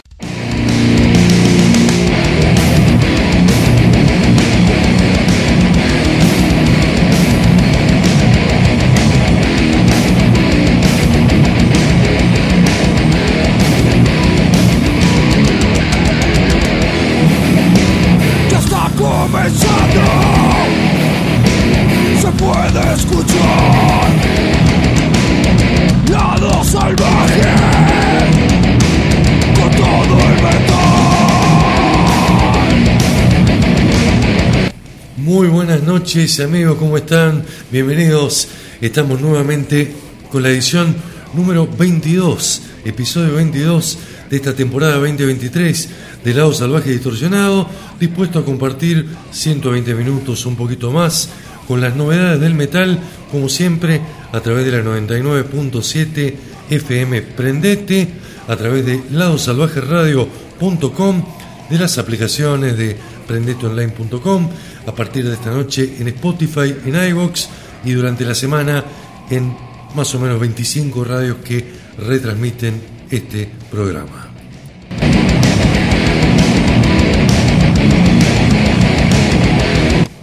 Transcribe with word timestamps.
noches 36.02 36.40
amigos, 36.40 36.80
¿cómo 36.80 36.98
están? 36.98 37.46
Bienvenidos. 37.72 38.48
Estamos 38.82 39.22
nuevamente 39.22 39.94
con 40.32 40.42
la 40.42 40.50
edición 40.50 40.96
número 41.36 41.68
22, 41.68 42.64
episodio 42.86 43.36
22 43.36 44.00
de 44.28 44.36
esta 44.36 44.56
temporada 44.56 44.96
2023 44.96 45.90
de 46.24 46.34
Lado 46.34 46.54
Salvaje 46.54 46.90
Distorsionado, 46.90 47.70
dispuesto 48.00 48.40
a 48.40 48.46
compartir 48.46 49.06
120 49.30 49.94
minutos, 49.94 50.48
un 50.48 50.56
poquito 50.56 50.90
más, 50.90 51.30
con 51.68 51.82
las 51.82 51.96
novedades 51.96 52.40
del 52.40 52.56
metal, 52.56 52.98
como 53.30 53.48
siempre, 53.48 54.02
a 54.32 54.40
través 54.40 54.66
de 54.66 54.72
la 54.72 54.84
99.7 54.84 56.34
FM 56.72 57.22
Prendete, 57.22 58.08
a 58.48 58.56
través 58.56 58.88
de 58.88 59.04
ladosalvajeradio.com, 59.12 61.26
de 61.70 61.78
las 61.78 62.00
aplicaciones 62.00 62.76
de 62.76 62.98
prendeteonline.com, 63.32 64.50
a 64.86 64.92
partir 64.92 65.26
de 65.26 65.36
esta 65.36 65.52
noche 65.52 65.96
en 66.00 66.08
Spotify, 66.10 66.76
en 66.86 66.96
iVoox 67.12 67.48
y 67.86 67.94
durante 67.94 68.26
la 68.26 68.36
semana 68.36 68.84
en 69.30 69.56
más 69.96 70.14
o 70.16 70.20
menos 70.20 70.38
25 70.38 71.04
radios 71.06 71.38
que 71.38 71.66
retransmiten 71.98 72.82
este 73.10 73.50
programa. 73.72 74.28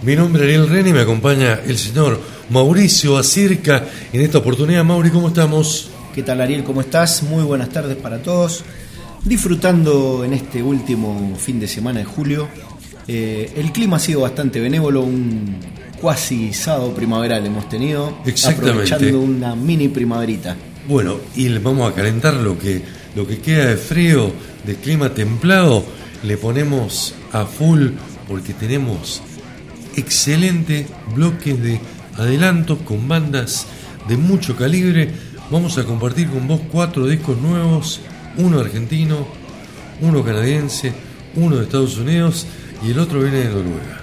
Mi 0.03 0.15
nombre 0.15 0.43
es 0.43 0.47
Ariel 0.47 0.69
Reni 0.69 0.93
me 0.93 1.01
acompaña 1.01 1.59
el 1.65 1.77
señor 1.77 2.19
Mauricio 2.51 3.17
Acirca. 3.17 3.85
En 4.13 4.21
esta 4.21 4.37
oportunidad, 4.37 4.83
Mauri, 4.83 5.09
¿cómo 5.09 5.29
estamos? 5.29 5.89
¿Qué 6.13 6.21
tal 6.21 6.41
Ariel? 6.41 6.63
¿Cómo 6.63 6.81
estás? 6.81 7.23
Muy 7.23 7.43
buenas 7.43 7.69
tardes 7.69 7.97
para 7.97 8.21
todos. 8.21 8.63
Disfrutando 9.23 10.23
en 10.23 10.33
este 10.33 10.63
último 10.63 11.35
fin 11.37 11.59
de 11.59 11.67
semana 11.67 11.99
de 11.99 12.05
julio. 12.05 12.47
Eh, 13.11 13.53
el 13.55 13.71
clima 13.71 13.97
ha 13.97 13.99
sido 13.99 14.21
bastante 14.21 14.59
benévolo, 14.59 15.01
un 15.01 15.55
cuasi 15.99 16.53
sábado 16.53 16.93
primaveral 16.93 17.43
hemos 17.43 17.67
tenido. 17.67 18.19
Exactamente. 18.23 18.93
Aprovechando 18.93 19.19
una 19.19 19.55
mini 19.55 19.87
primaverita. 19.87 20.55
Bueno, 20.87 21.15
y 21.35 21.49
le 21.49 21.57
vamos 21.57 21.91
a 21.91 21.95
calentar 21.95 22.35
lo 22.35 22.59
que, 22.59 22.83
lo 23.15 23.25
que 23.25 23.39
queda 23.39 23.65
de 23.65 23.77
frío, 23.77 24.31
de 24.63 24.75
clima 24.75 25.11
templado, 25.11 25.83
le 26.21 26.37
ponemos 26.37 27.15
a 27.31 27.47
full 27.47 27.93
porque 28.27 28.53
tenemos 28.53 29.23
excelente 29.95 30.85
bloques 31.15 31.59
de 31.63 31.79
adelantos 32.15 32.77
con 32.85 33.07
bandas 33.07 33.65
de 34.07 34.17
mucho 34.17 34.55
calibre. 34.55 35.09
Vamos 35.49 35.79
a 35.79 35.83
compartir 35.83 36.29
con 36.29 36.47
vos 36.47 36.61
cuatro 36.71 37.07
discos 37.07 37.41
nuevos, 37.41 38.01
uno 38.37 38.59
argentino, 38.59 39.25
uno 39.99 40.23
canadiense, 40.23 40.93
uno 41.35 41.55
de 41.55 41.63
Estados 41.63 41.97
Unidos 41.97 42.45
y 42.83 42.91
el 42.91 42.99
otro 42.99 43.21
viene 43.21 43.39
de 43.39 43.45
Noruega. 43.45 44.01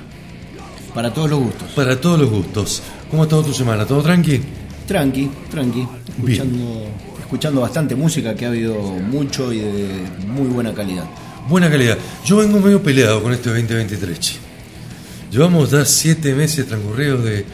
Para 0.95 1.13
todos 1.13 1.31
los 1.31 1.41
gustos. 1.41 1.71
Para 1.73 2.01
todos 2.01 2.19
los 2.21 2.31
gustos. 2.31 2.83
¿Cómo 3.11 3.23
ha 3.23 3.27
estado 3.27 3.45
tu 3.45 3.53
semana? 3.53 3.87
¿Todo 3.87 4.03
tranqui? 4.03 4.41
Tranqui, 4.87 5.31
tranqui. 5.51 5.87
Escuchando, 6.09 6.87
escuchando 7.21 7.61
bastante 7.61 7.95
música 7.95 8.35
que 8.35 8.47
ha 8.47 8.49
habido 8.49 8.75
mucho 8.75 9.53
y 9.53 9.61
de 9.61 9.89
muy 10.27 10.49
buena 10.49 10.73
calidad. 10.73 11.05
Buena 11.49 11.71
calidad. 11.71 11.99
Yo 12.25 12.37
vengo 12.39 12.59
medio 12.61 12.83
peleado 12.83 13.23
con 13.23 13.33
este 13.33 13.51
2023. 13.51 14.21
che. 14.21 14.37
Llevamos 15.31 15.71
ya 15.71 15.85
siete 15.85 16.35
meses 16.35 16.67
transcurridos 16.67 17.25
de, 17.25 17.45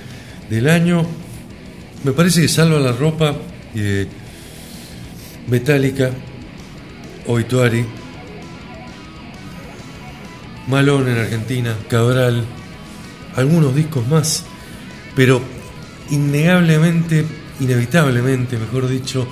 del 0.48 0.68
año. 0.68 1.04
Me 2.04 2.12
parece 2.12 2.42
que 2.42 2.48
salva 2.48 2.78
la 2.78 2.92
ropa 2.92 3.34
y 3.74 3.80
de 3.80 4.08
Metallica, 5.48 6.10
Obituary, 7.26 7.84
Malón 10.68 11.08
en 11.08 11.18
Argentina, 11.18 11.76
Cabral, 11.88 12.44
algunos 13.36 13.74
discos 13.74 14.06
más, 14.08 14.44
pero 15.16 15.40
innegablemente, 16.10 17.24
inevitablemente, 17.60 18.58
mejor 18.58 18.88
dicho, 18.88 19.26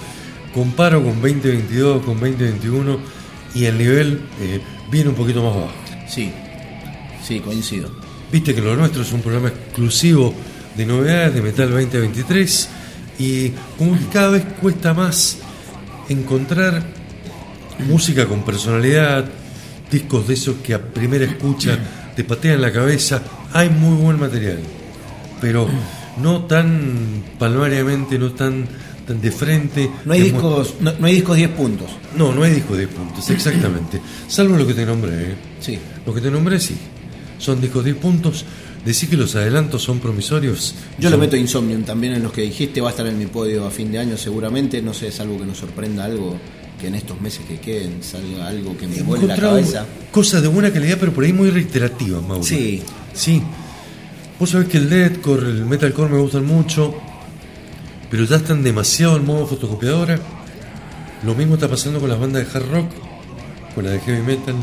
comparo 0.55 1.03
con 1.03 1.21
2022, 1.21 2.05
con 2.05 2.21
2021 2.21 2.99
y 3.55 3.65
el 3.65 3.79
nivel 3.79 4.21
eh, 4.41 4.61
viene 4.91 5.11
un 5.11 5.17
poquito 5.17 5.43
más 5.43 5.55
bajo. 5.55 5.73
Sí, 6.09 6.33
sí, 7.23 7.41
coincido. 7.41 7.91
Viste 8.33 8.55
que 8.55 8.61
lo 8.61 8.77
nuestro 8.77 9.03
es 9.03 9.12
un 9.12 9.23
programa 9.23 9.49
exclusivo 9.49 10.35
de 10.77 10.87
novedades 10.87 11.35
de 11.35 11.43
Metal 11.43 11.71
2023 11.71 12.69
y 13.19 13.51
como 13.77 13.99
que 13.99 14.07
cada 14.12 14.31
vez 14.31 14.45
cuesta 14.61 14.95
más 14.95 15.39
encontrar 16.09 16.83
música 17.87 18.27
con 18.27 18.45
personalidad, 18.45 19.25
discos 19.91 20.27
de 20.28 20.34
esos 20.34 20.56
que 20.56 20.75
a 20.75 20.81
primera 20.83 21.25
escucha 21.25 21.78
te 22.17 22.25
patean 22.25 22.61
la 22.61 22.73
cabeza. 22.73 23.23
Hay 23.53 23.69
muy 23.71 23.97
buen 23.97 24.19
material, 24.21 24.59
pero 25.41 25.69
no 26.23 26.45
tan 26.45 27.23
palmariamente, 27.39 28.19
no 28.19 28.33
tan, 28.33 28.67
tan 29.06 29.21
de 29.21 29.31
frente. 29.31 29.91
No 30.05 30.12
hay 30.12 30.23
discos, 30.23 30.75
no, 30.81 30.93
no 30.99 31.06
hay 31.06 31.15
discos 31.15 31.37
10 31.37 31.50
puntos. 31.50 31.91
No, 32.17 32.33
no 32.33 32.43
hay 32.43 32.53
discos 32.55 32.79
de 32.79 32.89
puntos, 32.89 33.29
exactamente. 33.31 34.00
Salvo 34.29 34.56
lo 34.56 34.67
que 34.67 34.75
te 34.75 34.87
nombré. 34.87 35.12
¿eh? 35.33 35.34
Sí. 35.61 35.79
Lo 36.06 36.15
que 36.15 36.21
te 36.21 36.31
nombré 36.31 36.61
sí. 36.61 36.77
Son 37.39 37.61
discos 37.61 37.84
10 37.84 37.97
puntos. 37.97 38.45
Decir 38.84 39.11
que 39.11 39.17
los 39.19 39.37
adelantos 39.37 39.83
son 39.83 39.99
promisorios. 39.99 40.75
Yo 40.99 41.11
lo 41.11 41.17
Son- 41.17 41.21
meto 41.21 41.37
Insomnium 41.37 41.83
también 41.83 42.15
en 42.15 42.23
los 42.23 42.33
que 42.33 42.41
dijiste, 42.43 42.81
va 42.81 42.89
a 42.89 42.91
estar 42.93 43.06
en 43.06 43.19
mi 43.19 43.27
podio 43.27 43.67
a 43.67 43.71
fin 43.71 43.93
de 43.93 43.99
año 43.99 44.17
seguramente, 44.17 44.81
no 44.81 44.95
sé, 44.95 45.12
salvo 45.12 45.39
que 45.39 45.45
nos 45.45 45.59
sorprenda 45.59 46.05
algo, 46.06 46.38
que 46.81 46.88
en 46.88 46.94
estos 46.94 47.21
meses 47.21 47.44
que 47.47 47.59
queden 47.59 48.03
salga 48.03 48.49
algo 48.49 48.77
que 48.77 48.87
me 48.87 49.03
vuele 49.03 49.27
la 49.27 49.37
cabeza. 49.37 49.87
cosas 50.11 50.43
de 50.43 50.49
buena 50.49 50.73
calidad, 50.73 50.97
pero 50.99 51.12
por 51.12 51.25
ahí 51.25 51.32
muy 51.32 51.50
reiterativas, 51.50 52.23
Mauro. 52.23 52.43
Sí. 52.43 52.82
Sí. 53.12 53.43
Vos 54.38 54.50
sabés 54.50 54.69
que 54.69 54.79
el 54.79 54.88
deathcore, 54.88 55.50
el 55.50 55.67
metalcore 55.67 56.11
me 56.11 56.19
gustan 56.19 56.47
mucho, 56.47 56.94
pero 58.11 58.25
ya 58.25 58.37
están 58.37 58.62
demasiado 58.62 59.17
en 59.17 59.27
modo 59.27 59.47
fotocopiadora. 59.47 60.19
Lo 61.25 61.35
mismo 61.35 61.55
está 61.55 61.69
pasando 61.69 62.00
con 62.00 62.09
las 62.09 62.19
bandas 62.19 62.44
de 62.47 62.59
hard 62.59 62.71
rock, 62.71 62.91
con 63.75 63.85
la 63.85 63.91
de 63.91 64.00
heavy 64.00 64.23
metal, 64.23 64.55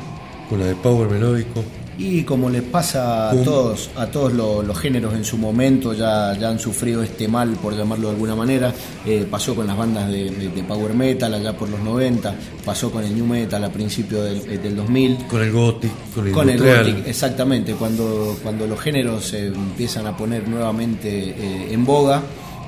con 0.49 0.59
la 0.59 0.65
de 0.65 0.75
power 0.75 1.09
melódico. 1.09 1.63
Y 1.99 2.21
como 2.23 2.47
les 2.51 2.61
pasa 2.61 3.31
a 3.31 3.33
todos, 3.43 3.89
a 3.95 4.05
todos 4.05 4.31
lo- 4.31 4.61
los, 4.61 4.77
géneros 4.77 5.15
en 5.15 5.25
su 5.25 5.35
momento, 5.37 5.93
ya, 5.93 6.37
ya 6.39 6.49
han 6.49 6.59
sufrido 6.59 7.01
este 7.01 7.27
mal, 7.27 7.53
por 7.53 7.75
llamarlo 7.75 8.09
de 8.09 8.13
alguna 8.13 8.35
manera. 8.35 8.71
Eh, 9.03 9.25
pasó 9.29 9.55
con 9.55 9.65
las 9.65 9.75
bandas 9.75 10.07
de, 10.09 10.29
de- 10.29 10.49
de 10.49 10.63
power 10.63 10.93
metal 10.93 11.33
allá 11.33 11.57
por 11.57 11.69
los 11.69 11.79
90, 11.79 12.35
pasó 12.63 12.91
con 12.91 13.03
el 13.03 13.15
new 13.15 13.25
metal 13.25 13.63
a 13.63 13.69
principios 13.71 14.25
del, 14.25 14.37
eh, 14.51 14.57
del 14.59 14.75
2000. 14.75 15.17
Con 15.27 15.41
el 15.41 15.51
gothic, 15.51 15.91
con 16.13 16.27
el 16.27 16.33
Con 16.33 16.49
el 16.51 16.59
gothic, 16.59 17.07
exactamente, 17.07 17.73
cuando, 17.73 18.37
cuando 18.43 18.67
los 18.67 18.79
géneros 18.79 19.25
se 19.25 19.47
empiezan 19.47 20.05
a 20.05 20.15
poner 20.15 20.47
nuevamente 20.47 21.09
eh, 21.29 21.67
en 21.73 21.83
boga, 21.83 22.21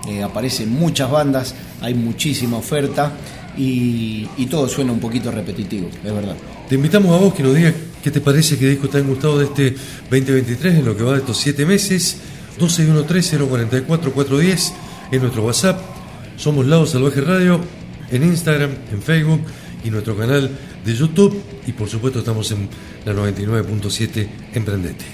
eh, 0.07 0.23
aparecen 0.23 0.71
muchas 0.71 1.11
bandas, 1.11 1.53
hay 1.81 1.93
muchísima 1.93 2.57
oferta 2.57 3.11
y, 3.55 4.27
y 4.37 4.45
todo 4.47 4.67
suena 4.67 4.91
un 4.91 4.99
poquito 4.99 5.29
repetitivo, 5.29 5.87
es 6.03 6.13
verdad. 6.13 6.35
Te 6.67 6.75
invitamos 6.75 7.15
a 7.15 7.23
vos 7.23 7.33
que 7.33 7.43
nos 7.43 7.53
digas 7.53 7.73
qué 8.03 8.11
te 8.11 8.19
parece, 8.21 8.57
qué 8.57 8.69
disco 8.69 8.89
te 8.89 8.97
han 8.97 9.07
gustado 9.07 9.39
de 9.39 9.45
este 9.45 9.75
2023 10.09 10.75
en 10.75 10.85
lo 10.85 10.95
que 10.95 11.03
va 11.03 11.13
de 11.13 11.19
estos 11.19 11.37
7 11.37 11.65
meses. 11.65 12.17
1213-044-410 12.59 14.73
en 15.11 15.21
nuestro 15.21 15.43
WhatsApp. 15.43 15.79
Somos 16.37 16.65
Lado 16.65 16.85
Salvaje 16.85 17.21
Radio 17.21 17.61
en 18.11 18.23
Instagram, 18.23 18.71
en 18.91 19.01
Facebook 19.01 19.41
y 19.83 19.89
nuestro 19.89 20.15
canal 20.17 20.51
de 20.83 20.93
YouTube. 20.93 21.41
Y 21.67 21.71
por 21.73 21.89
supuesto 21.89 22.19
estamos 22.19 22.51
en 22.51 22.69
la 23.05 23.13
99.7 23.13 24.27
Emprendete. 24.53 25.05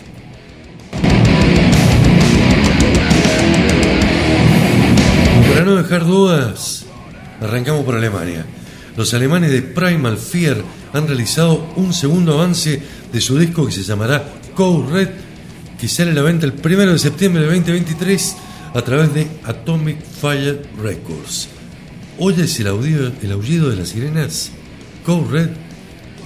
Para 5.49 5.65
no 5.65 5.75
dejar 5.75 6.05
dudas, 6.05 6.85
arrancamos 7.39 7.85
por 7.85 7.95
Alemania. 7.95 8.45
Los 8.97 9.13
alemanes 9.13 9.51
de 9.51 9.61
Primal 9.61 10.17
Fear 10.17 10.63
han 10.93 11.07
realizado 11.07 11.73
un 11.75 11.93
segundo 11.93 12.33
avance 12.33 12.81
de 13.11 13.21
su 13.21 13.37
disco 13.37 13.65
que 13.65 13.73
se 13.73 13.83
llamará 13.83 14.23
Code 14.53 14.91
Red, 14.91 15.09
que 15.79 15.89
sale 15.89 16.11
a 16.11 16.13
la 16.13 16.21
venta 16.21 16.45
el 16.45 16.53
1 16.53 16.93
de 16.93 16.99
septiembre 16.99 17.41
de 17.41 17.47
2023 17.47 18.35
a 18.73 18.81
través 18.81 19.13
de 19.13 19.27
Atomic 19.43 20.01
Fire 20.01 20.65
Records. 20.81 21.49
¿Oyes 22.19 22.57
el, 22.61 22.67
audio, 22.67 23.11
el 23.21 23.31
aullido 23.33 23.69
de 23.69 23.75
las 23.75 23.89
sirenas? 23.89 24.51
Code 25.05 25.29
Red, 25.29 25.49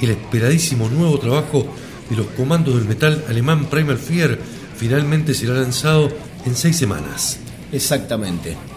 el 0.01 0.11
esperadísimo 0.11 0.89
nuevo 0.89 1.17
trabajo 1.17 1.67
de 2.07 2.15
los 2.15 2.27
comandos 2.27 2.75
del 2.75 2.85
metal 2.85 3.25
alemán 3.27 3.65
Primal 3.65 3.97
Fear, 3.97 4.37
finalmente 4.77 5.33
será 5.33 5.55
lanzado 5.55 6.09
en 6.45 6.55
seis 6.55 6.77
semanas. 6.77 7.39
Exactamente. 7.71 8.68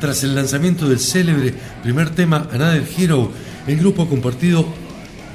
Tras 0.00 0.24
el 0.24 0.34
lanzamiento 0.34 0.88
del 0.88 0.98
célebre 0.98 1.52
primer 1.82 2.08
tema 2.08 2.48
Another 2.50 2.88
Hero, 2.96 3.30
el 3.66 3.76
grupo 3.76 4.02
ha 4.02 4.08
compartido 4.08 4.64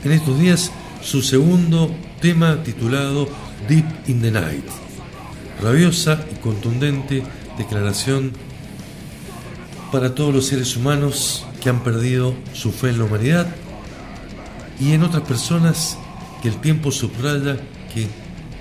en 0.03 0.11
estos 0.11 0.39
días 0.39 0.71
su 1.03 1.21
segundo 1.21 1.95
tema 2.19 2.63
titulado 2.63 3.29
Deep 3.69 3.85
in 4.07 4.21
the 4.21 4.31
Night. 4.31 4.65
Rabiosa 5.61 6.25
y 6.33 6.39
contundente 6.39 7.23
declaración 7.59 8.31
para 9.91 10.15
todos 10.15 10.33
los 10.33 10.47
seres 10.47 10.75
humanos 10.75 11.45
que 11.61 11.69
han 11.69 11.83
perdido 11.83 12.33
su 12.53 12.71
fe 12.71 12.89
en 12.89 12.97
la 12.97 13.05
humanidad 13.05 13.47
y 14.79 14.93
en 14.93 15.03
otras 15.03 15.23
personas 15.23 15.95
que 16.41 16.47
el 16.47 16.59
tiempo 16.59 16.91
subraya 16.91 17.57
que 17.93 18.07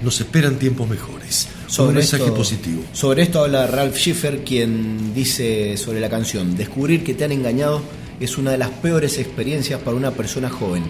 nos 0.03 0.21
esperan 0.21 0.56
tiempos 0.56 0.87
mejores. 0.87 1.49
Un 1.79 1.94
mensaje 1.94 2.25
esto, 2.25 2.35
positivo. 2.35 2.82
Sobre 2.93 3.23
esto 3.23 3.43
habla 3.43 3.67
Ralph 3.67 3.97
Schiffer, 3.97 4.44
quien 4.44 5.15
dice 5.15 5.76
sobre 5.76 6.00
la 6.00 6.09
canción, 6.09 6.56
descubrir 6.56 7.05
que 7.05 7.15
te 7.15 7.25
han 7.25 7.32
engañado 7.32 7.82
es 8.21 8.38
una 8.38 8.53
de 8.53 8.59
las 8.59 8.71
peores 8.71 9.19
experiencias 9.19 9.81
para 9.81 9.97
una 9.97 10.12
persona 10.12 10.50
joven. 10.50 10.85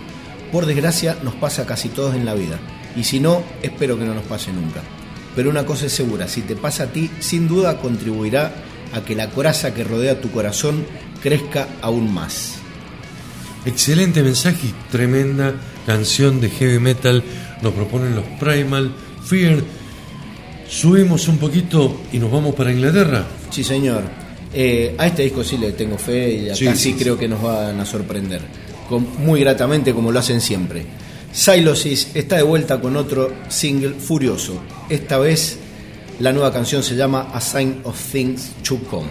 Por 0.53 0.67
desgracia 0.67 1.17
nos 1.23 1.35
pasa 1.35 1.67
casi 1.67 1.89
todos 1.89 2.15
en 2.15 2.25
la 2.25 2.35
vida, 2.35 2.59
y 2.97 3.05
si 3.05 3.21
no, 3.21 3.43
espero 3.63 3.99
que 3.99 4.05
no 4.05 4.15
nos 4.15 4.25
pase 4.25 4.53
nunca. 4.53 4.83
Pero 5.35 5.51
una 5.51 5.67
cosa 5.67 5.87
es 5.87 5.93
segura, 5.93 6.29
si 6.29 6.43
te 6.43 6.55
pasa 6.55 6.85
a 6.85 6.93
ti, 6.93 7.11
sin 7.19 7.49
duda 7.49 7.79
contribuirá 7.79 8.55
a 8.93 9.05
que 9.05 9.17
la 9.17 9.31
coraza 9.31 9.75
que 9.75 9.83
rodea 9.83 10.21
tu 10.21 10.31
corazón 10.31 10.85
crezca 11.23 11.67
aún 11.81 12.13
más. 12.13 12.57
Excelente 13.67 14.23
mensaje 14.23 14.69
y 14.69 14.93
tremenda 14.93 15.55
canción 15.87 16.41
de 16.41 16.51
heavy 16.51 16.79
metal 16.79 17.25
nos 17.63 17.73
proponen 17.73 18.15
los 18.15 18.25
Primal 18.39 18.93
Fear. 19.25 19.63
Subimos 20.75 21.29
un 21.29 21.39
poquito 21.39 22.01
y 22.13 22.19
nos 22.19 22.33
vamos 22.33 22.53
para 22.57 22.73
Inglaterra. 22.73 23.25
Sí, 23.49 23.63
señor. 23.63 24.03
Eh, 24.53 24.97
a 24.99 25.07
este 25.07 25.23
disco 25.23 25.45
sí 25.45 25.57
le 25.57 25.71
tengo 25.73 25.97
fe 25.97 26.33
y 26.35 26.47
acá 26.47 26.57
Sí, 26.57 26.67
sí, 26.73 26.77
sí, 26.77 26.95
creo 26.95 27.17
que 27.17 27.29
nos 27.29 27.41
van 27.41 27.79
a 27.79 27.87
sorprender. 27.87 28.41
Con- 28.89 29.07
muy 29.25 29.39
gratamente 29.39 29.95
como 29.95 30.11
lo 30.11 30.19
hacen 30.19 30.41
siempre. 30.41 30.85
Silosis 31.33 32.09
está 32.15 32.37
de 32.37 32.43
vuelta 32.43 32.81
con 32.81 32.97
otro 32.97 33.33
single 33.49 33.95
furioso. 33.95 34.61
Esta 34.89 35.19
vez 35.19 35.59
la 36.19 36.33
nueva 36.33 36.53
canción 36.53 36.83
se 36.83 36.97
llama 36.97 37.29
A 37.33 37.41
Sign 37.41 37.81
of 37.85 37.97
Things 38.11 38.51
to 38.67 38.79
Come. 38.91 39.09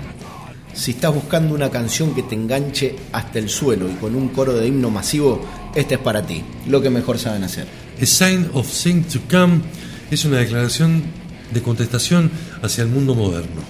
Si 0.73 0.91
estás 0.91 1.13
buscando 1.13 1.55
una 1.55 1.69
canción 1.69 2.13
que 2.13 2.23
te 2.23 2.35
enganche 2.35 2.93
hasta 3.13 3.39
el 3.39 3.47
suelo 3.47 3.89
y 3.89 3.93
con 3.95 4.15
un 4.15 4.27
coro 4.29 4.53
de 4.53 4.67
himno 4.67 4.89
masivo, 4.89 5.41
este 5.75 5.95
es 5.95 6.01
para 6.01 6.25
ti. 6.27 6.43
Lo 6.67 6.81
que 6.81 6.89
mejor 6.89 7.17
saben 7.17 7.45
hacer. 7.45 7.67
A 8.01 8.05
Sign 8.05 8.49
of 8.53 8.67
Things 8.69 9.07
to 9.13 9.19
Come 9.31 9.61
es 10.11 10.25
una 10.25 10.39
declaración 10.39 11.22
de 11.53 11.61
contestación 11.61 12.31
hacia 12.61 12.83
el 12.83 12.89
mundo 12.89 13.15
moderno, 13.15 13.61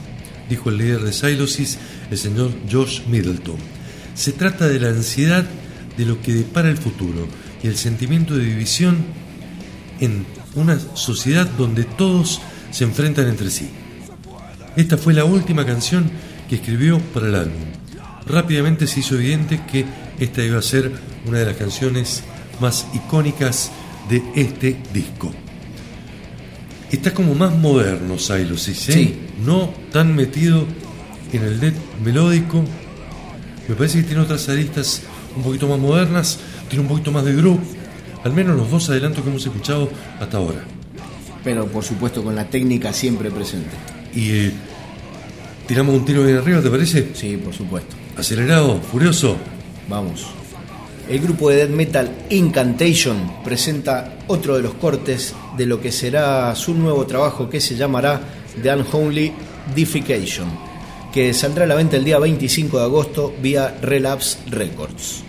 dijo 0.49 0.69
el 0.69 0.77
líder 0.77 1.01
de 1.01 1.13
Silosis, 1.13 1.77
el 2.11 2.17
señor 2.17 2.51
Josh 2.71 3.01
Middleton. 3.07 3.57
Se 4.15 4.31
trata 4.31 4.67
de 4.67 4.79
la 4.79 4.89
ansiedad 4.89 5.45
de 5.97 6.05
lo 6.05 6.21
que 6.21 6.33
depara 6.33 6.69
el 6.69 6.77
futuro 6.77 7.27
y 7.61 7.67
el 7.67 7.77
sentimiento 7.77 8.35
de 8.35 8.45
división 8.45 8.97
en 9.99 10.25
una 10.55 10.79
sociedad 10.95 11.47
donde 11.57 11.83
todos 11.83 12.41
se 12.71 12.83
enfrentan 12.83 13.27
entre 13.27 13.49
sí. 13.49 13.69
Esta 14.75 14.97
fue 14.97 15.13
la 15.13 15.25
última 15.25 15.65
canción 15.65 16.09
que 16.49 16.55
escribió 16.55 16.99
para 17.13 17.27
el 17.27 17.35
álbum. 17.35 17.63
Rápidamente 18.25 18.87
se 18.87 19.01
hizo 19.01 19.15
evidente 19.15 19.61
que 19.71 19.85
esta 20.19 20.43
iba 20.43 20.59
a 20.59 20.63
ser 20.63 20.91
una 21.25 21.39
de 21.39 21.45
las 21.45 21.57
canciones 21.57 22.23
más 22.59 22.87
icónicas 22.93 23.71
de 24.09 24.23
este 24.35 24.77
disco. 24.93 25.33
Está 26.93 27.11
como 27.11 27.33
más 27.33 27.51
moderno 27.57 28.19
Silosis, 28.19 28.89
¿eh? 28.89 28.93
Sí. 28.93 29.17
no 29.43 29.73
tan 29.91 30.15
metido 30.15 30.63
en 31.31 31.43
el 31.43 31.59
death 31.59 31.73
melódico. 32.05 32.63
Me 33.67 33.73
parece 33.73 33.97
que 34.01 34.03
tiene 34.03 34.21
otras 34.21 34.47
aristas 34.47 35.01
un 35.35 35.41
poquito 35.41 35.67
más 35.67 35.79
modernas, 35.79 36.37
tiene 36.69 36.83
un 36.83 36.87
poquito 36.87 37.11
más 37.11 37.25
de 37.25 37.33
groove, 37.33 37.63
al 38.23 38.33
menos 38.33 38.55
los 38.55 38.69
dos 38.69 38.91
adelantos 38.91 39.23
que 39.23 39.29
hemos 39.31 39.43
escuchado 39.43 39.89
hasta 40.19 40.37
ahora. 40.37 40.63
Pero 41.43 41.65
por 41.65 41.83
supuesto 41.83 42.23
con 42.23 42.35
la 42.35 42.47
técnica 42.47 42.93
siempre 42.93 43.31
presente. 43.31 43.71
Y 44.13 44.29
eh, 44.29 44.51
tiramos 45.65 45.95
un 45.95 46.05
tiro 46.05 46.23
bien 46.23 46.37
arriba, 46.37 46.61
¿te 46.61 46.69
parece? 46.69 47.09
Sí, 47.15 47.37
por 47.37 47.55
supuesto. 47.55 47.95
Acelerado, 48.15 48.79
furioso. 48.81 49.35
Vamos. 49.89 50.27
El 51.09 51.19
grupo 51.19 51.49
de 51.49 51.57
death 51.57 51.69
metal 51.69 52.11
Incantation 52.29 53.43
presenta 53.43 54.19
otro 54.27 54.55
de 54.55 54.63
los 54.63 54.73
cortes 54.75 55.35
de 55.57 55.65
lo 55.65 55.81
que 55.81 55.91
será 55.91 56.55
su 56.55 56.73
nuevo 56.73 57.05
trabajo 57.05 57.49
que 57.49 57.59
se 57.59 57.75
llamará 57.75 58.21
The 58.61 58.73
Unholy 58.73 59.33
Deification, 59.75 60.47
que 61.13 61.33
saldrá 61.33 61.65
a 61.65 61.67
la 61.67 61.75
venta 61.75 61.97
el 61.97 62.05
día 62.05 62.19
25 62.19 62.77
de 62.77 62.83
agosto 62.83 63.35
vía 63.41 63.77
Relapse 63.81 64.37
Records. 64.49 65.23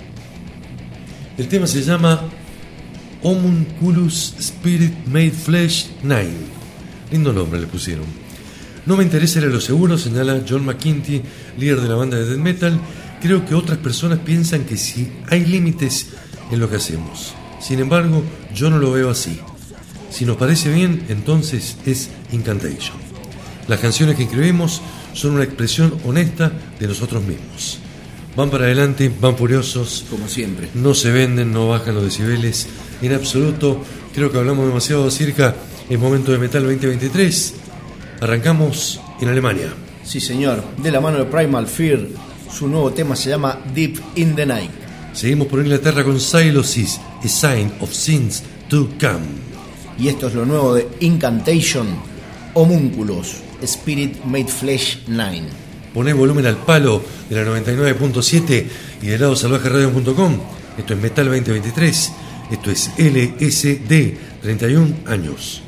El 1.37 1.49
tema 1.49 1.67
se 1.67 1.83
llama 1.83 2.23
Homunculus 3.23 4.35
Spirit 4.39 4.93
Made 5.07 5.33
Flesh 5.33 5.89
9. 6.05 6.31
Lindo 7.11 7.33
nombre 7.33 7.61
le 7.61 7.67
pusieron. 7.67 8.05
No 8.87 8.97
me 8.97 9.03
interesa 9.03 9.41
ir 9.41 9.47
a 9.47 9.49
lo 9.49 9.61
seguro, 9.61 9.99
señala 9.99 10.43
John 10.49 10.65
McKinty, 10.65 11.23
líder 11.59 11.81
de 11.81 11.89
la 11.89 11.95
banda 11.97 12.17
de 12.19 12.27
death 12.27 12.39
metal. 12.39 12.79
Creo 13.21 13.45
que 13.47 13.55
otras 13.55 13.79
personas 13.79 14.19
piensan 14.19 14.65
que 14.65 14.77
sí 14.77 15.11
hay 15.31 15.45
límites 15.47 16.09
en 16.51 16.61
lo 16.61 16.69
que 16.69 16.77
hacemos. 16.77 17.35
Sin 17.61 17.81
embargo, 17.81 18.23
yo 18.55 18.69
no 18.71 18.79
lo 18.79 18.93
veo 18.93 19.11
así. 19.11 19.41
Si 20.11 20.25
nos 20.25 20.37
parece 20.37 20.73
bien, 20.73 21.05
entonces 21.09 21.77
es 21.87 22.11
Incantation. 22.33 22.97
Las 23.67 23.81
canciones 23.81 24.17
que 24.17 24.25
escribimos 24.25 24.83
son 25.15 25.33
una 25.33 25.45
expresión 25.45 25.95
honesta 26.05 26.53
de 26.79 26.87
nosotros 26.87 27.23
mismos. 27.23 27.79
Van 28.37 28.51
para 28.51 28.65
adelante, 28.65 29.11
van 29.21 29.37
furiosos, 29.37 30.05
Como 30.11 30.29
siempre. 30.29 30.69
no 30.75 30.93
se 30.93 31.11
venden, 31.11 31.53
no 31.53 31.69
bajan 31.69 31.95
los 31.95 32.05
decibeles. 32.05 32.67
En 33.01 33.15
absoluto, 33.15 33.83
creo 34.15 34.31
que 34.31 34.39
hablamos 34.39 34.67
demasiado 34.67 35.07
acerca 35.07 35.55
el 35.89 35.99
momento 35.99 36.33
de 36.33 36.39
Metal 36.39 36.63
2023. 36.63 37.55
Arrancamos 38.21 39.01
en 39.21 39.29
Alemania. 39.29 39.69
Sí, 40.05 40.21
señor. 40.21 40.63
De 40.77 40.91
la 40.91 41.01
mano 41.01 41.19
de 41.19 41.25
Primal 41.25 41.67
Fear, 41.67 42.01
su 42.55 42.69
nuevo 42.69 42.93
tema 42.93 43.17
se 43.17 43.31
llama 43.31 43.59
Deep 43.75 43.99
in 44.15 44.37
the 44.37 44.47
Night. 44.47 44.71
Seguimos 45.13 45.49
por 45.49 45.61
Inglaterra 45.61 46.05
con 46.05 46.21
Silosis, 46.21 47.01
A 47.23 47.29
Sign 47.29 47.73
of 47.81 47.93
Sins 47.93 48.45
to 48.69 48.89
Come. 49.01 49.27
Y 49.99 50.09
esto 50.09 50.29
es 50.29 50.35
lo 50.35 50.45
nuevo 50.45 50.75
de 50.75 50.89
Incantation, 51.01 51.89
Homúnculos, 52.55 53.37
Spirit 53.63 54.25
Made 54.25 54.47
Flesh 54.47 55.01
9. 55.09 55.43
Poné 55.93 56.13
volumen 56.13 56.47
al 56.47 56.57
palo 56.59 57.03
de 57.29 57.37
la 57.37 57.45
99.7 57.45 58.67
y 59.03 59.07
de 59.07 59.19
lado 59.19 59.35
salvajeradio.com. 59.35 60.39
Esto 60.79 60.95
es 60.95 61.01
Metal 61.01 61.27
2023. 61.27 62.13
Esto 62.51 62.71
es 62.71 62.91
LSD, 62.99 64.17
31 64.43 64.95
años. 65.07 65.64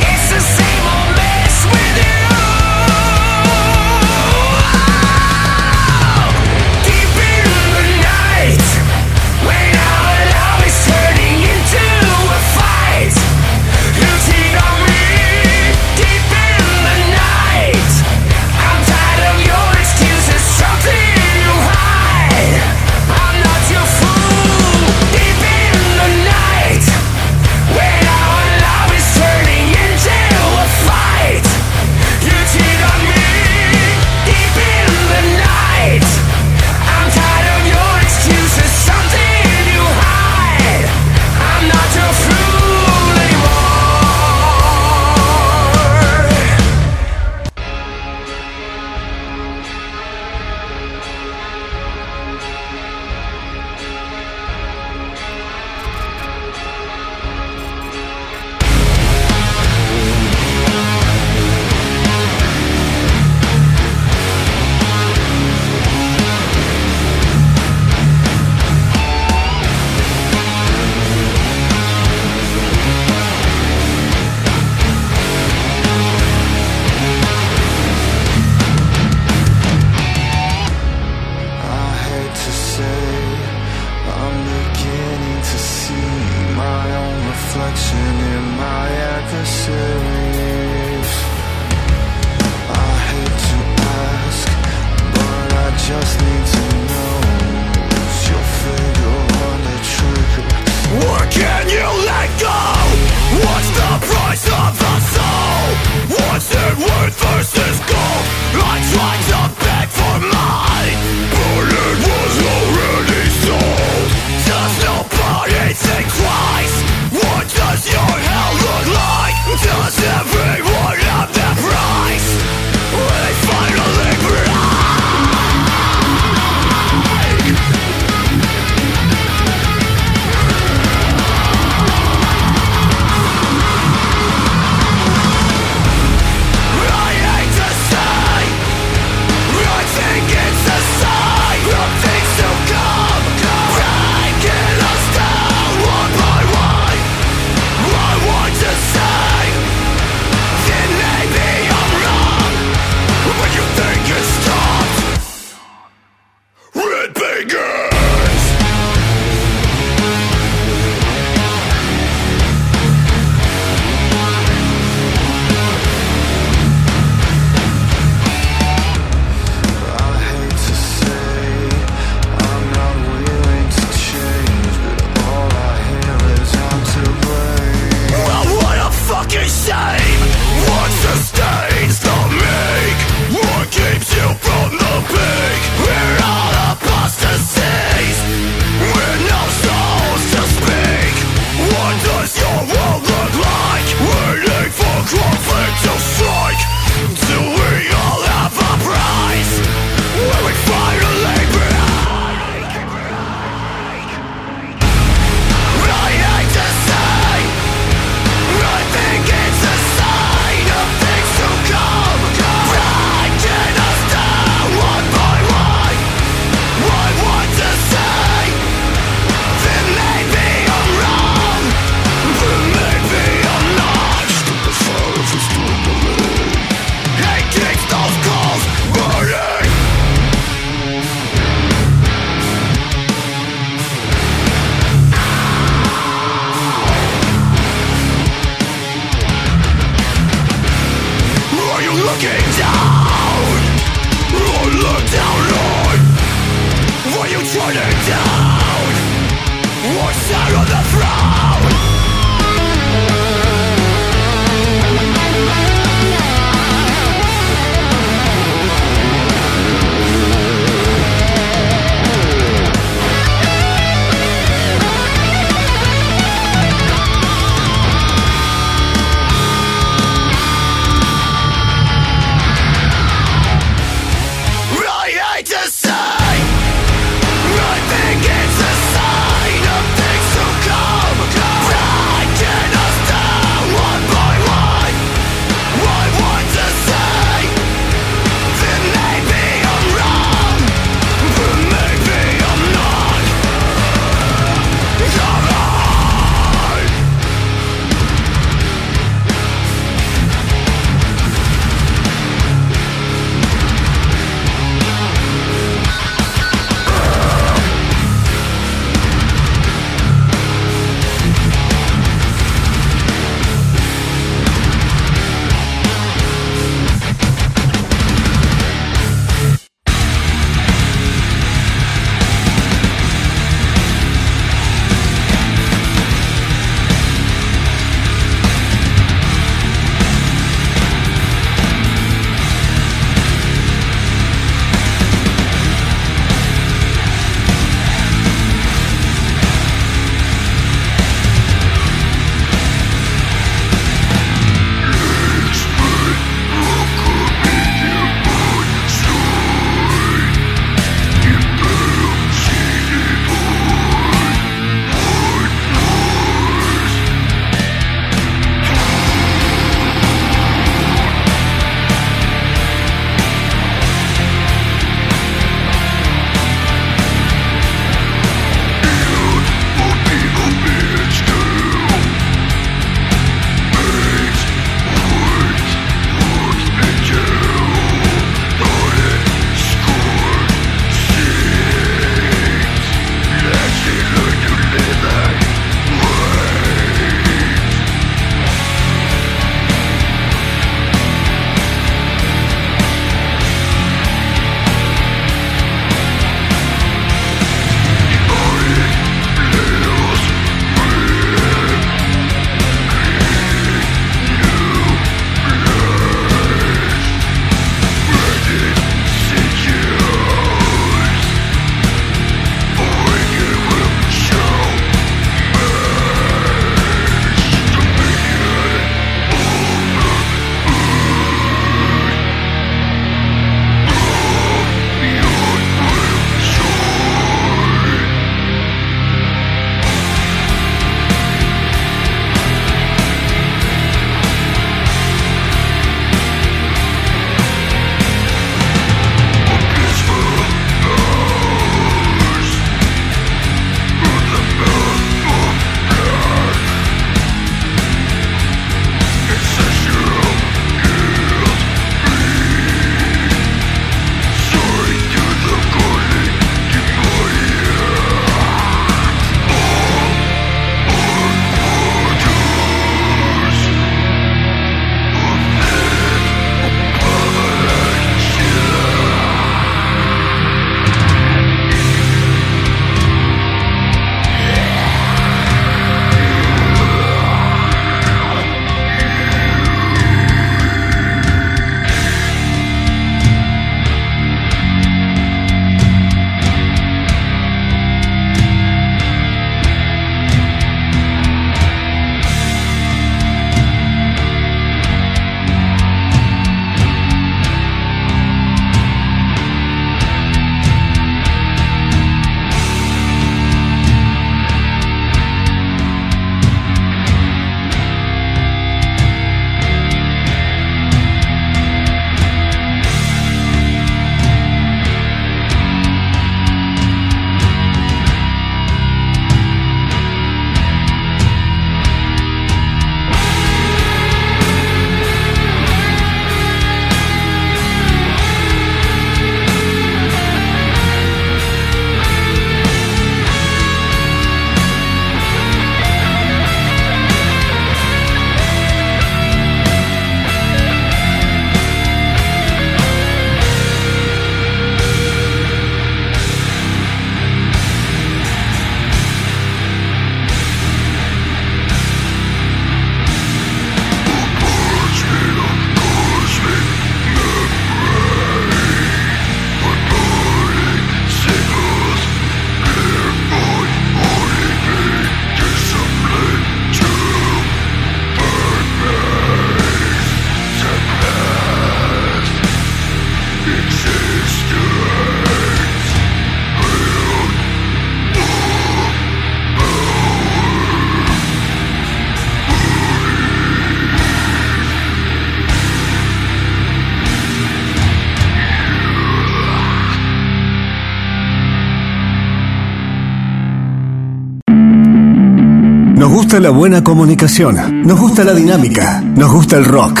La 596.40 596.50
buena 596.50 596.82
comunicación. 596.82 597.82
Nos 597.82 598.00
gusta 598.00 598.24
la 598.24 598.32
dinámica. 598.32 599.02
Nos 599.02 599.30
gusta 599.30 599.58
el 599.58 599.66
rock. 599.66 600.00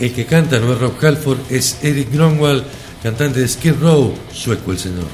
El 0.06 0.14
que 0.14 0.28
canta 0.28 0.60
no 0.60 0.72
es 0.72 0.80
Rob 0.80 0.94
Halford, 1.02 1.40
es 1.50 1.80
Eric 1.82 2.14
Gronwald, 2.14 2.64
cantante 3.02 3.40
de 3.40 3.48
Skid 3.48 3.74
Row, 3.82 4.14
sueco 4.32 4.72
el 4.72 4.78
señor. 4.78 5.08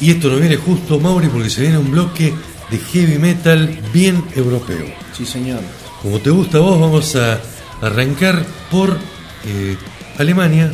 Y 0.00 0.10
esto 0.10 0.28
nos 0.28 0.40
viene 0.40 0.56
justo, 0.56 0.98
Mauri, 0.98 1.28
porque 1.28 1.50
se 1.50 1.60
viene 1.60 1.78
un 1.78 1.92
bloque 1.92 2.34
de 2.68 2.78
heavy 2.78 3.18
metal 3.18 3.78
bien 3.92 4.24
europeo. 4.34 4.86
Sí, 5.16 5.24
señor. 5.24 5.60
Como 6.02 6.18
te 6.18 6.30
gusta 6.30 6.58
a 6.58 6.62
vos, 6.62 6.80
vamos 6.80 7.14
a 7.14 7.40
arrancar 7.80 8.44
por 8.72 8.98
eh, 9.44 9.76
Alemania, 10.18 10.72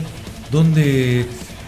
donde 0.51 1.27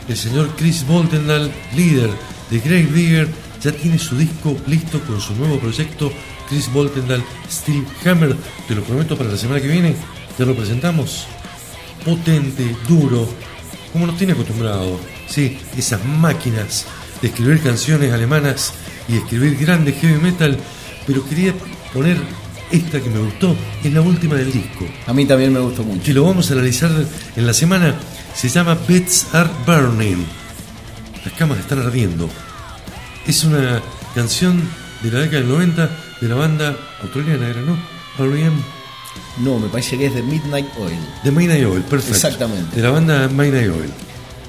el 0.09 0.17
señor 0.17 0.49
Chris 0.57 0.87
Boltendahl, 0.87 1.53
líder 1.77 2.09
de 2.51 2.59
Grave 2.61 2.87
Digger, 2.87 3.29
ya 3.63 3.73
tiene 3.73 3.99
su 3.99 4.17
disco 4.17 4.57
listo 4.67 5.01
con 5.01 5.21
su 5.21 5.35
nuevo 5.35 5.59
proyecto, 5.59 6.13
Chris 6.49 6.73
Boltendahl 6.73 7.23
Steel 7.51 7.85
Hammer. 8.05 8.37
Te 8.67 8.75
lo 8.75 8.83
prometo 8.83 9.17
para 9.17 9.31
la 9.31 9.37
semana 9.37 9.61
que 9.61 9.69
viene, 9.69 9.95
ya 10.39 10.45
lo 10.45 10.55
presentamos. 10.55 11.27
Potente, 12.05 12.77
duro, 12.89 13.29
como 13.93 14.07
nos 14.07 14.17
tiene 14.17 14.33
acostumbrado. 14.33 14.99
Sí, 15.29 15.59
esas 15.77 16.05
máquinas 16.05 16.87
de 17.21 17.29
escribir 17.29 17.61
canciones 17.61 18.13
alemanas 18.13 18.73
y 19.09 19.13
de 19.13 19.19
escribir 19.19 19.57
grande 19.59 19.93
heavy 19.93 20.21
metal, 20.21 20.57
pero 21.07 21.27
quería 21.27 21.55
poner 21.93 22.17
esta 22.71 23.01
que 23.01 23.11
me 23.11 23.19
gustó, 23.19 23.57
es 23.83 23.93
la 23.93 24.03
última 24.03 24.35
del 24.35 24.53
disco 24.53 24.87
A 25.07 25.15
mí 25.15 25.25
también 25.25 25.53
me 25.53 25.61
gustó 25.61 25.83
mucho. 25.85 26.03
que 26.03 26.13
lo 26.13 26.25
vamos 26.25 26.51
a 26.51 26.55
analizar 26.55 26.91
en 27.35 27.47
la 27.47 27.55
semana, 27.55 27.95
se 28.35 28.49
llama 28.49 28.77
Beds 28.87 29.35
Are 29.35 29.51
Burning. 29.67 30.25
Las 31.29 31.37
camas 31.39 31.59
están 31.59 31.81
ardiendo. 31.81 32.27
Es 33.27 33.45
una 33.45 33.83
canción 34.15 34.63
de 35.03 35.11
la 35.11 35.19
década 35.21 35.41
del 35.43 35.49
90 35.51 35.91
de 36.23 36.29
la 36.29 36.35
banda 36.37 36.75
australiana, 37.03 37.49
¿era 37.49 37.61
no? 37.61 37.77
R.E.M. 38.19 38.57
No, 39.41 39.59
me 39.59 39.69
parece 39.69 39.99
que 39.99 40.07
es 40.07 40.15
de 40.15 40.23
Midnight 40.23 40.67
Oil. 40.79 40.99
de 41.23 41.31
Midnight 41.31 41.67
Oil, 41.67 41.83
perfecto. 41.83 42.15
Exactamente. 42.17 42.75
De 42.77 42.83
la 42.83 42.91
banda 42.91 43.29
Midnight 43.29 43.69
Oil. 43.71 43.91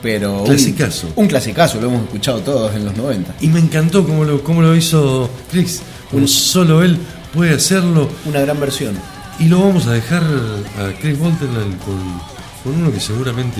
Pero 0.01 0.39
un- 0.39 0.45
Clasicazo. 0.45 1.11
Un, 1.17 1.27
clasicazo, 1.27 1.81
lo 1.81 1.87
hemos 1.89 2.03
escuchado 2.03 2.39
todos 2.39 2.73
en 2.73 2.85
los 2.85 2.95
90. 2.95 3.35
Y 3.41 3.47
me 3.49 3.59
encantó 3.59 4.05
cómo 4.05 4.23
lo, 4.23 4.41
cómo 4.41 4.61
lo 4.61 4.73
hizo 4.73 5.29
Chris. 5.51 5.81
Como 6.09 6.27
solo 6.27 6.81
él 6.81 6.97
puede 7.33 7.55
hacerlo. 7.55 8.09
Una 8.23 8.39
gran 8.39 8.57
versión. 8.57 8.97
Y 9.37 9.49
lo 9.49 9.59
vamos 9.59 9.85
a 9.87 9.91
dejar 9.91 10.23
a 10.23 10.97
Chris 11.01 11.19
Boltenland 11.19 11.77
con, 11.83 12.21
con 12.63 12.81
uno 12.81 12.89
que 12.89 13.01
seguramente 13.01 13.59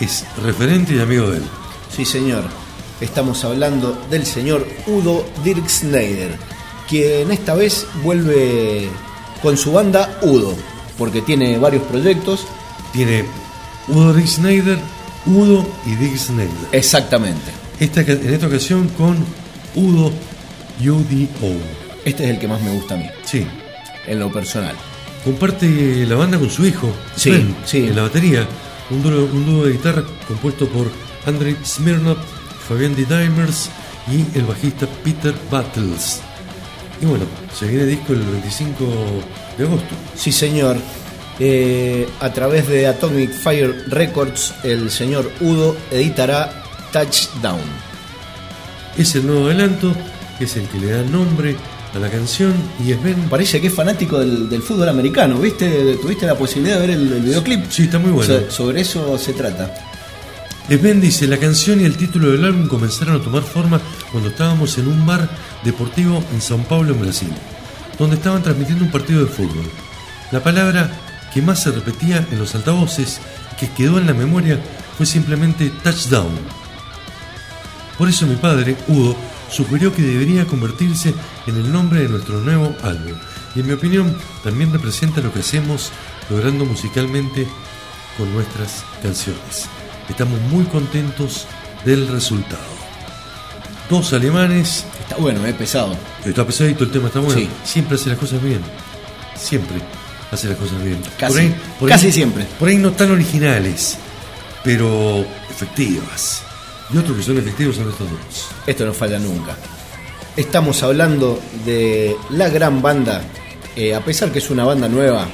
es 0.00 0.24
referente 0.42 0.94
y 0.96 0.98
amigo 0.98 1.30
de 1.30 1.36
él. 1.38 1.44
Sí, 1.94 2.04
señor. 2.04 2.44
Estamos 3.00 3.44
hablando 3.44 3.96
del 4.10 4.24
señor 4.24 4.66
Udo 4.86 5.24
Dirk 5.44 5.68
Snyder, 5.68 6.36
quien 6.88 7.30
esta 7.30 7.54
vez 7.54 7.86
vuelve 8.02 8.88
con 9.42 9.56
su 9.56 9.72
banda 9.72 10.18
Udo, 10.22 10.54
porque 10.96 11.20
tiene 11.22 11.58
varios 11.58 11.82
proyectos. 11.84 12.46
Tiene 12.92 13.24
Udo 13.88 14.14
Dick 14.14 14.26
Snyder, 14.26 14.78
Udo 15.26 15.66
y 15.86 15.94
Dick 15.96 16.16
Snyder. 16.16 16.48
Exactamente. 16.72 17.50
Esta, 17.80 18.00
en 18.02 18.32
esta 18.32 18.46
ocasión 18.46 18.88
con 18.96 19.16
Udo 19.74 20.12
UDO. 20.80 21.56
Este 22.04 22.24
es 22.24 22.30
el 22.30 22.38
que 22.38 22.48
más 22.48 22.60
me 22.62 22.70
gusta 22.72 22.94
a 22.94 22.98
mí, 22.98 23.06
Sí. 23.24 23.46
en 24.06 24.18
lo 24.18 24.30
personal. 24.32 24.74
Comparte 25.24 26.04
la 26.06 26.16
banda 26.16 26.38
con 26.38 26.50
su 26.50 26.66
hijo, 26.66 26.88
Sí, 27.16 27.54
sí. 27.64 27.78
en 27.86 27.96
la 27.96 28.02
batería. 28.02 28.46
Un 28.90 29.02
dúo, 29.02 29.24
un 29.24 29.46
dúo 29.46 29.64
de 29.64 29.72
guitarra 29.72 30.04
compuesto 30.28 30.68
por 30.68 30.90
Andrei 31.26 31.56
Smirnov, 31.64 32.16
Fabián 32.68 32.94
D. 32.94 33.04
Dimers 33.04 33.68
y 34.10 34.36
el 34.38 34.44
bajista 34.44 34.86
Peter 35.02 35.34
Battles. 35.50 36.20
Y 37.00 37.06
bueno, 37.06 37.24
se 37.58 37.66
viene 37.66 37.86
disco 37.86 38.12
el 38.12 38.20
25 38.20 38.84
de 39.58 39.64
agosto. 39.64 39.94
Sí, 40.16 40.32
señor. 40.32 40.76
Eh, 41.40 42.08
a 42.20 42.32
través 42.32 42.68
de 42.68 42.86
Atomic 42.86 43.32
Fire 43.32 43.84
Records, 43.88 44.54
el 44.62 44.90
señor 44.90 45.30
Udo 45.40 45.76
editará 45.90 46.62
Touchdown. 46.92 47.58
Es 48.96 49.14
el 49.16 49.26
nuevo 49.26 49.46
adelanto, 49.46 49.92
es 50.38 50.56
el 50.56 50.68
que 50.68 50.78
le 50.78 50.92
da 50.92 51.02
nombre 51.02 51.56
a 51.94 51.98
la 51.98 52.08
canción 52.08 52.54
y 52.84 52.92
es 52.92 53.02
Ben 53.02 53.28
Parece 53.28 53.60
que 53.60 53.66
es 53.66 53.74
fanático 53.74 54.18
del, 54.20 54.48
del 54.48 54.62
fútbol 54.62 54.88
americano, 54.88 55.38
¿viste? 55.38 55.96
¿Tuviste 56.00 56.26
la 56.26 56.36
posibilidad 56.36 56.76
de 56.80 56.86
ver 56.86 56.90
el, 56.96 57.12
el 57.12 57.22
videoclip? 57.22 57.68
Sí, 57.70 57.84
está 57.84 57.98
muy 57.98 58.12
bueno. 58.12 58.32
So- 58.32 58.50
sobre 58.50 58.80
eso 58.82 59.18
se 59.18 59.32
trata. 59.32 59.74
Ben 60.68 61.00
dice, 61.00 61.26
la 61.26 61.36
canción 61.36 61.80
y 61.80 61.84
el 61.84 61.96
título 61.96 62.30
del 62.30 62.44
álbum 62.44 62.68
comenzaron 62.68 63.20
a 63.20 63.22
tomar 63.22 63.42
forma 63.42 63.80
cuando 64.10 64.30
estábamos 64.30 64.76
en 64.78 64.88
un 64.88 65.04
bar 65.04 65.28
deportivo 65.62 66.24
en 66.32 66.40
Sao 66.40 66.58
Paulo, 66.58 66.94
en 66.94 67.00
Brasil, 67.00 67.32
donde 67.98 68.16
estaban 68.16 68.42
transmitiendo 68.42 68.84
un 68.84 68.90
partido 68.90 69.20
de 69.20 69.30
fútbol. 69.30 69.70
La 70.32 70.42
palabra 70.42 70.90
que 71.32 71.42
más 71.42 71.62
se 71.62 71.70
repetía 71.70 72.26
en 72.30 72.38
los 72.38 72.54
altavoces 72.54 73.20
y 73.52 73.56
que 73.56 73.70
quedó 73.72 73.98
en 73.98 74.06
la 74.06 74.14
memoria 74.14 74.58
fue 74.96 75.04
simplemente 75.04 75.70
touchdown. 75.82 76.32
Por 77.98 78.08
eso 78.08 78.26
mi 78.26 78.36
padre, 78.36 78.74
Udo, 78.88 79.14
sugirió 79.50 79.94
que 79.94 80.02
debería 80.02 80.46
convertirse 80.46 81.14
en 81.46 81.56
el 81.56 81.70
nombre 81.70 82.00
de 82.00 82.08
nuestro 82.08 82.40
nuevo 82.40 82.74
álbum. 82.82 83.12
Y 83.54 83.60
en 83.60 83.66
mi 83.66 83.74
opinión 83.74 84.16
también 84.42 84.72
representa 84.72 85.20
lo 85.20 85.32
que 85.32 85.40
hacemos 85.40 85.92
logrando 86.30 86.64
musicalmente 86.64 87.46
con 88.16 88.32
nuestras 88.32 88.84
canciones. 89.02 89.68
Estamos 90.08 90.40
muy 90.50 90.64
contentos 90.64 91.46
del 91.84 92.08
resultado. 92.08 92.62
Dos 93.90 94.12
alemanes, 94.12 94.84
Está 95.00 95.16
bueno, 95.16 95.44
es 95.46 95.54
pesado. 95.54 95.94
está 96.24 96.46
pesadito 96.46 96.84
el 96.84 96.90
tema, 96.90 97.08
está 97.08 97.20
bueno. 97.20 97.38
Sí. 97.38 97.48
Siempre 97.64 97.96
hace 97.96 98.08
las 98.10 98.18
cosas 98.18 98.42
bien. 98.42 98.60
Siempre 99.36 99.76
hace 100.32 100.48
las 100.48 100.56
cosas 100.56 100.82
bien. 100.82 100.98
Casi- 101.18 101.54
casi 101.86 102.10
siempre. 102.12 102.44
Por 102.58 102.68
ahí 102.68 102.76
no 102.78 102.92
tan 102.92 103.10
originales, 103.10 103.98
pero 104.62 105.24
efectivas. 105.50 106.42
Y 106.92 106.96
otros 106.98 107.16
que 107.18 107.22
son 107.22 107.38
efectivos 107.38 107.76
son 107.76 107.90
estos 107.90 108.10
dos. 108.10 108.48
Esto 108.66 108.86
no 108.86 108.94
falla 108.94 109.18
nunca. 109.18 109.56
Estamos 110.36 110.82
hablando 110.82 111.40
de 111.64 112.16
la 112.30 112.48
gran 112.48 112.80
banda. 112.82 113.22
eh, 113.76 113.92
a 113.92 114.00
pesar 114.04 114.30
que 114.30 114.38
es 114.38 114.50
una 114.50 114.64
banda 114.64 114.88
nueva, 114.88 115.26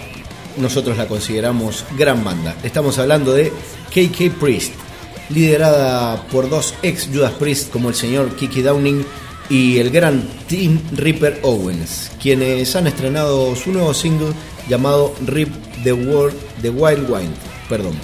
nosotros 0.57 0.97
la 0.97 1.07
consideramos 1.07 1.85
gran 1.97 2.25
banda. 2.25 2.57
Estamos 2.63 2.99
hablando 2.99 3.33
de 3.33 3.53
KK 3.91 4.39
Priest, 4.39 4.73
liderada 5.29 6.27
por 6.29 6.49
dos 6.49 6.75
ex 6.83 7.09
Judas 7.13 7.33
Priest 7.33 7.71
como 7.71 7.89
el 7.89 7.95
señor 7.95 8.35
Kiki 8.37 8.63
Downing 8.63 9.05
y 9.49 9.79
el 9.79 9.91
gran 9.91 10.29
Tim 10.47 10.81
Ripper 10.93 11.41
Owens, 11.43 12.13
quienes 12.23 12.75
han 12.77 12.87
estrenado 12.87 13.55
su 13.57 13.73
nuevo 13.73 13.93
single 13.93 14.33
llamado 14.69 15.13
Rip 15.27 15.53
the, 15.83 15.93
World, 15.93 16.37
the 16.63 16.71
Wild 16.71 17.11
Wind. 17.11 17.35
Perdón. 17.69 17.95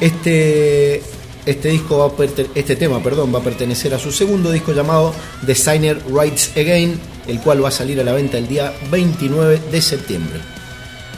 Este, 0.00 1.02
este, 1.46 1.68
disco 1.68 1.98
va 1.98 2.06
a 2.06 2.28
este 2.54 2.76
tema 2.76 3.02
perdón, 3.02 3.34
va 3.34 3.38
a 3.38 3.42
pertenecer 3.42 3.94
a 3.94 3.98
su 3.98 4.10
segundo 4.10 4.50
disco 4.50 4.72
llamado 4.72 5.14
Designer 5.42 6.00
Rights 6.08 6.52
Again, 6.56 6.98
el 7.28 7.40
cual 7.40 7.62
va 7.62 7.68
a 7.68 7.72
salir 7.72 8.00
a 8.00 8.04
la 8.04 8.12
venta 8.12 8.38
el 8.38 8.48
día 8.48 8.72
29 8.90 9.60
de 9.70 9.82
septiembre. 9.82 10.40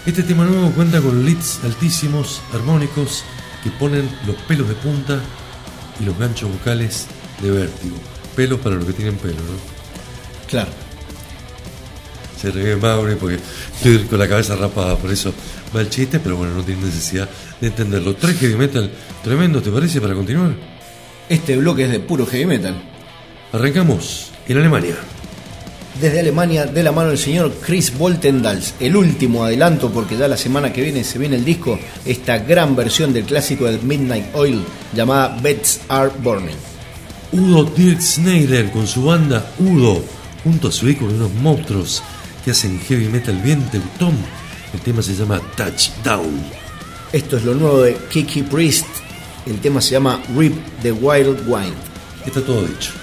Este 0.04 0.24
tema 0.24 0.44
nuevo 0.44 0.72
cuenta 0.72 1.00
con 1.00 1.24
leads 1.24 1.60
altísimos, 1.62 2.42
armónicos, 2.52 3.22
que 3.62 3.70
ponen 3.70 4.08
los 4.26 4.34
pelos 4.48 4.68
de 4.68 4.74
punta 4.74 5.20
y 6.00 6.04
los 6.04 6.18
ganchos 6.18 6.50
vocales 6.50 7.06
de 7.40 7.52
vértigo. 7.52 7.96
Pelos 8.34 8.58
para 8.58 8.74
los 8.74 8.84
que 8.84 8.94
tienen 8.94 9.14
pelo, 9.14 9.36
¿no? 9.36 10.48
Claro. 10.48 10.70
Se 12.36 12.50
ríe 12.50 12.74
Mauri 12.74 13.14
porque 13.14 13.38
estoy 13.76 13.98
con 14.06 14.18
la 14.18 14.28
cabeza 14.28 14.56
rapada, 14.56 14.96
por 14.96 15.12
eso 15.12 15.32
va 15.74 15.80
el 15.80 15.88
chiste, 15.88 16.18
pero 16.18 16.36
bueno, 16.36 16.52
no 16.54 16.64
tiene 16.64 16.84
necesidad 16.84 17.30
de 17.60 17.68
entenderlo. 17.68 18.16
Tres 18.16 18.36
heavy 18.40 18.56
metal 18.56 18.90
tremendo, 19.22 19.62
¿te 19.62 19.70
parece? 19.70 20.00
Para 20.00 20.14
continuar. 20.14 20.52
Este 21.28 21.56
bloque 21.56 21.84
es 21.84 21.92
de 21.92 22.00
puro 22.00 22.26
heavy 22.26 22.46
metal. 22.46 22.74
Arrancamos 23.52 24.32
en 24.48 24.58
Alemania. 24.58 24.96
Desde 26.00 26.20
Alemania, 26.20 26.64
de 26.64 26.82
la 26.82 26.90
mano 26.90 27.10
del 27.10 27.18
señor 27.18 27.52
Chris 27.60 27.96
Voltendals, 27.96 28.74
el 28.80 28.96
último 28.96 29.44
adelanto, 29.44 29.90
porque 29.90 30.16
ya 30.16 30.26
la 30.26 30.38
semana 30.38 30.72
que 30.72 30.82
viene 30.82 31.04
se 31.04 31.18
viene 31.18 31.36
el 31.36 31.44
disco, 31.44 31.78
esta 32.06 32.38
gran 32.38 32.74
versión 32.74 33.12
del 33.12 33.24
clásico 33.24 33.66
del 33.66 33.82
Midnight 33.82 34.34
Oil 34.34 34.64
llamada 34.94 35.38
Beds 35.42 35.80
Are 35.88 36.10
Burning. 36.22 36.56
Udo 37.32 37.64
Dirk 37.64 38.00
Schneider 38.00 38.70
con 38.70 38.86
su 38.86 39.04
banda 39.04 39.52
Udo, 39.58 40.02
junto 40.42 40.68
a 40.68 40.72
su 40.72 40.88
hijo 40.88 41.06
con 41.06 41.14
unos 41.14 41.34
monstruos 41.34 42.02
que 42.44 42.52
hacen 42.52 42.80
heavy 42.80 43.08
metal 43.08 43.36
bien 43.36 43.62
teutón. 43.70 44.16
El 44.72 44.80
tema 44.80 45.02
se 45.02 45.14
llama 45.14 45.40
Touchdown. 45.56 46.42
Esto 47.12 47.36
es 47.36 47.44
lo 47.44 47.54
nuevo 47.54 47.82
de 47.82 47.96
Kiki 48.10 48.42
Priest, 48.42 48.86
el 49.44 49.60
tema 49.60 49.82
se 49.82 49.92
llama 49.92 50.22
Rip 50.36 50.54
the 50.82 50.92
Wild 50.92 51.46
Wine. 51.46 51.74
Está 52.24 52.40
todo 52.40 52.62
dicho. 52.62 53.01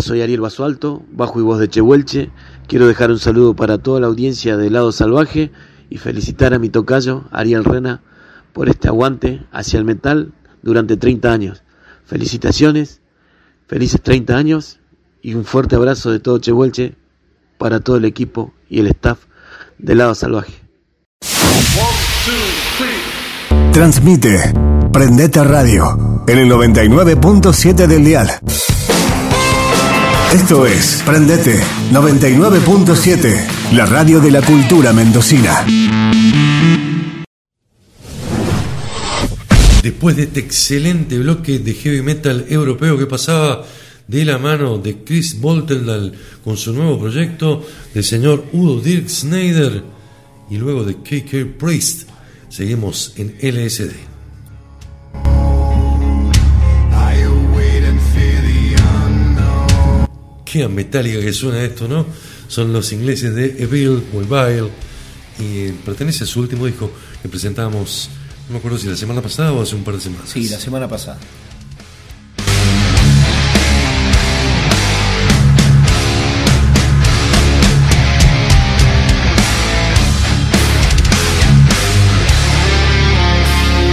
Soy 0.00 0.22
Ariel 0.22 0.40
Basualto, 0.40 1.02
bajo 1.12 1.38
y 1.40 1.42
voz 1.42 1.58
de 1.58 1.68
Chehuelche. 1.68 2.30
Quiero 2.66 2.86
dejar 2.86 3.10
un 3.10 3.18
saludo 3.18 3.54
para 3.54 3.78
toda 3.78 4.00
la 4.00 4.06
audiencia 4.06 4.56
de 4.56 4.70
Lado 4.70 4.92
Salvaje 4.92 5.50
y 5.90 5.98
felicitar 5.98 6.54
a 6.54 6.58
mi 6.58 6.68
tocayo, 6.68 7.24
Ariel 7.30 7.64
Rena, 7.64 8.00
por 8.52 8.68
este 8.68 8.88
aguante 8.88 9.42
hacia 9.52 9.78
el 9.78 9.84
metal 9.84 10.32
durante 10.62 10.96
30 10.96 11.32
años. 11.32 11.62
Felicitaciones, 12.06 13.00
felices 13.66 14.00
30 14.00 14.36
años 14.36 14.80
y 15.20 15.34
un 15.34 15.44
fuerte 15.44 15.76
abrazo 15.76 16.10
de 16.10 16.20
todo 16.20 16.38
Chehuelche 16.38 16.96
para 17.58 17.80
todo 17.80 17.96
el 17.96 18.04
equipo 18.04 18.54
y 18.68 18.80
el 18.80 18.86
staff 18.88 19.18
de 19.78 19.94
Lado 19.94 20.14
Salvaje. 20.14 20.54
Transmite 23.72 24.52
Prendete 24.92 25.42
Radio 25.42 26.24
en 26.28 26.38
el 26.38 26.50
99.7 26.50 27.86
del 27.86 28.04
dial. 28.04 28.30
Esto 30.32 30.64
es 30.64 31.02
Prendete 31.04 31.60
99.7, 31.92 33.74
la 33.74 33.84
radio 33.84 34.18
de 34.18 34.30
la 34.30 34.40
cultura 34.40 34.94
mendocina. 34.94 35.66
Después 39.82 40.16
de 40.16 40.22
este 40.22 40.40
excelente 40.40 41.18
bloque 41.18 41.58
de 41.58 41.74
heavy 41.74 42.00
metal 42.00 42.46
europeo 42.48 42.96
que 42.96 43.04
pasaba 43.04 43.66
de 44.08 44.24
la 44.24 44.38
mano 44.38 44.78
de 44.78 45.04
Chris 45.04 45.38
Boltendal 45.38 46.14
con 46.42 46.56
su 46.56 46.72
nuevo 46.72 46.98
proyecto, 46.98 47.66
del 47.92 48.02
señor 48.02 48.46
Udo 48.54 48.80
Dirk 48.80 49.10
Snyder 49.10 49.82
y 50.48 50.56
luego 50.56 50.84
de 50.84 50.94
KK 50.94 51.58
Priest, 51.58 52.08
seguimos 52.48 53.12
en 53.16 53.36
LSD. 53.42 54.11
Qué 60.52 60.68
metálica 60.68 61.18
que 61.18 61.32
suena 61.32 61.62
esto, 61.62 61.88
¿no? 61.88 62.04
Son 62.46 62.74
los 62.74 62.92
ingleses 62.92 63.34
de 63.34 63.56
Evil 63.58 64.02
Evil 64.12 64.68
y 65.38 65.72
pertenece 65.82 66.24
a 66.24 66.26
su 66.26 66.40
último 66.40 66.66
disco 66.66 66.92
que 67.22 67.28
presentamos, 67.30 68.10
no 68.48 68.52
me 68.52 68.58
acuerdo 68.58 68.76
si 68.76 68.86
la 68.86 68.94
semana 68.94 69.22
pasada 69.22 69.50
o 69.54 69.62
hace 69.62 69.74
un 69.74 69.82
par 69.82 69.94
de 69.94 70.02
semanas. 70.02 70.28
Sí, 70.28 70.50
la 70.50 70.60
semana 70.60 70.86
pasada. 70.86 71.18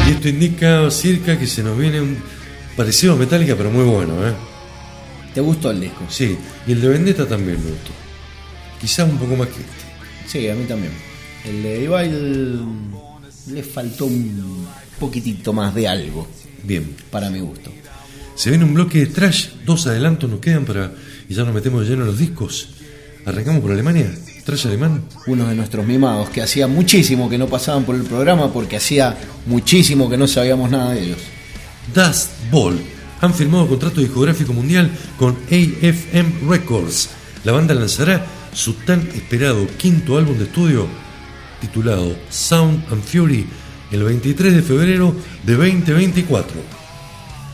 Y 0.10 0.12
esto 0.12 0.28
indica 0.28 0.92
circa 0.92 1.40
que 1.40 1.48
se 1.48 1.64
nos 1.64 1.78
viene 1.78 2.02
un 2.02 2.18
parecido 2.76 3.14
a 3.14 3.16
Metallica, 3.16 3.56
pero 3.56 3.72
muy 3.72 3.86
bueno, 3.86 4.28
¿eh? 4.28 4.49
¿Te 5.34 5.42
gustó 5.42 5.72
el 5.72 5.82
disco? 5.82 6.06
Sí, 6.10 6.38
y 6.68 6.72
el 6.72 6.82
de 6.82 6.88
Vendetta 6.90 7.28
también 7.28 7.58
me 7.64 7.70
gustó. 7.72 7.92
Quizá 8.82 9.06
un 9.06 9.18
poco 9.18 9.36
más 9.36 9.48
que 9.50 9.60
este. 9.62 9.90
Sí, 10.28 10.50
a 10.50 10.56
mí 10.56 10.66
también. 10.66 10.92
El 11.46 11.64
de 11.64 11.86
Evil 11.86 12.60
le 13.52 13.64
faltó 13.64 14.06
un 14.06 14.68
poquitito 15.00 15.54
más 15.54 15.74
de 15.74 15.88
algo, 15.88 16.28
Bien. 16.64 16.96
para 17.12 17.30
mi 17.30 17.40
gusto. 17.40 17.72
Se 18.36 18.50
viene 18.50 18.66
un 18.66 18.74
bloque 18.74 19.00
de 19.00 19.06
trash, 19.08 19.50
dos 19.66 19.86
adelantos 19.88 20.30
nos 20.30 20.40
quedan 20.40 20.66
para. 20.66 20.92
y 21.28 21.34
ya 21.34 21.44
nos 21.44 21.54
metemos 21.54 21.82
de 21.84 21.90
lleno 21.90 22.02
en 22.04 22.08
los 22.08 22.18
discos. 22.18 22.70
Arrancamos 23.26 23.62
por 23.62 23.72
Alemania, 23.72 24.12
trash 24.46 24.68
alemán. 24.68 25.04
Uno 25.28 25.48
de 25.48 25.56
nuestros 25.56 25.86
mimados, 25.86 26.30
que 26.30 26.42
hacía 26.42 26.68
muchísimo 26.68 27.30
que 27.30 27.38
no 27.38 27.48
pasaban 27.48 27.84
por 27.84 27.96
el 27.96 28.04
programa 28.04 28.52
porque 28.52 28.78
hacía 28.78 29.18
muchísimo 29.46 30.10
que 30.10 30.18
no 30.18 30.28
sabíamos 30.28 30.72
nada 30.72 30.94
de 30.94 31.04
ellos. 31.04 31.20
Dust 31.94 32.30
Ball 32.52 32.80
han 33.22 33.34
firmado 33.34 33.68
contrato 33.68 34.02
discográfico 34.02 34.54
mundial 34.54 34.92
con 35.18 35.38
AFM 35.48 36.50
Records. 36.50 37.10
La 37.44 37.52
banda 37.52 37.74
lanzará 37.74 38.26
su 38.54 38.74
tan 38.74 39.02
esperado 39.16 39.68
quinto 39.78 40.18
álbum 40.18 40.38
de 40.38 40.46
estudio 40.46 40.88
titulado 41.62 42.16
Sound 42.30 42.84
and 42.92 43.04
Fury 43.04 43.46
el 43.92 44.04
23 44.04 44.54
de 44.56 44.62
febrero 44.62 45.16
de 45.44 45.56
2024. 45.56 46.62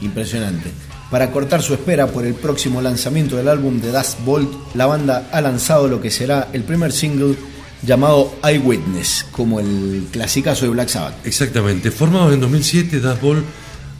Impresionante. 0.01 0.71
Para 1.09 1.31
cortar 1.31 1.61
su 1.61 1.73
espera 1.73 2.07
por 2.07 2.25
el 2.25 2.33
próximo 2.33 2.81
lanzamiento 2.81 3.37
del 3.37 3.47
álbum 3.47 3.79
de 3.79 3.91
Dust 3.91 4.19
Bolt, 4.25 4.51
la 4.75 4.85
banda 4.85 5.29
ha 5.31 5.39
lanzado 5.39 5.87
lo 5.87 6.01
que 6.01 6.11
será 6.11 6.49
el 6.51 6.63
primer 6.63 6.91
single 6.91 7.35
llamado 7.83 8.35
Eyewitness, 8.43 9.27
como 9.31 9.59
el 9.59 10.07
clasicazo 10.11 10.65
de 10.65 10.71
Black 10.71 10.89
Sabbath. 10.89 11.25
Exactamente, 11.25 11.91
formado 11.91 12.33
en 12.33 12.39
2007, 12.39 12.99
Dust 12.99 13.21
Ball 13.21 13.43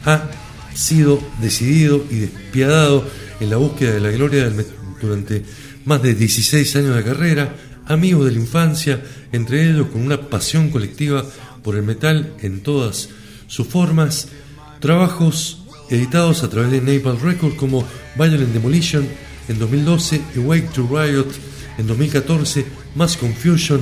ha 0.04 0.22
sido 0.76 1.20
decidido 1.40 2.04
y 2.10 2.16
despiadado 2.16 3.08
en 3.40 3.50
la 3.50 3.56
búsqueda 3.56 3.94
de 3.94 4.00
la 4.00 4.10
gloria 4.10 4.52
durante 5.00 5.42
más 5.84 6.02
de 6.02 6.14
16 6.14 6.76
años 6.76 6.96
de 6.96 7.04
carrera, 7.04 7.56
amigos 7.86 8.26
de 8.26 8.32
la 8.32 8.38
infancia, 8.38 9.02
entre 9.32 9.68
ellos 9.68 9.88
con 9.88 10.02
una 10.02 10.28
pasión 10.28 10.70
colectiva 10.70 11.24
por 11.62 11.76
el 11.76 11.82
metal 11.82 12.34
en 12.40 12.60
todas 12.60 13.08
sus 13.46 13.66
formas, 13.66 14.28
trabajos 14.80 15.62
editados 15.88 16.42
a 16.42 16.50
través 16.50 16.70
de 16.70 16.80
Napalm 16.80 17.20
Records 17.22 17.56
como 17.56 17.84
Violent 18.16 18.52
Demolition 18.52 19.06
en 19.48 19.58
2012, 19.58 20.20
Awake 20.36 20.68
to 20.74 20.88
Riot 20.90 21.28
en 21.78 21.86
2014, 21.86 22.66
Mass 22.94 23.16
Confusion 23.16 23.80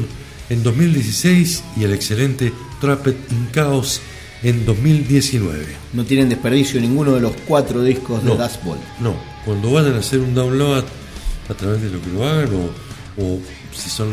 en 0.50 0.62
2016 0.62 1.64
y 1.76 1.84
el 1.84 1.92
excelente 1.92 2.52
Trapped 2.80 3.16
in 3.30 3.48
Chaos 3.52 4.00
en 4.44 4.64
2019. 4.64 5.66
No 5.94 6.04
tienen 6.04 6.28
desperdicio 6.28 6.80
ninguno 6.80 7.12
de 7.14 7.20
los 7.20 7.32
cuatro 7.46 7.82
discos 7.82 8.22
de 8.22 8.30
No. 8.30 8.36
Dust 8.36 8.62
Bolt. 8.62 8.80
No, 9.00 9.16
cuando 9.44 9.72
vayan 9.72 9.94
a 9.94 9.98
hacer 9.98 10.20
un 10.20 10.34
download 10.34 10.84
a 11.48 11.54
través 11.54 11.82
de 11.82 11.90
lo 11.90 12.00
que 12.00 12.10
lo 12.10 12.24
hagan 12.26 12.50
o, 12.54 13.22
o 13.22 13.40
si 13.72 13.90
son 13.90 14.12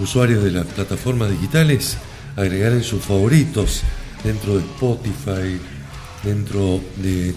usuarios 0.00 0.42
de 0.42 0.52
las 0.52 0.66
plataformas 0.66 1.30
digitales, 1.30 1.98
agregar 2.36 2.72
en 2.72 2.82
sus 2.82 3.02
favoritos 3.02 3.82
dentro 4.24 4.54
de 4.54 4.60
Spotify, 4.60 5.60
dentro 6.22 6.80
de 6.96 7.34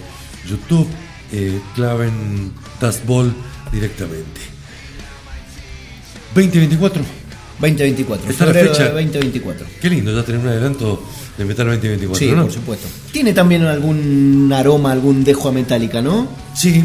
YouTube, 0.48 0.88
eh, 1.32 1.60
claven 1.74 2.52
Dust 2.80 3.04
Ball 3.04 3.34
directamente. 3.72 4.40
2024, 6.34 7.02
2024, 7.60 8.30
Está 8.30 8.46
la 8.46 8.52
fecha. 8.52 8.84
de 8.84 8.90
2024. 9.04 9.66
qué 9.80 9.88
lindo 9.90 10.14
ya 10.14 10.22
tener 10.24 10.40
un 10.42 10.48
adelanto 10.48 11.02
de 11.38 11.44
Metal 11.44 11.66
2024, 11.66 12.18
Sí, 12.28 12.34
¿no? 12.34 12.42
por 12.44 12.52
supuesto. 12.52 12.86
Tiene 13.12 13.32
también 13.32 13.62
algún 13.64 14.52
aroma, 14.54 14.92
algún 14.92 15.24
dejo 15.24 15.48
a 15.48 15.52
metálica, 15.52 16.02
¿no? 16.02 16.28
Sí, 16.54 16.84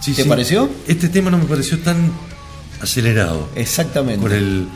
sí, 0.00 0.12
¿Te 0.12 0.22
sí. 0.24 0.28
pareció? 0.28 0.68
Este 0.86 1.08
tema 1.08 1.30
no 1.30 1.38
me 1.38 1.44
pareció 1.44 1.78
tan 1.78 2.10
acelerado. 2.80 3.48
Exactamente. 3.56 4.20
con 4.20 4.32
el, 4.32 4.66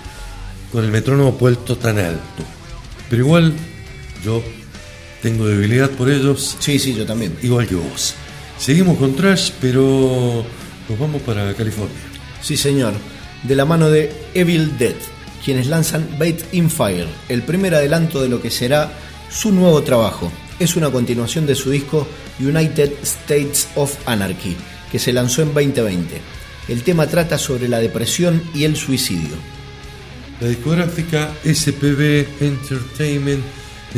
con 0.73 0.85
el 0.85 0.91
metrónomo 0.91 1.37
puesto 1.37 1.77
tan 1.77 1.99
alto. 1.99 2.43
Pero 3.11 3.23
igual 3.25 3.53
yo 4.25 4.43
tengo 5.23 5.47
debilidad 5.47 5.91
por 5.91 6.11
ellos, 6.11 6.57
Sí, 6.61 6.79
sí, 6.79 6.95
yo 6.95 7.05
también. 7.07 7.37
igual 7.43 7.67
que 7.67 7.75
vos. 7.75 8.15
Seguimos 8.59 8.97
con 8.99 9.15
Trash, 9.17 9.51
pero 9.61 10.45
nos 10.89 10.99
vamos 10.99 11.21
para 11.23 11.53
California. 11.55 11.95
Sí, 12.43 12.57
señor. 12.57 12.93
De 13.45 13.55
la 13.55 13.65
mano 13.65 13.91
de 13.91 14.13
Evil 14.35 14.77
Dead, 14.79 14.95
quienes 15.45 15.67
lanzan 15.67 16.09
Bait 16.19 16.43
in 16.53 16.71
Fire, 16.71 17.07
el 17.29 17.43
primer 17.43 17.75
adelanto 17.75 18.21
de 18.21 18.29
lo 18.29 18.43
que 18.43 18.51
será 18.51 18.91
su 19.31 19.53
nuevo 19.53 19.83
trabajo. 19.83 20.33
Es 20.59 20.77
una 20.77 20.91
continuación 20.91 21.47
de 21.47 21.55
su 21.55 21.71
disco 21.71 22.07
United 22.41 22.93
States 23.03 23.69
of 23.75 23.97
Anarchy, 24.07 24.57
que 24.91 24.99
se 24.99 25.13
lanzó 25.13 25.43
en 25.43 25.55
2020. 25.55 26.21
El 26.69 26.83
tema 26.83 27.07
trata 27.07 27.39
sobre 27.39 27.69
la 27.69 27.79
depresión 27.79 28.43
y 28.55 28.65
el 28.65 28.77
suicidio. 28.77 29.37
La 30.41 30.49
discográfica 30.49 31.31
SPB 31.45 32.27
Entertainment 32.41 33.45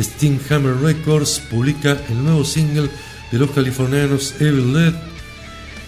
Steamhammer 0.03 0.75
Records 0.75 1.41
publica 1.49 1.97
el 2.09 2.23
nuevo 2.23 2.43
single 2.43 2.89
de 3.31 3.37
los 3.37 3.51
californianos 3.51 4.35
Evil 4.39 4.73
Dead. 4.73 4.93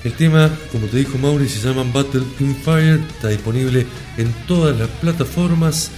El 0.04 0.14
tema, 0.14 0.50
como 0.72 0.88
te 0.88 0.98
dijo 0.98 1.18
Mauri, 1.18 1.50
se 1.50 1.60
llama 1.60 1.84
Battle 1.94 2.24
in 2.40 2.56
Fire, 2.56 3.02
está 3.16 3.28
disponible 3.28 3.86
en 4.18 4.32
todas 4.48 4.78
las 4.78 4.88
plataformas. 4.88 5.92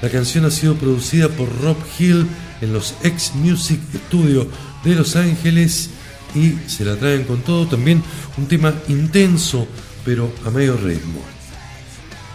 La 0.00 0.08
canción 0.08 0.44
ha 0.44 0.50
sido 0.50 0.76
producida 0.76 1.28
por 1.28 1.48
Rob 1.60 1.76
Hill 1.98 2.26
en 2.60 2.72
los 2.72 2.94
X 3.02 3.32
Music 3.34 3.80
Studio 4.06 4.46
de 4.84 4.94
Los 4.94 5.16
Ángeles 5.16 5.90
y 6.36 6.54
se 6.68 6.84
la 6.84 6.94
traen 6.94 7.24
con 7.24 7.40
todo. 7.40 7.66
También 7.66 8.00
un 8.36 8.46
tema 8.46 8.72
intenso, 8.86 9.66
pero 10.04 10.32
a 10.46 10.50
medio 10.50 10.76
ritmo. 10.76 11.20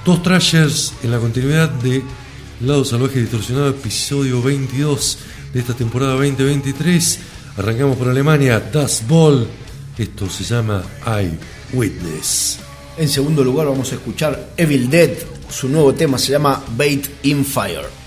Dos 0.03 0.21
trashers 0.24 0.93
en 1.03 1.11
la 1.11 1.19
continuidad 1.19 1.69
de 1.69 2.03
Lado 2.59 2.84
Salvaje 2.84 3.21
Distorsionado, 3.21 3.69
episodio 3.69 4.41
22 4.41 5.19
de 5.53 5.59
esta 5.61 5.74
temporada 5.74 6.13
2023. 6.15 7.19
Arrancamos 7.55 7.95
por 7.95 8.09
Alemania, 8.09 8.59
Das 8.59 9.07
Ball. 9.07 9.47
Esto 9.98 10.28
se 10.30 10.44
llama 10.44 10.84
I 11.06 11.38
Witness. 11.76 12.60
En 12.98 13.10
segundo 13.10 13.44
lugar 13.44 13.68
vamos 13.68 13.91
a 13.91 13.96
escuchar 13.96 14.54
Evil 14.58 14.89
Dead. 14.89 15.12
Su 15.50 15.70
nuevo 15.70 15.94
tema 15.94 16.18
se 16.18 16.32
llama 16.32 16.64
Bait 16.76 17.08
in 17.24 17.46
Fire. 17.46 18.03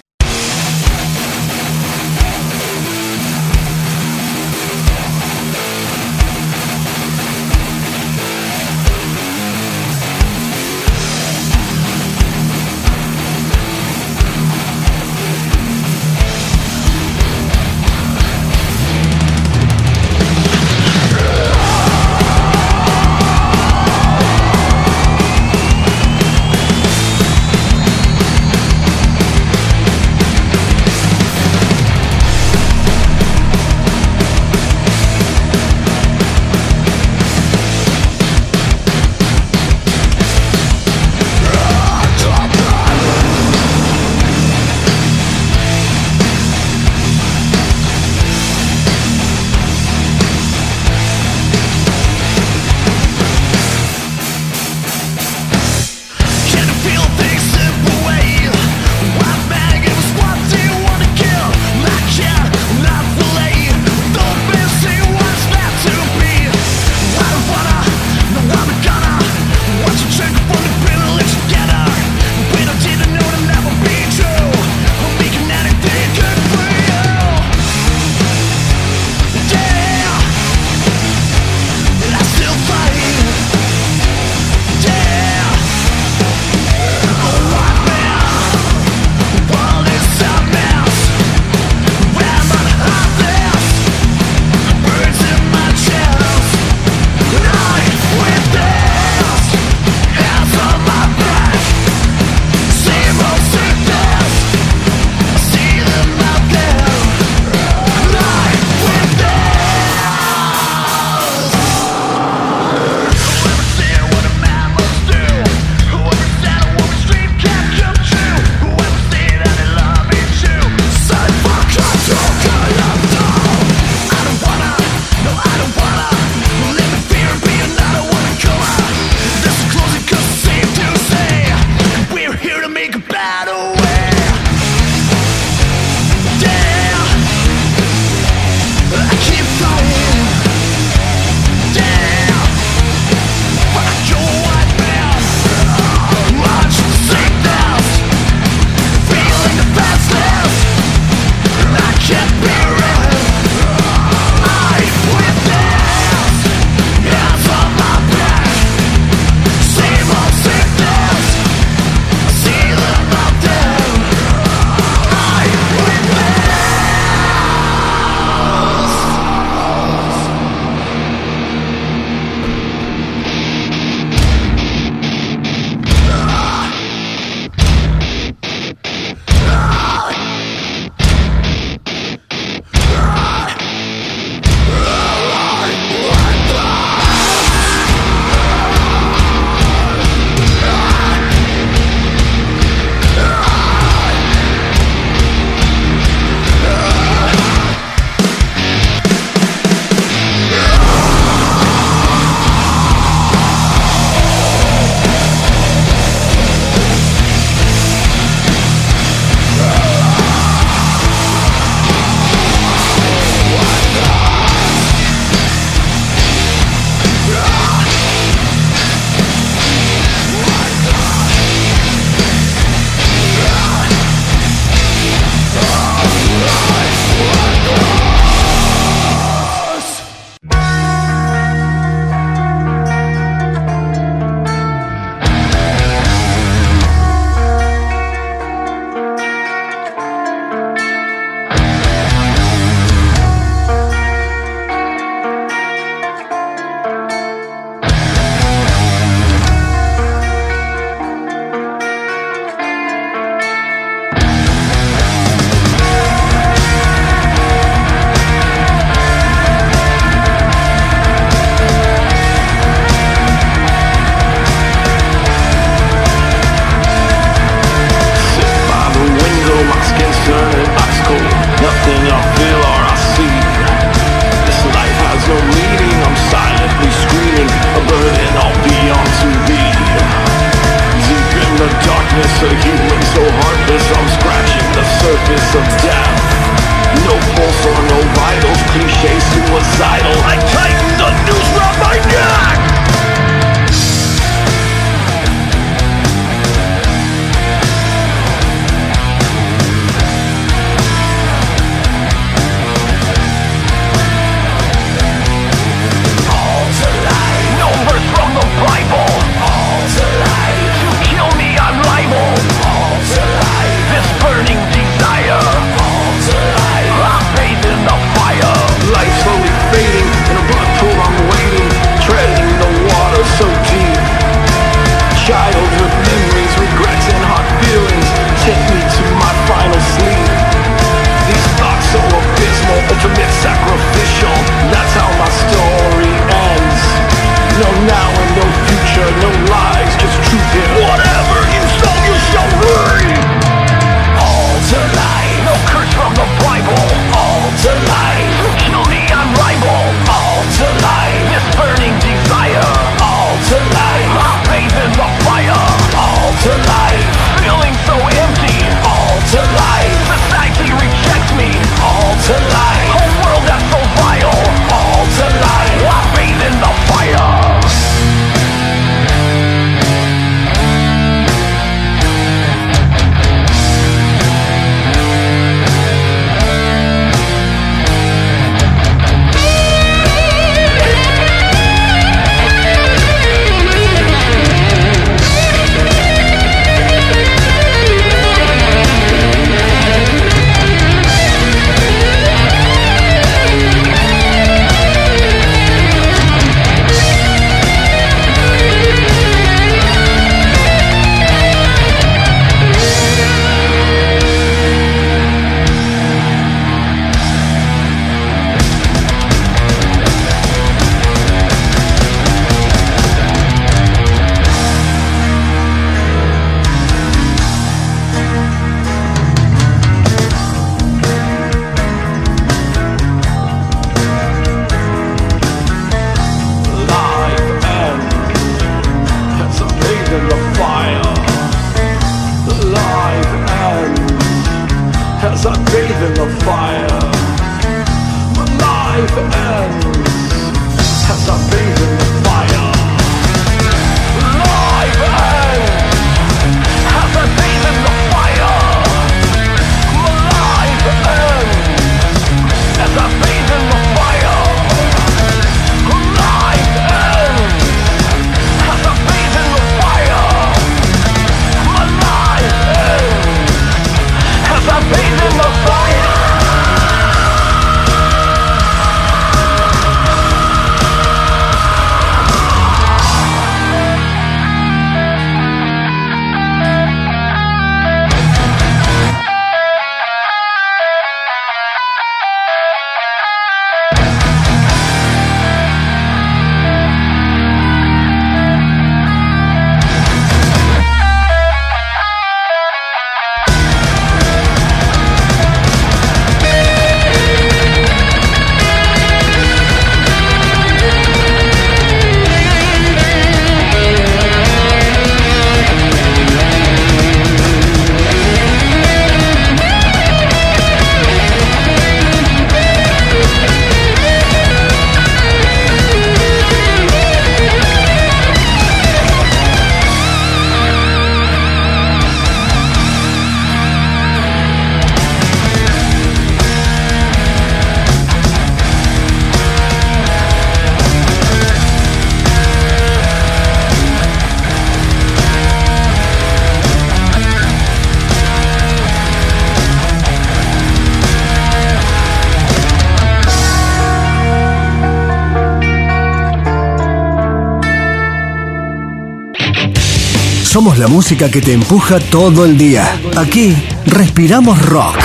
la 550.86 550.92
música 550.92 551.28
que 551.28 551.40
te 551.40 551.52
empuja 551.52 551.98
todo 551.98 552.44
el 552.44 552.56
día. 552.56 552.84
Aquí 553.16 553.56
respiramos 553.86 554.64
rock. 554.66 554.96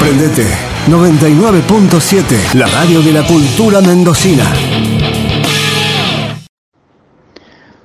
Prendete 0.00 0.44
99.7, 0.88 2.54
la 2.54 2.66
radio 2.66 3.02
de 3.02 3.12
la 3.12 3.24
cultura 3.24 3.80
mendocina. 3.80 4.42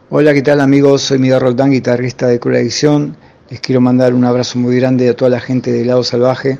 Hola, 0.09 0.33
¿qué 0.33 0.41
tal 0.41 0.61
amigos? 0.61 1.03
Soy 1.03 1.19
Miguel 1.19 1.41
Roldán, 1.41 1.69
guitarrista 1.69 2.25
de 2.25 2.39
Cura 2.39 2.57
Adicción. 2.57 3.15
Les 3.51 3.59
quiero 3.59 3.79
mandar 3.79 4.15
un 4.15 4.25
abrazo 4.25 4.57
muy 4.57 4.75
grande 4.77 5.09
a 5.09 5.15
toda 5.15 5.29
la 5.29 5.39
gente 5.39 5.71
de 5.71 5.85
Lado 5.85 6.03
Salvaje. 6.03 6.57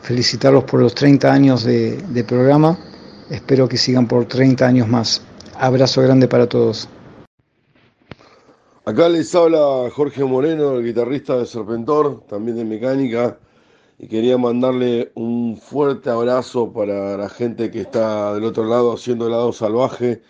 Felicitarlos 0.00 0.64
por 0.64 0.80
los 0.80 0.94
30 0.94 1.30
años 1.30 1.64
de 1.64 2.24
programa. 2.26 2.78
Espero 3.28 3.68
que 3.68 3.76
sigan 3.76 4.06
por 4.06 4.24
30 4.24 4.66
años 4.66 4.88
más. 4.88 5.20
Abrazo 5.58 6.00
grande 6.00 6.28
para 6.28 6.46
todos. 6.46 6.88
Acá 8.88 9.06
les 9.10 9.34
habla 9.34 9.90
Jorge 9.90 10.24
Moreno, 10.24 10.76
el 10.78 10.82
guitarrista 10.82 11.36
de 11.36 11.44
Serpentor, 11.44 12.24
también 12.26 12.56
de 12.56 12.64
Mecánica, 12.64 13.38
y 13.98 14.08
quería 14.08 14.38
mandarle 14.38 15.12
un 15.14 15.58
fuerte 15.58 16.08
abrazo 16.08 16.72
para 16.72 17.18
la 17.18 17.28
gente 17.28 17.70
que 17.70 17.82
está 17.82 18.32
del 18.32 18.44
otro 18.44 18.64
lado 18.64 18.94
haciendo 18.94 19.26
el 19.26 19.32
lado 19.32 19.52
salvaje 19.52 20.22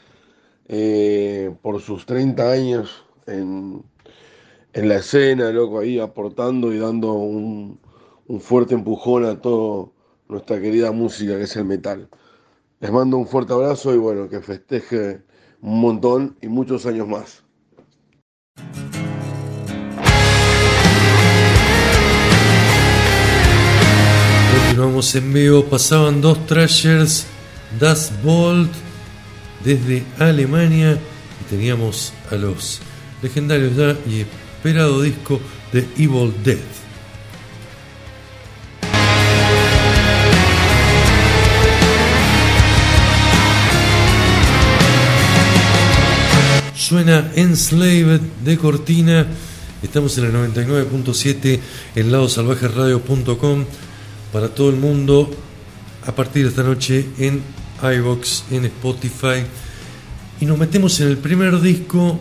eh, 0.66 1.54
por 1.62 1.80
sus 1.80 2.04
30 2.04 2.50
años 2.50 3.04
en, 3.28 3.84
en, 4.72 4.88
la 4.88 4.96
escena, 4.96 5.52
loco, 5.52 5.78
ahí 5.78 6.00
aportando 6.00 6.72
y 6.74 6.78
dando 6.78 7.12
un, 7.12 7.78
un 8.26 8.40
fuerte 8.40 8.74
empujón 8.74 9.24
a 9.24 9.40
toda 9.40 9.88
nuestra 10.26 10.60
querida 10.60 10.90
música 10.90 11.36
que 11.36 11.44
es 11.44 11.54
el 11.54 11.64
metal. 11.64 12.08
Les 12.80 12.90
mando 12.90 13.18
un 13.18 13.28
fuerte 13.28 13.52
abrazo 13.52 13.94
y 13.94 13.98
bueno, 13.98 14.28
que 14.28 14.40
festeje 14.40 15.22
un 15.62 15.80
montón 15.80 16.36
y 16.42 16.48
muchos 16.48 16.86
años 16.86 17.06
más. 17.06 17.47
Continuamos 24.78 25.12
en 25.16 25.32
vivo, 25.32 25.64
pasaban 25.64 26.20
dos 26.20 26.46
trashers, 26.46 27.26
Das 27.80 28.12
Bolt 28.22 28.70
desde 29.64 30.04
Alemania 30.20 30.92
y 30.92 31.50
teníamos 31.50 32.12
a 32.30 32.36
los 32.36 32.78
legendarios 33.20 33.74
ya 33.74 33.96
y 34.08 34.20
esperado 34.20 35.02
disco 35.02 35.40
de 35.72 35.80
Evil 35.96 36.32
Dead. 36.44 36.58
Suena 46.76 47.32
Enslaved 47.34 48.20
de 48.44 48.56
Cortina. 48.56 49.26
Estamos 49.82 50.16
en 50.18 50.26
el 50.26 50.32
99.7 50.54 51.60
en 51.96 52.12
ladosalvajeradio.com 52.12 53.64
para 54.32 54.48
todo 54.48 54.70
el 54.70 54.76
mundo 54.76 55.30
a 56.06 56.14
partir 56.14 56.44
de 56.44 56.50
esta 56.50 56.62
noche 56.62 57.06
en 57.18 57.42
iBox, 57.82 58.44
en 58.50 58.64
Spotify. 58.66 59.44
Y 60.40 60.46
nos 60.46 60.58
metemos 60.58 61.00
en 61.00 61.08
el 61.08 61.18
primer 61.18 61.60
disco 61.60 62.18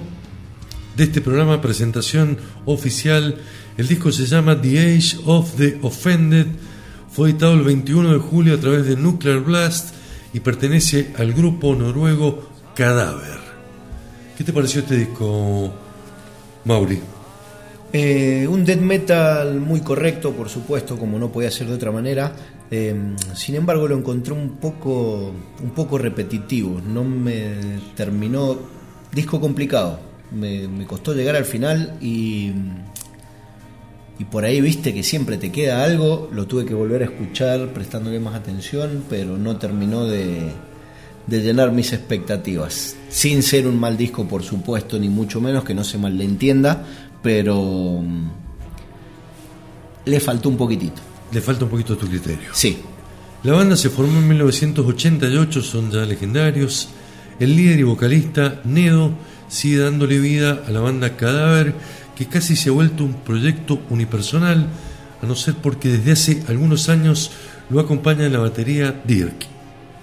de 0.96 1.04
este 1.04 1.22
programa, 1.22 1.62
presentación 1.62 2.38
oficial. 2.66 3.38
El 3.78 3.88
disco 3.88 4.12
se 4.12 4.26
llama 4.26 4.60
The 4.60 4.96
Age 4.96 5.18
of 5.26 5.56
the 5.56 5.80
Offended. 5.82 6.48
Fue 7.12 7.30
editado 7.30 7.54
el 7.54 7.62
21 7.62 8.14
de 8.14 8.20
julio 8.20 8.56
a 8.56 8.60
través 8.60 8.86
de 8.86 8.96
Nuclear 8.96 9.40
Blast 9.40 9.94
y 10.34 10.40
pertenece 10.40 11.14
al 11.18 11.34
grupo 11.34 11.76
noruego 11.76 12.50
Cadáver. 12.76 13.40
¿Qué 14.38 14.44
te 14.44 14.54
pareció 14.54 14.82
este 14.82 14.98
disco, 14.98 15.74
Mauri? 16.66 17.17
Eh, 17.94 18.46
un 18.50 18.66
death 18.66 18.82
metal 18.82 19.60
muy 19.62 19.80
correcto, 19.80 20.34
por 20.34 20.50
supuesto, 20.50 20.98
como 20.98 21.18
no 21.18 21.32
podía 21.32 21.50
ser 21.52 21.68
de 21.68 21.76
otra 21.76 21.92
manera. 21.92 22.34
Eh, 22.70 22.94
sin 23.34 23.56
embargo, 23.56 23.88
lo 23.88 23.98
encontré 23.98 24.34
un 24.34 24.58
poco, 24.58 25.32
un 25.64 25.70
poco 25.72 25.98
repetitivo. 25.98 26.82
No 26.82 27.04
me 27.04 27.56
terminó. 27.96 28.58
Disco 29.14 29.40
complicado. 29.40 30.00
Me, 30.32 30.86
costó 30.86 31.14
llegar 31.14 31.36
al 31.36 31.46
final 31.46 31.98
y. 32.02 32.52
Y 34.20 34.26
por 34.26 34.46
ahí 34.46 34.60
viste 34.62 34.96
que 34.96 35.04
siempre 35.04 35.38
te 35.38 35.52
queda 35.52 35.84
algo. 35.84 36.30
Lo 36.34 36.48
tuve 36.48 36.66
que 36.66 36.74
volver 36.74 37.04
a 37.04 37.06
escuchar 37.06 37.72
prestándole 37.72 38.20
más 38.20 38.34
atención, 38.34 39.04
pero 39.08 39.38
no 39.38 39.58
terminó 39.58 40.06
de, 40.06 40.52
de 41.28 41.42
llenar 41.42 41.72
mis 41.72 41.94
expectativas. 41.94 42.96
Sin 43.10 43.44
ser 43.44 43.68
un 43.68 43.80
mal 43.80 43.96
disco, 43.96 44.28
por 44.28 44.42
supuesto, 44.42 44.98
ni 44.98 45.08
mucho 45.08 45.40
menos, 45.40 45.64
que 45.64 45.76
no 45.76 45.84
se 45.84 46.00
mal 46.00 46.20
entienda, 46.20 46.84
pero 47.22 48.02
mm, 48.02 48.30
le 50.06 50.20
faltó 50.20 50.50
un 50.50 50.58
poquitito. 50.58 51.02
Le 51.32 51.42
falta 51.42 51.66
un 51.66 51.72
poquito 51.72 51.98
tu 51.98 52.08
criterio. 52.08 52.50
Sí, 52.54 52.78
La 53.44 53.54
banda 53.54 53.76
se 53.76 53.90
formó 53.90 54.20
en 54.20 54.28
1988, 54.30 55.62
son 55.62 55.92
ya 55.92 56.06
legendarios. 56.06 56.90
El 57.40 57.56
líder 57.56 57.80
y 57.80 57.84
vocalista, 57.84 58.62
Nedo, 58.64 59.12
sigue 59.48 59.78
dándole 59.78 60.20
vida 60.20 60.64
a 60.68 60.72
la 60.72 60.80
banda 60.80 61.16
Cadáver, 61.16 61.76
que 62.16 62.26
casi 62.26 62.56
se 62.56 62.70
ha 62.70 62.74
vuelto 62.74 63.04
un 63.04 63.14
proyecto 63.14 63.80
unipersonal, 63.90 64.68
a 65.22 65.26
no 65.26 65.36
ser 65.36 65.56
porque 65.56 65.90
desde 65.90 66.12
hace 66.12 66.44
algunos 66.48 66.90
años 66.90 67.32
lo 67.70 67.80
acompaña 67.80 68.26
en 68.26 68.34
la 68.34 68.40
batería 68.40 69.02
Dirk, 69.06 69.46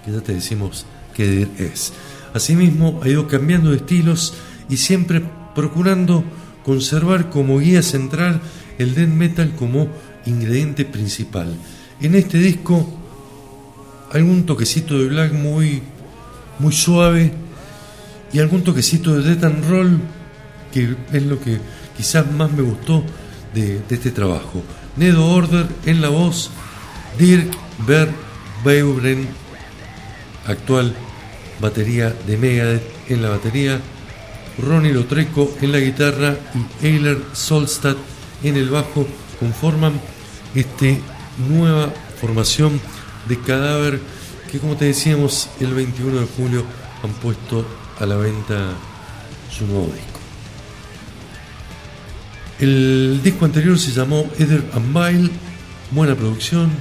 que 0.05 0.11
ya 0.11 0.21
te 0.21 0.33
decimos 0.33 0.85
que 1.13 1.27
Dirk 1.27 1.59
es. 1.59 1.93
Asimismo, 2.33 3.01
ha 3.03 3.09
ido 3.09 3.27
cambiando 3.27 3.71
de 3.71 3.77
estilos 3.77 4.33
y 4.69 4.77
siempre 4.77 5.23
procurando 5.53 6.23
conservar 6.65 7.29
como 7.29 7.59
guía 7.59 7.83
central 7.83 8.41
el 8.79 8.95
death 8.95 9.09
metal 9.09 9.53
como 9.55 9.87
ingrediente 10.25 10.83
principal. 10.83 11.53
En 12.01 12.15
este 12.15 12.39
disco 12.39 12.89
algún 14.11 14.45
toquecito 14.45 14.97
de 14.97 15.07
black 15.07 15.33
muy 15.33 15.83
muy 16.59 16.73
suave 16.73 17.31
y 18.33 18.39
algún 18.39 18.63
toquecito 18.63 19.15
de 19.15 19.35
death 19.35 19.43
and 19.43 19.69
roll 19.69 19.99
que 20.73 20.95
es 21.13 21.23
lo 21.23 21.39
que 21.39 21.59
quizás 21.95 22.29
más 22.31 22.51
me 22.51 22.63
gustó 22.63 23.03
de, 23.53 23.81
este 23.89 24.11
trabajo. 24.11 24.61
Nedo 24.97 25.25
Order 25.27 25.67
en 25.85 26.01
la 26.01 26.09
voz, 26.09 26.49
Dirk 27.17 27.49
Verbeuren, 27.87 29.27
actual 30.45 30.93
batería 31.61 32.13
de 32.27 32.37
Megadeth 32.37 32.83
en 33.07 33.21
la 33.21 33.29
batería, 33.29 33.79
Ronnie 34.57 34.93
Lotreco 34.93 35.53
en 35.61 35.71
la 35.71 35.79
guitarra 35.79 36.37
y 36.81 36.85
Eiler 36.85 37.21
Solstad 37.33 37.95
en 38.43 38.55
el 38.55 38.69
bajo 38.69 39.07
conforman 39.39 39.99
esta 40.53 40.85
nueva 41.49 41.93
formación 42.19 42.79
de 43.27 43.39
cadáver 43.39 43.99
que 44.51 44.59
como 44.59 44.77
te 44.77 44.85
decíamos 44.85 45.49
el 45.59 45.73
21 45.73 46.21
de 46.21 46.27
julio 46.37 46.65
han 47.03 47.11
puesto 47.13 47.65
a 47.99 48.05
la 48.05 48.15
venta 48.15 48.73
su 49.51 49.65
nuevo 49.65 49.87
disco. 49.87 50.19
El 52.59 53.19
disco 53.21 53.45
anterior 53.45 53.77
se 53.77 53.91
llamó 53.91 54.29
Ether 54.39 54.63
and 54.73 54.93
Bile, 54.93 55.29
buena 55.91 56.15
producción 56.15 56.71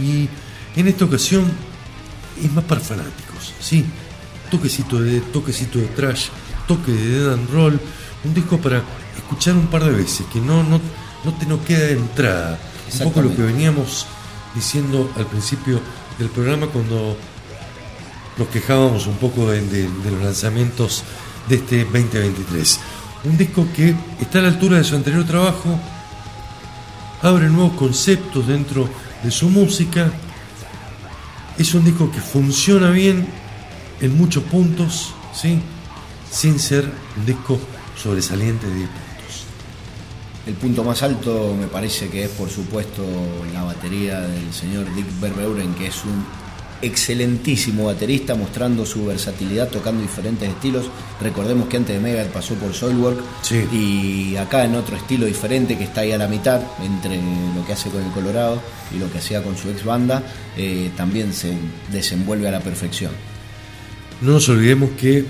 y 0.00 0.28
en 0.76 0.88
esta 0.88 1.04
ocasión 1.04 1.44
es 2.42 2.52
más 2.52 2.64
para 2.64 2.80
fanáticos, 2.80 3.52
¿sí? 3.60 3.84
Toquecito 4.50 5.00
de 5.00 5.20
toquecito 5.20 5.78
de 5.78 5.86
trash, 5.86 6.28
toque 6.76 6.92
de 6.92 7.18
dead 7.20 7.32
and 7.32 7.50
roll, 7.50 7.78
un 8.24 8.34
disco 8.34 8.58
para 8.58 8.82
escuchar 9.16 9.54
un 9.54 9.66
par 9.66 9.84
de 9.84 9.90
veces, 9.92 10.26
que 10.32 10.40
no, 10.40 10.62
no, 10.62 10.80
no 11.24 11.32
te 11.38 11.46
nos 11.46 11.60
queda 11.60 11.86
de 11.86 11.92
entrada. 11.94 12.58
Un 12.92 12.98
poco 13.04 13.22
lo 13.22 13.34
que 13.36 13.42
veníamos 13.42 14.06
diciendo 14.54 15.10
al 15.16 15.26
principio 15.26 15.80
del 16.18 16.28
programa 16.28 16.66
cuando 16.66 17.16
nos 18.38 18.48
quejábamos 18.48 19.06
un 19.06 19.16
poco 19.16 19.50
de, 19.50 19.60
de- 19.62 19.88
de 19.88 20.10
los 20.10 20.22
lanzamientos 20.22 21.02
de 21.48 21.56
este 21.56 21.84
2023. 21.84 22.80
Un 23.24 23.36
disco 23.38 23.66
que 23.74 23.94
está 24.20 24.38
a 24.40 24.42
la 24.42 24.48
altura 24.48 24.78
de 24.78 24.84
su 24.84 24.94
anterior 24.96 25.24
trabajo, 25.24 25.78
abre 27.22 27.48
nuevos 27.48 27.74
conceptos 27.74 28.46
dentro 28.46 28.88
de 29.22 29.30
su 29.30 29.48
música, 29.48 30.10
es 31.58 31.74
un 31.74 31.84
disco 31.84 32.10
que 32.10 32.20
funciona 32.20 32.90
bien 32.90 33.26
en 34.00 34.16
muchos 34.18 34.42
puntos, 34.44 35.14
¿sí? 35.34 35.60
Sin 36.32 36.58
ser 36.58 36.90
un 37.16 37.26
disco 37.26 37.60
sobresaliente 37.96 38.66
de 38.66 38.74
10 38.74 38.88
puntos. 38.88 39.44
El 40.46 40.54
punto 40.54 40.82
más 40.82 41.02
alto 41.02 41.54
me 41.58 41.66
parece 41.68 42.08
que 42.08 42.24
es 42.24 42.30
por 42.30 42.48
supuesto 42.48 43.04
la 43.52 43.62
batería 43.62 44.20
del 44.20 44.52
señor 44.52 44.92
Dick 44.96 45.06
Verbeuren, 45.20 45.74
que 45.74 45.86
es 45.88 46.04
un 46.04 46.24
excelentísimo 46.80 47.84
baterista 47.84 48.34
mostrando 48.34 48.84
su 48.84 49.06
versatilidad 49.06 49.68
tocando 49.68 50.02
diferentes 50.02 50.48
estilos. 50.48 50.86
Recordemos 51.20 51.68
que 51.68 51.76
antes 51.76 51.94
de 51.94 52.02
Megadeth 52.02 52.32
pasó 52.32 52.54
por 52.54 52.74
Soilwork 52.74 53.20
Sí. 53.42 53.64
y 53.72 54.36
acá 54.36 54.64
en 54.64 54.74
otro 54.74 54.96
estilo 54.96 55.26
diferente 55.26 55.78
que 55.78 55.84
está 55.84 56.00
ahí 56.00 56.10
a 56.10 56.18
la 56.18 56.26
mitad 56.26 56.60
entre 56.82 57.18
lo 57.54 57.64
que 57.64 57.74
hace 57.74 57.88
con 57.88 58.02
el 58.02 58.10
Colorado 58.10 58.60
y 58.92 58.98
lo 58.98 59.08
que 59.12 59.18
hacía 59.18 59.44
con 59.44 59.56
su 59.56 59.70
ex 59.70 59.84
banda, 59.84 60.24
eh, 60.56 60.90
también 60.96 61.32
se 61.32 61.56
desenvuelve 61.92 62.48
a 62.48 62.50
la 62.50 62.60
perfección. 62.60 63.12
No 64.20 64.32
nos 64.32 64.48
olvidemos 64.48 64.90
que 64.98 65.24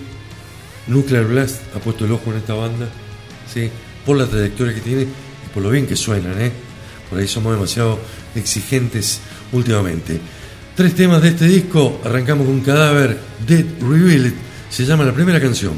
Nuclear 0.86 1.24
Blast 1.24 1.60
ha 1.74 1.78
puesto 1.78 2.04
el 2.04 2.12
ojo 2.12 2.30
en 2.30 2.38
esta 2.38 2.54
banda, 2.54 2.88
¿sí? 3.52 3.70
por 4.04 4.16
la 4.16 4.26
trayectoria 4.26 4.74
que 4.74 4.80
tiene 4.80 5.02
y 5.02 5.54
por 5.54 5.62
lo 5.62 5.70
bien 5.70 5.86
que 5.86 5.96
suenan. 5.96 6.40
¿eh? 6.40 6.52
Por 7.08 7.18
ahí 7.18 7.28
somos 7.28 7.54
demasiado 7.54 7.98
exigentes 8.34 9.20
últimamente. 9.52 10.20
Tres 10.74 10.94
temas 10.94 11.20
de 11.22 11.28
este 11.28 11.46
disco, 11.46 12.00
arrancamos 12.04 12.46
con 12.46 12.60
Cadáver, 12.60 13.18
Dead 13.46 13.64
Revealed, 13.80 14.32
se 14.70 14.86
llama 14.86 15.04
la 15.04 15.12
primera 15.12 15.40
canción. 15.40 15.74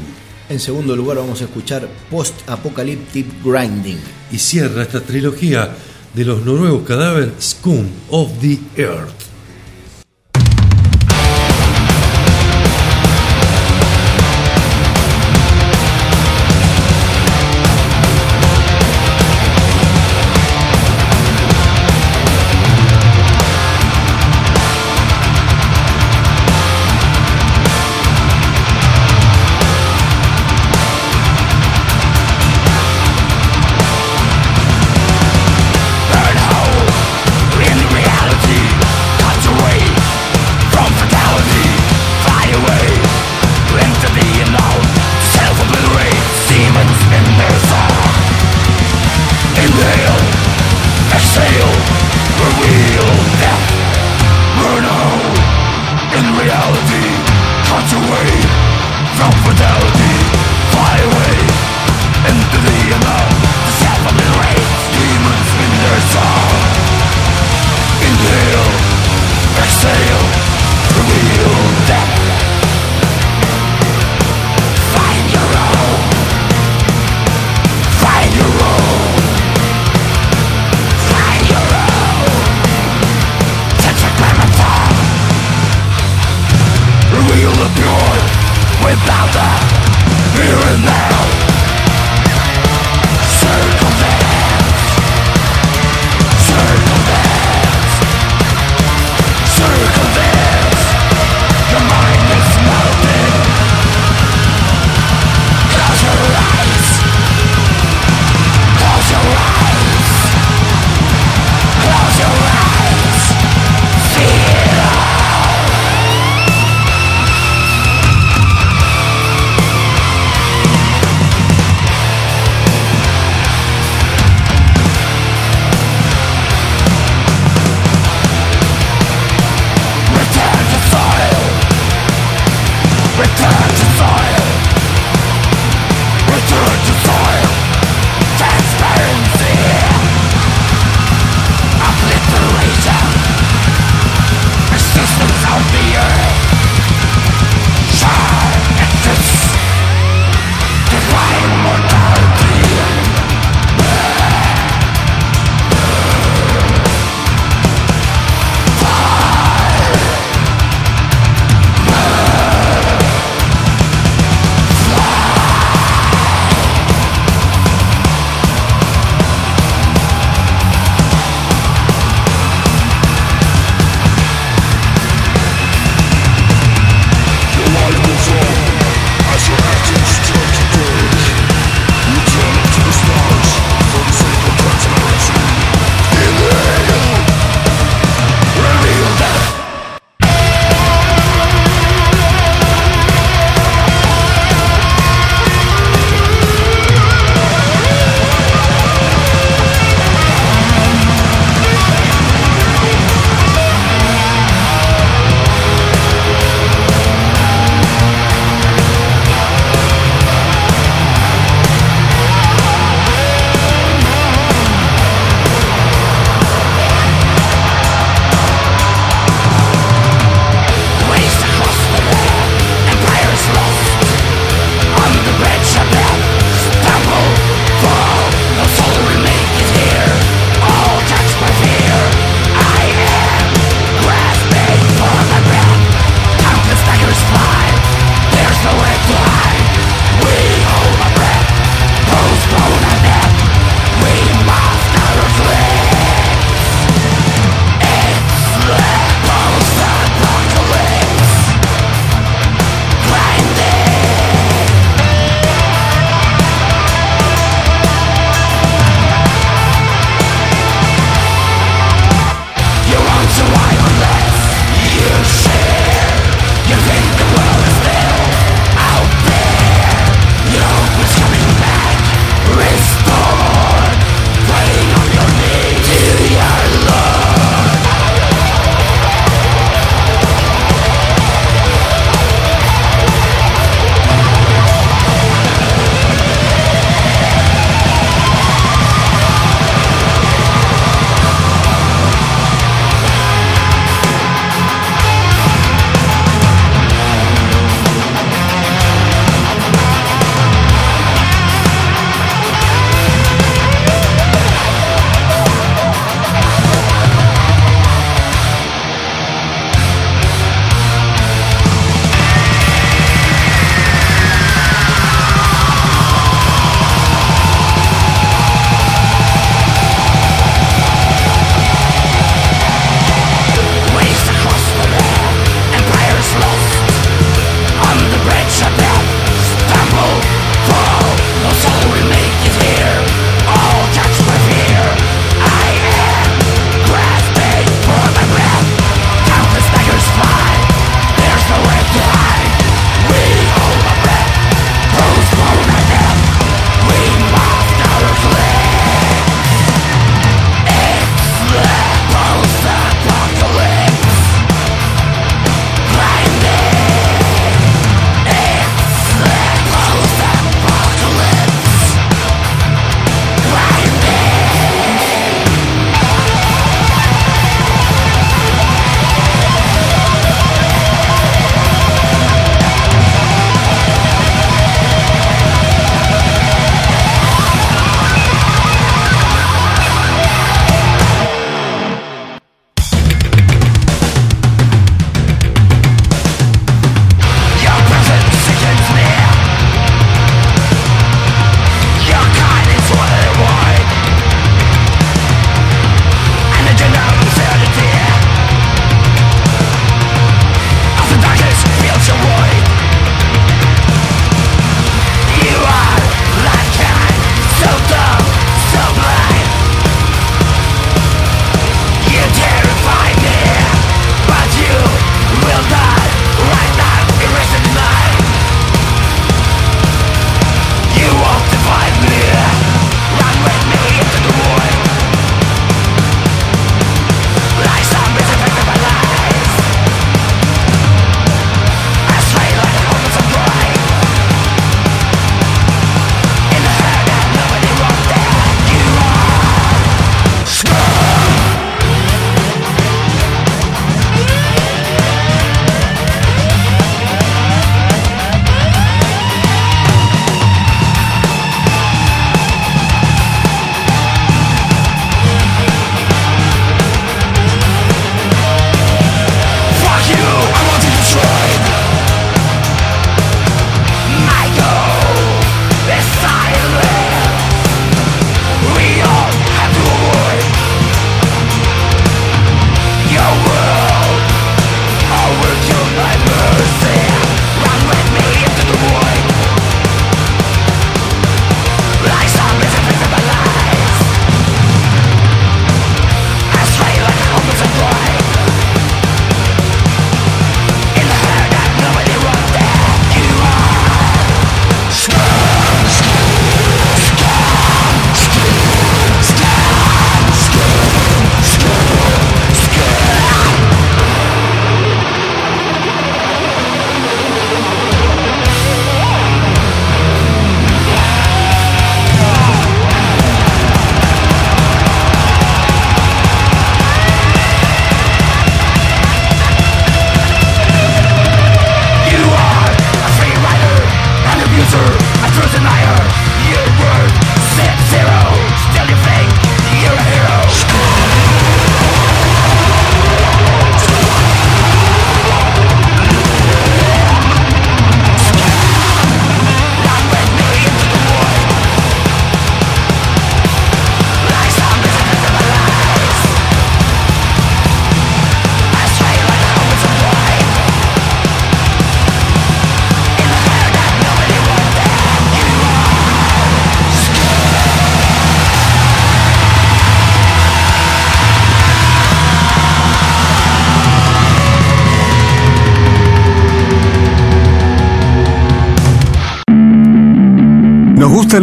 En 0.47 0.59
segundo 0.59 0.95
lugar 0.95 1.17
vamos 1.17 1.41
a 1.41 1.45
escuchar 1.45 1.87
Post 2.09 2.47
Apocalyptic 2.47 3.25
Grinding. 3.43 3.99
Y 4.31 4.37
cierra 4.37 4.83
esta 4.83 5.01
trilogía 5.01 5.75
de 6.13 6.23
los 6.23 6.45
noruegos 6.45 6.87
Cadáver, 6.87 7.33
Scum 7.41 7.87
of 8.09 8.31
the 8.39 8.57
Earth. 8.77 9.24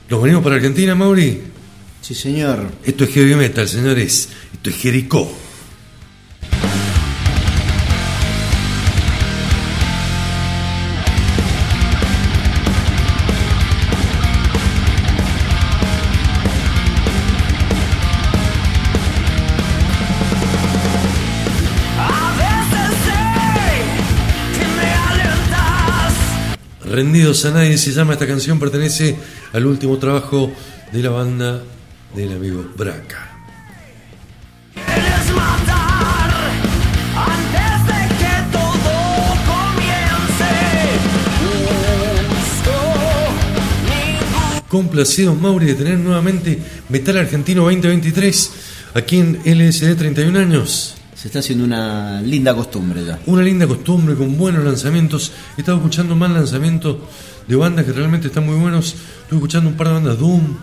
¿Nos 0.10 0.22
venimos 0.22 0.44
para 0.44 0.56
Argentina, 0.56 0.96
Mauri? 0.96 1.42
Sí, 2.02 2.16
señor. 2.16 2.72
Esto 2.86 3.04
es 3.04 3.10
heavy 3.12 3.36
metal, 3.36 3.68
señores. 3.68 4.30
Esto 4.54 4.70
es 4.70 4.76
Jericó. 4.78 5.30
Rendidos 26.98 27.46
a 27.46 27.52
nadie 27.52 27.78
se 27.78 27.92
llama 27.92 28.14
esta 28.14 28.26
canción, 28.26 28.60
pertenece 28.60 29.16
al 29.54 29.68
último 29.68 30.00
trabajo 30.00 30.52
de 30.92 31.04
la 31.04 31.12
banda 31.12 31.62
del 32.16 32.32
amigo 32.32 32.66
Braca. 32.76 33.38
Complacidos 44.68 45.40
Mauri 45.40 45.68
de 45.68 45.76
tener 45.76 46.00
nuevamente 46.00 46.58
Metal 46.90 47.16
Argentino 47.16 47.62
2023 47.66 48.52
aquí 48.96 49.20
en 49.20 49.40
LSD 49.46 49.96
31 49.96 50.40
años. 50.40 50.97
Se 51.18 51.30
está 51.30 51.40
haciendo 51.40 51.66
una 51.66 52.22
linda 52.22 52.54
costumbre 52.54 53.04
ya. 53.04 53.20
Una 53.26 53.42
linda 53.42 53.66
costumbre 53.66 54.14
con 54.14 54.38
buenos 54.38 54.64
lanzamientos. 54.64 55.32
He 55.58 55.62
estado 55.62 55.78
escuchando 55.78 56.16
más 56.16 56.30
lanzamientos 56.30 56.98
de 57.48 57.56
bandas 57.56 57.86
que 57.86 57.92
realmente 57.92 58.28
están 58.28 58.46
muy 58.46 58.56
buenos. 58.56 58.94
Estuve 59.24 59.40
escuchando 59.40 59.68
un 59.68 59.76
par 59.76 59.88
de 59.88 59.94
bandas 59.94 60.20
Doom 60.20 60.56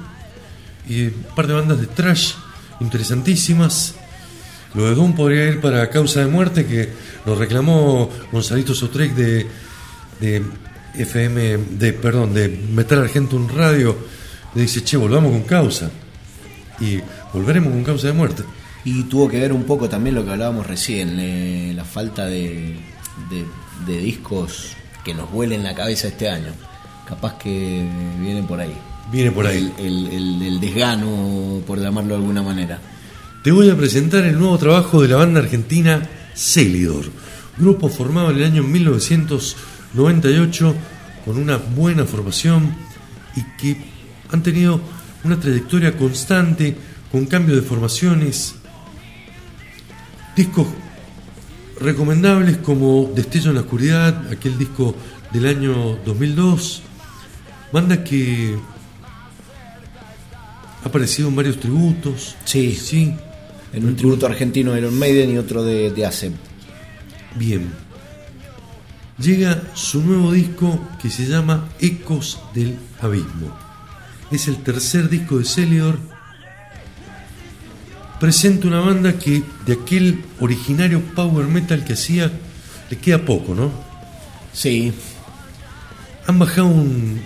y 0.89 1.07
un 1.07 1.27
par 1.35 1.49
de 1.49 1.55
bandas 1.55 1.81
de 1.81 1.89
trash 1.89 2.35
interesantísimas. 2.79 3.97
Lo 4.75 4.89
de 4.89 4.95
Doom 4.95 5.17
podría 5.17 5.49
ir 5.49 5.61
para 5.61 5.91
Causa 5.91 6.21
de 6.21 6.27
Muerte 6.27 6.67
que 6.67 6.89
nos 7.27 7.37
reclamó 7.37 8.09
Gonzalito 8.31 8.77
Sotrek 8.77 9.13
de, 9.13 9.49
de 10.21 10.45
FM, 10.95 11.59
de 11.79 11.93
perdón, 11.95 12.33
de 12.33 12.49
Metal 12.49 13.01
Argentum 13.01 13.49
Radio. 13.49 13.97
Le 14.55 14.63
dice, 14.63 14.85
che, 14.85 14.97
volvamos 14.97 15.33
con 15.33 15.43
Causa. 15.43 15.91
Y 16.79 17.01
volveremos 17.33 17.73
con 17.73 17.83
Causa 17.83 18.07
de 18.07 18.13
Muerte. 18.13 18.45
Y 18.85 19.05
tuvo 19.05 19.29
que 19.29 19.41
ver 19.41 19.53
un 19.53 19.65
poco 19.65 19.89
también 19.89 20.15
lo 20.15 20.25
que 20.25 20.31
hablábamos 20.33 20.67
recién, 20.67 21.17
eh, 21.19 21.73
la 21.75 21.85
falta 21.85 22.27
de, 22.27 22.77
de- 23.31 23.47
de 23.87 23.99
discos 23.99 24.77
que 25.05 25.15
nos 25.15 25.31
vuelen 25.31 25.63
la 25.65 25.75
cabeza 25.75 26.09
este 26.09 26.29
año. 26.29 26.53
Capaz 27.09 27.35
que 27.39 27.87
vienen 28.21 28.47
por 28.47 28.61
ahí. 28.61 28.75
Viene 29.11 29.31
por 29.31 29.47
ahí. 29.47 29.73
El, 29.79 29.87
el- 29.87 30.07
el- 30.13 30.43
el 30.43 30.61
desgano, 30.61 31.63
por 31.67 31.81
llamarlo 31.81 32.11
de 32.15 32.21
alguna 32.21 32.43
manera. 32.43 32.79
Te 33.43 33.51
voy 33.53 33.71
a 33.71 33.77
presentar 33.77 34.25
el 34.25 34.39
nuevo 34.39 34.57
trabajo 34.59 35.01
de 35.03 35.09
la 35.09 35.17
banda 35.17 35.41
argentina 35.41 36.03
Celidor, 36.35 37.05
grupo 37.59 37.89
formado 37.89 38.31
en 38.31 38.37
el 38.39 38.45
año 38.45 38.63
1998 38.63 40.75
con 41.25 41.39
una 41.39 41.57
buena 41.57 42.05
formación 42.05 42.75
y 43.37 43.43
que 43.59 43.77
han 44.31 44.43
tenido 44.43 44.81
una 45.25 45.39
trayectoria 45.39 45.97
constante 45.97 46.77
con 47.13 47.27
cambio 47.27 47.55
de 47.57 47.63
formaciones, 47.63 48.55
discos 50.37 50.67
recomendables 51.81 52.59
como 52.59 53.11
Destello 53.15 53.51
en 53.51 53.57
la 53.57 53.63
Oscuridad, 53.63 54.33
aquel 54.33 54.59
disco 54.59 54.95
del 55.33 55.47
año 55.47 55.97
2002, 56.05 56.83
banda 57.73 58.05
que 58.05 58.57
ha 60.83 60.89
aparecido 60.89 61.29
en 61.29 61.37
varios 61.37 61.59
tributos. 61.59 62.37
Sí. 62.45 62.75
Sí. 62.75 63.15
En 63.73 63.85
un 63.85 63.97
tributo 63.97 64.27
argentino 64.27 64.73
de 64.73 64.79
Iron 64.79 64.97
Maiden 64.97 65.33
y 65.33 65.39
otro 65.39 65.65
de, 65.65 65.91
de 65.91 66.07
ASEP. 66.07 66.33
Bien. 67.35 67.69
Llega 69.19 69.63
su 69.75 70.03
nuevo 70.03 70.33
disco 70.33 70.79
que 71.03 71.11
se 71.11 71.27
llama 71.27 71.69
Ecos 71.81 72.41
del 72.55 72.77
Abismo. 73.01 73.57
Es 74.31 74.49
el 74.49 74.63
tercer 74.63 75.09
disco 75.09 75.39
de 75.39 75.45
Celidor. 75.45 75.99
Presenta 78.25 78.69
una 78.69 78.81
banda 78.81 79.19
que 79.19 79.43
de 79.67 79.75
aquel 79.75 80.25
originario 80.41 81.03
power 81.15 81.47
metal 81.47 81.85
que 81.85 81.93
hacía 81.93 82.33
le 82.89 82.97
queda 82.97 83.19
poco, 83.19 83.55
¿no? 83.55 83.71
Sí, 84.51 84.95
Han 86.27 86.39
bajado 86.39 86.69
un, 86.69 87.21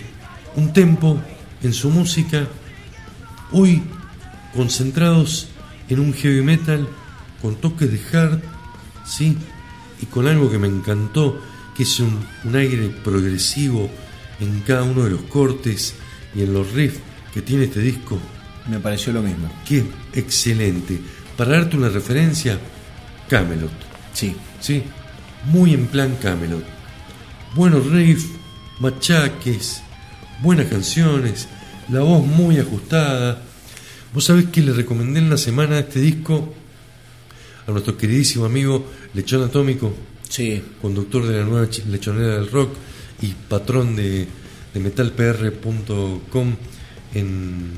un 0.57 0.73
tempo 0.73 1.17
en 1.63 1.73
su 1.73 1.91
música, 1.91 2.49
hoy 3.53 3.81
concentrados 4.53 5.47
en 5.89 6.01
un 6.01 6.13
heavy 6.13 6.43
metal 6.43 6.89
con 7.41 7.55
toques 7.55 7.93
de 7.93 8.01
hard, 8.19 8.41
sí, 9.07 9.39
y 10.03 10.07
con 10.07 10.27
algo 10.27 10.51
que 10.51 10.59
me 10.59 10.67
encantó, 10.67 11.41
que 11.77 11.85
es 11.85 12.01
un, 12.01 12.19
un 12.43 12.57
aire 12.57 12.89
progresivo 13.05 13.89
en 14.41 14.63
cada 14.63 14.83
uno 14.83 15.05
de 15.05 15.11
los 15.11 15.23
cortes 15.23 15.95
y 16.35 16.43
en 16.43 16.53
los 16.53 16.73
riffs 16.73 16.99
que 17.33 17.41
tiene 17.41 17.67
este 17.67 17.83
disco, 17.83 18.19
me 18.69 18.81
pareció 18.81 19.13
lo 19.13 19.23
mismo. 19.23 19.51
que 19.67 19.85
excelente. 20.13 20.99
Para 21.37 21.53
darte 21.53 21.77
una 21.77 21.89
referencia, 21.89 22.59
Camelot. 23.29 23.71
Sí, 24.13 24.35
Sí, 24.61 24.83
muy 25.47 25.73
en 25.73 25.87
plan 25.87 26.17
Camelot. 26.21 26.65
Buenos 27.55 27.87
riffs, 27.87 28.27
machaques, 28.81 29.83
buenas 30.43 30.67
canciones, 30.67 31.49
la 31.89 32.01
voz 32.01 32.27
muy 32.27 32.59
ajustada. 32.59 33.43
Vos 34.13 34.25
sabés 34.25 34.47
que 34.47 34.63
le 34.63 34.73
recomendé 34.73 35.21
en 35.21 35.31
la 35.31 35.37
semana 35.37 35.79
este 35.79 36.01
disco 36.01 36.55
a 37.67 37.71
nuestro 37.71 37.97
queridísimo 37.97 38.47
amigo 38.47 38.91
Lechón 39.15 39.45
Atómico, 39.45 39.95
sí, 40.29 40.63
conductor 40.83 41.27
de 41.27 41.39
la 41.39 41.45
nueva 41.45 41.69
lechonera 41.89 42.35
del 42.35 42.51
rock 42.51 42.75
y 43.23 43.29
patrón 43.49 43.95
de, 43.95 44.27
de 44.75 44.81
metalpr.com 44.81 46.57
en 47.15 47.71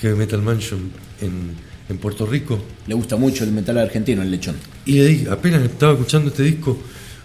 Heavy 0.00 0.16
Metal 0.16 0.42
Mansion 0.42 0.90
en, 1.20 1.52
en 1.88 1.98
Puerto 1.98 2.26
Rico. 2.26 2.58
le 2.86 2.94
gusta 2.94 3.16
mucho 3.16 3.44
el 3.44 3.52
metal 3.52 3.78
argentino, 3.78 4.22
el 4.22 4.30
lechón. 4.30 4.56
Y 4.84 4.98
dije, 4.98 5.30
apenas 5.30 5.62
estaba 5.62 5.92
escuchando 5.92 6.30
este 6.30 6.42
disco, 6.42 6.78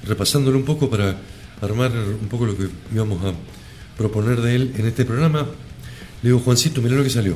repasándolo 0.07 0.57
un 0.57 0.65
poco 0.65 0.89
para 0.89 1.17
armar 1.61 1.91
un 1.91 2.27
poco 2.27 2.45
lo 2.45 2.57
que 2.57 2.67
íbamos 2.93 3.23
a 3.23 3.33
proponer 3.97 4.41
de 4.41 4.55
él 4.55 4.73
en 4.77 4.87
este 4.87 5.05
programa, 5.05 5.45
le 6.23 6.29
digo, 6.29 6.39
Juancito, 6.39 6.81
mirá 6.81 6.95
lo 6.95 7.03
que 7.03 7.09
salió. 7.09 7.35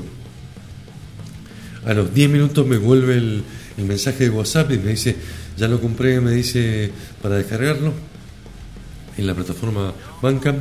A 1.86 1.94
los 1.94 2.14
10 2.14 2.30
minutos 2.32 2.66
me 2.66 2.78
vuelve 2.78 3.18
el, 3.18 3.44
el 3.78 3.86
mensaje 3.86 4.24
de 4.26 4.30
WhatsApp 4.32 4.72
y 4.72 4.78
me 4.80 4.92
dice, 4.92 5.16
ya 5.58 5.68
lo 5.68 5.80
compré, 5.80 6.20
me 6.22 6.32
dice, 6.32 6.92
para 7.22 7.36
descargarlo. 7.36 7.94
en 9.18 9.28
la 9.28 9.34
plataforma 9.34 9.94
Bandcamp, 10.22 10.60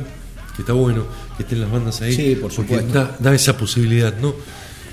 que 0.55 0.61
está 0.61 0.73
bueno 0.73 1.05
que 1.35 1.43
estén 1.43 1.61
las 1.61 1.71
bandas 1.71 2.01
ahí. 2.01 2.13
Sí, 2.15 2.35
por 2.35 2.53
porque 2.53 2.75
supuesto. 2.77 2.93
Da, 2.93 3.17
da 3.19 3.33
esa 3.35 3.57
posibilidad, 3.57 4.15
¿no? 4.19 4.35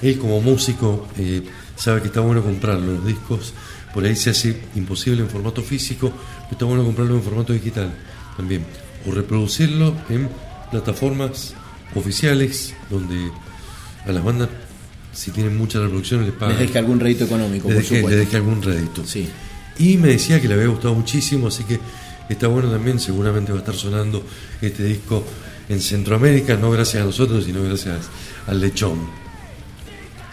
Él 0.03 0.19
como 0.19 0.41
músico 0.41 1.09
eh, 1.17 1.43
sabe 1.77 2.01
que 2.01 2.09
está 2.09 2.21
bueno 2.21 2.43
comprarlo, 2.43 2.93
los 2.93 3.07
discos, 3.07 3.55
por 3.95 4.05
ahí 4.05 4.17
se 4.17 4.31
hace 4.31 4.57
imposible 4.75 5.23
en 5.23 5.29
formato 5.29 5.63
físico, 5.63 6.11
pero 6.11 6.53
está 6.53 6.65
bueno 6.65 6.85
comprarlo 6.85 7.15
en 7.15 7.23
formato 7.23 7.53
digital 7.53 7.93
también. 8.37 8.65
O 9.07 9.13
reproducirlo 9.13 9.95
en 10.09 10.29
plataformas 10.71 11.55
oficiales 11.95 12.75
donde 12.91 13.31
a 14.07 14.13
las 14.13 14.25
bandas, 14.25 14.49
si 15.13 15.31
tienen 15.31 15.57
muchas 15.57 15.83
reproducciones, 15.83 16.27
les 16.27 16.37
pagan. 16.37 16.57
Les 16.57 16.67
deje 16.67 16.79
algún 16.79 16.99
rédito 16.99 17.25
económico, 17.25 17.69
Les 17.69 17.87
por 17.87 18.11
deje, 18.11 18.37
algún 18.37 18.63
rédito. 18.63 19.05
Sí. 19.05 19.29
Y 19.79 19.97
me 19.99 20.09
decía 20.09 20.41
que 20.41 20.49
le 20.49 20.55
había 20.55 20.69
gustado 20.69 20.95
muchísimo, 20.95 21.49
así 21.49 21.65
que 21.65 21.79
está 22.29 22.47
bueno 22.47 22.71
también, 22.71 22.99
seguramente 22.99 23.53
va 23.53 23.59
a 23.59 23.61
estar 23.61 23.75
sonando 23.75 24.25
este 24.61 24.85
disco 24.85 25.25
en 25.69 25.81
Centroamérica, 25.81 26.57
no 26.57 26.71
gracias 26.71 27.03
a 27.03 27.07
nosotros, 27.07 27.45
sino 27.45 27.63
gracias 27.63 28.09
al 28.47 28.61
lechón. 28.61 29.22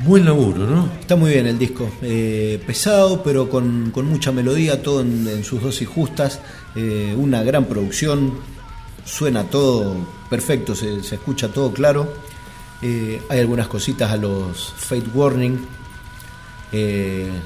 Buen 0.05 0.23
laburo, 0.23 0.65
¿no? 0.65 0.89
Está 0.97 1.17
muy 1.17 1.31
bien 1.31 1.45
el 1.45 1.59
disco, 1.59 1.91
eh, 2.01 2.57
pesado 2.65 3.21
pero 3.21 3.49
con, 3.49 3.91
con 3.91 4.05
mucha 4.05 4.31
melodía, 4.31 4.81
todo 4.81 5.01
en, 5.01 5.27
en 5.27 5.43
sus 5.43 5.61
dosis 5.61 5.89
justas, 5.89 6.39
eh, 6.77 7.13
una 7.17 7.43
gran 7.43 7.65
producción, 7.65 8.35
suena 9.03 9.43
todo 9.49 9.97
perfecto, 10.30 10.73
se, 10.73 11.03
se 11.03 11.15
escucha 11.15 11.49
todo 11.49 11.73
claro. 11.73 12.13
Eh, 12.81 13.19
hay 13.27 13.39
algunas 13.39 13.67
cositas 13.67 14.09
a 14.09 14.15
los 14.15 14.73
Fate 14.77 15.09
Warning, 15.13 15.59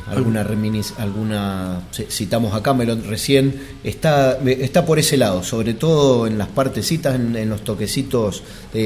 alguna 0.07 0.43
reminis, 0.43 0.93
alguna 0.99 1.81
citamos 1.91 2.53
a 2.53 2.61
Camelot 2.61 3.03
recién, 3.07 3.59
está, 3.84 4.38
está 4.45 4.85
por 4.85 4.99
ese 4.99 5.17
lado, 5.17 5.41
sobre 5.41 5.73
todo 5.73 6.27
en 6.27 6.38
las 6.38 6.49
partecitas, 6.49 7.15
en, 7.15 7.35
en 7.35 7.49
los 7.49 7.63
toquecitos 7.63 8.43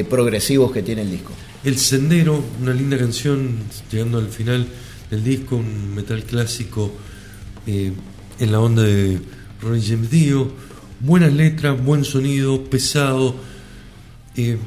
progresivos 0.09 0.71
que 0.71 0.83
tiene 0.83 1.01
el 1.01 1.11
disco. 1.11 1.33
El 1.63 1.77
Sendero, 1.77 2.43
una 2.61 2.73
linda 2.73 2.97
canción, 2.97 3.57
llegando 3.91 4.19
al 4.19 4.27
final 4.27 4.67
del 5.09 5.23
disco, 5.23 5.55
un 5.57 5.95
metal 5.95 6.23
clásico 6.23 6.91
eh, 7.65 7.91
en 8.39 8.51
la 8.51 8.59
onda 8.59 8.83
de 8.83 9.19
Ronnie 9.61 9.83
James 9.85 10.09
Dio, 10.09 10.51
buenas 10.99 11.33
letras, 11.33 11.83
buen 11.83 12.05
sonido, 12.05 12.63
pesado, 12.65 13.35
eh, 14.35 14.57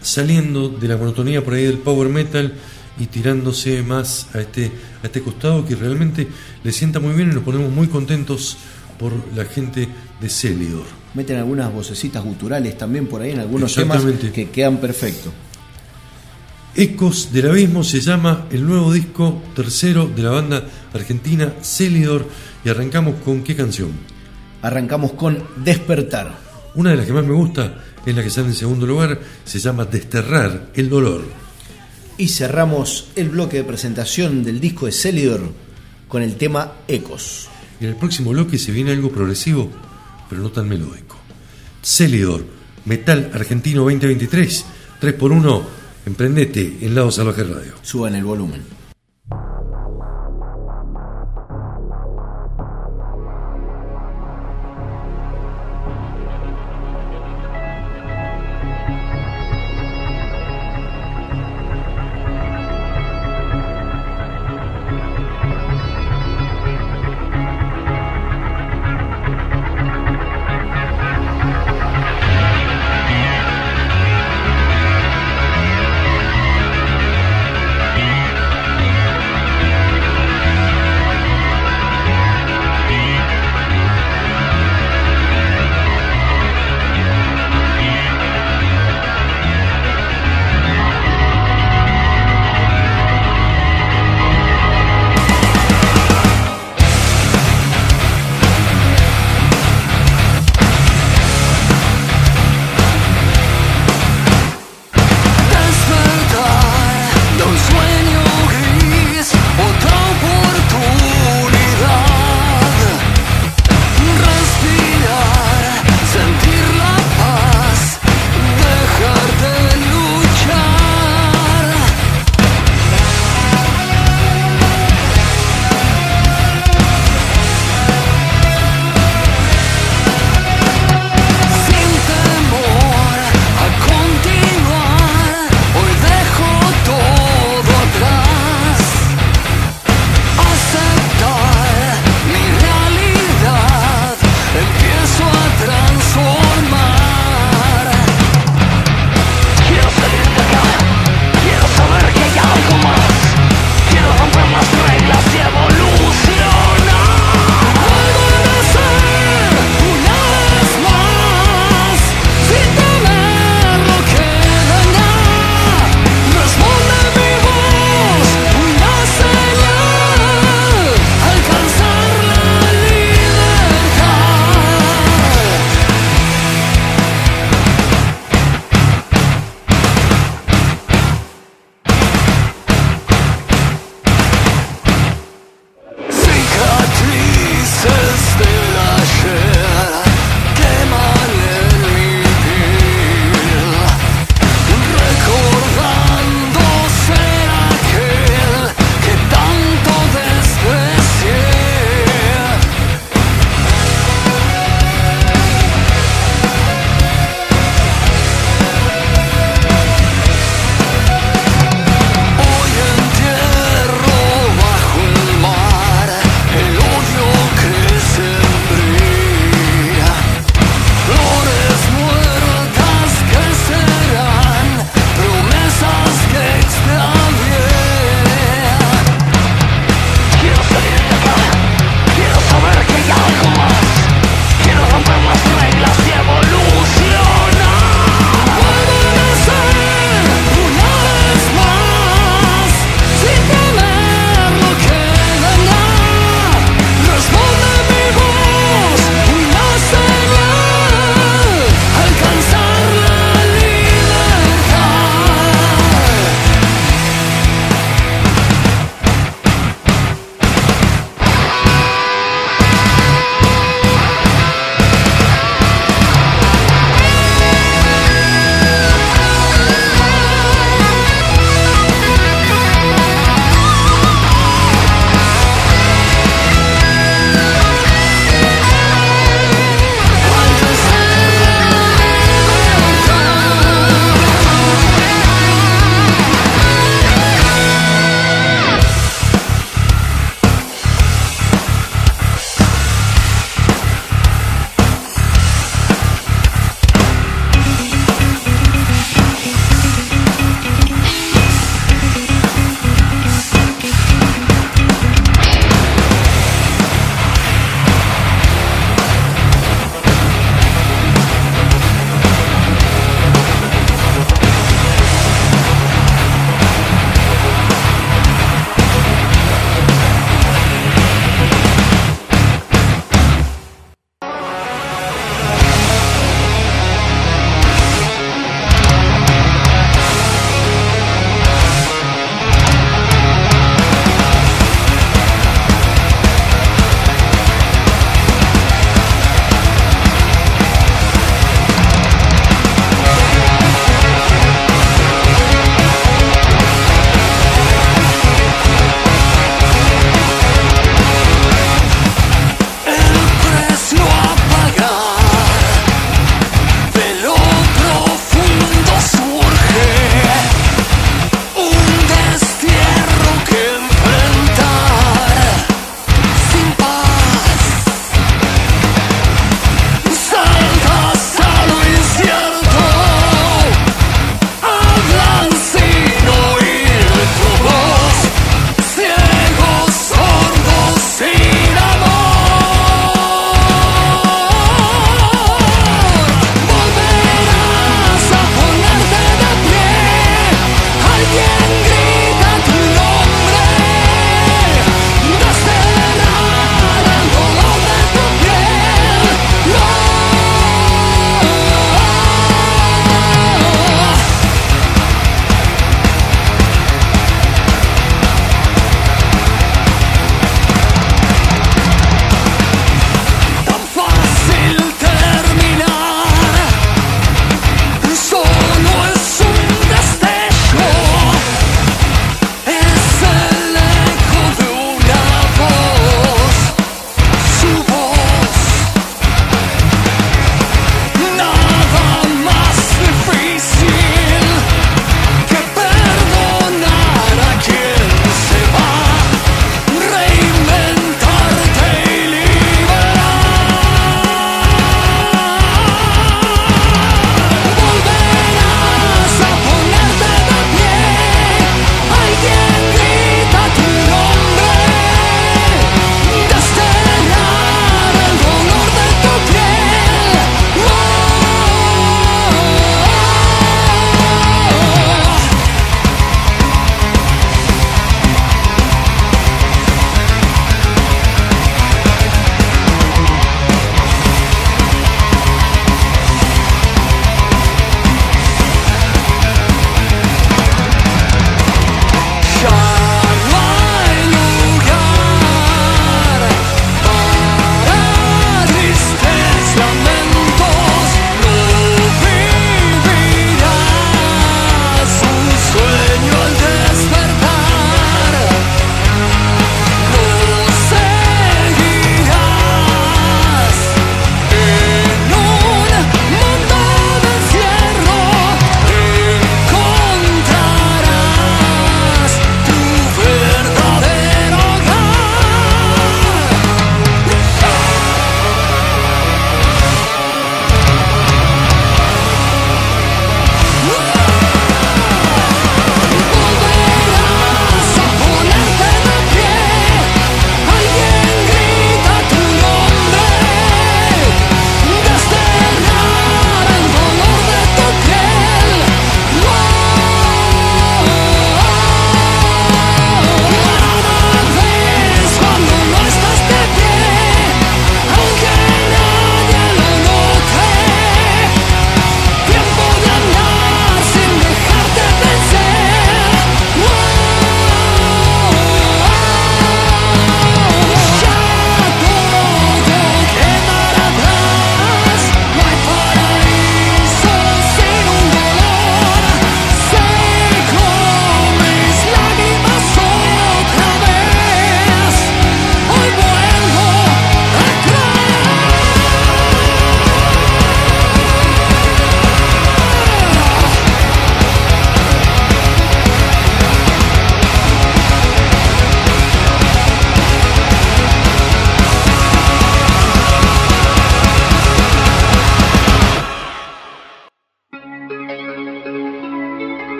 saliendo 0.00 0.68
de 0.68 0.88
la 0.88 0.96
monotonía 0.96 1.44
por 1.44 1.54
ahí 1.54 1.64
del 1.64 1.78
power 1.78 2.08
metal 2.08 2.54
y 2.98 3.06
tirándose 3.06 3.82
más 3.82 4.34
a 4.34 4.40
este, 4.40 4.70
a 5.02 5.06
este 5.06 5.20
costado 5.20 5.66
que 5.66 5.74
realmente 5.74 6.26
le 6.62 6.72
sienta 6.72 7.00
muy 7.00 7.14
bien 7.14 7.32
y 7.32 7.34
nos 7.34 7.44
ponemos 7.44 7.70
muy 7.70 7.88
contentos 7.88 8.56
por 8.98 9.12
la 9.36 9.44
gente 9.44 9.88
de 10.20 10.28
Celidor. 10.28 10.84
Meten 11.12 11.36
algunas 11.36 11.72
vocecitas 11.72 12.24
guturales 12.24 12.78
también 12.78 13.06
por 13.06 13.20
ahí 13.20 13.32
en 13.32 13.40
algunos 13.40 13.74
temas 13.74 14.02
que 14.02 14.48
quedan 14.50 14.78
perfectos. 14.78 15.32
Ecos 16.76 17.32
del 17.32 17.50
Abismo 17.50 17.84
se 17.84 18.00
llama 18.00 18.48
el 18.50 18.66
nuevo 18.66 18.92
disco 18.92 19.40
tercero 19.54 20.08
de 20.08 20.24
la 20.24 20.30
banda 20.30 20.64
argentina 20.92 21.54
Celidor 21.62 22.28
y 22.64 22.68
arrancamos 22.68 23.14
con 23.24 23.44
qué 23.44 23.54
canción. 23.54 23.92
Arrancamos 24.60 25.12
con 25.12 25.40
Despertar. 25.56 26.36
Una 26.74 26.90
de 26.90 26.96
las 26.96 27.06
que 27.06 27.12
más 27.12 27.24
me 27.24 27.32
gusta 27.32 27.84
es 28.04 28.16
la 28.16 28.24
que 28.24 28.30
sale 28.30 28.48
en 28.48 28.54
segundo 28.54 28.86
lugar, 28.86 29.20
se 29.44 29.60
llama 29.60 29.84
Desterrar 29.84 30.72
el 30.74 30.90
Dolor. 30.90 31.22
Y 32.18 32.26
cerramos 32.26 33.06
el 33.14 33.28
bloque 33.28 33.58
de 33.58 33.64
presentación 33.64 34.42
del 34.42 34.58
disco 34.58 34.86
de 34.86 34.92
Celidor 34.92 35.52
con 36.08 36.22
el 36.22 36.34
tema 36.34 36.72
Ecos. 36.88 37.48
Y 37.78 37.84
en 37.84 37.90
el 37.90 37.96
próximo 37.96 38.30
bloque 38.30 38.58
se 38.58 38.72
viene 38.72 38.90
algo 38.90 39.12
progresivo, 39.12 39.70
pero 40.28 40.42
no 40.42 40.50
tan 40.50 40.68
melódico. 40.68 41.18
Celidor, 41.82 42.44
Metal 42.84 43.30
Argentino 43.32 43.82
2023, 43.82 44.64
3x1, 45.00 45.62
emprendete 46.06 46.78
en 46.82 46.94
Lado 46.94 47.10
Salvaje 47.10 47.44
Radio. 47.44 47.74
Suban 47.82 48.14
el 48.14 48.24
volumen. 48.24 48.83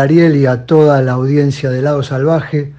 Ariel 0.00 0.36
y 0.36 0.46
a 0.46 0.66
toda 0.66 1.00
la 1.02 1.12
audiencia 1.12 1.70
de 1.70 1.82
Lado 1.82 2.02
Salvaje. 2.02 2.72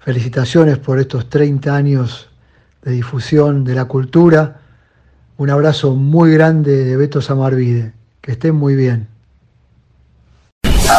Felicitaciones 0.00 0.78
por 0.78 0.98
estos 0.98 1.28
30 1.28 1.74
años 1.74 2.28
de 2.82 2.92
difusión 2.92 3.64
de 3.64 3.74
la 3.74 3.84
cultura. 3.86 4.60
Un 5.36 5.50
abrazo 5.50 5.94
muy 5.94 6.32
grande 6.32 6.84
de 6.84 6.96
Beto 6.96 7.20
Samarvide. 7.20 7.92
Que 8.20 8.32
estén 8.32 8.54
muy 8.54 8.74
bien. 8.74 9.08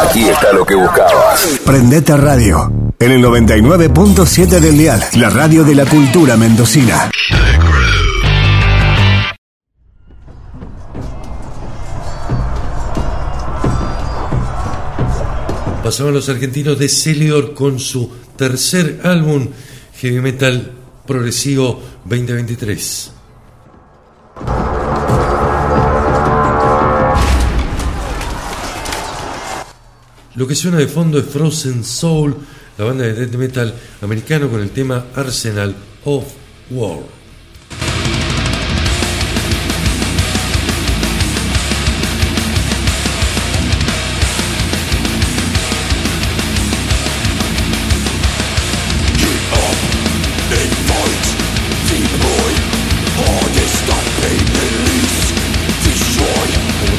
Aquí 0.00 0.28
está 0.28 0.52
lo 0.52 0.64
que 0.64 0.74
buscabas. 0.74 1.60
Prendete 1.64 2.16
Radio. 2.16 2.72
En 2.98 3.12
el 3.12 3.22
99.7 3.22 4.60
del 4.60 4.78
Dial. 4.78 5.02
La 5.14 5.30
radio 5.30 5.64
de 5.64 5.74
la 5.74 5.84
cultura 5.86 6.36
mendocina. 6.36 7.10
Pasaban 15.82 16.14
los 16.14 16.28
argentinos 16.28 16.78
de 16.78 16.88
Celior 16.88 17.54
con 17.54 17.80
su 17.80 18.08
tercer 18.36 19.00
álbum 19.02 19.48
heavy 19.96 20.20
metal 20.20 20.70
progresivo 21.06 21.82
2023. 22.04 23.10
Lo 30.36 30.46
que 30.46 30.54
suena 30.54 30.78
de 30.78 30.86
fondo 30.86 31.18
es 31.18 31.26
Frozen 31.26 31.82
Soul, 31.82 32.36
la 32.78 32.84
banda 32.84 33.04
de 33.04 33.14
death 33.14 33.34
metal 33.34 33.74
americano 34.02 34.48
con 34.48 34.60
el 34.60 34.70
tema 34.70 35.06
Arsenal 35.16 35.74
of 36.04 36.24
War. 36.70 37.21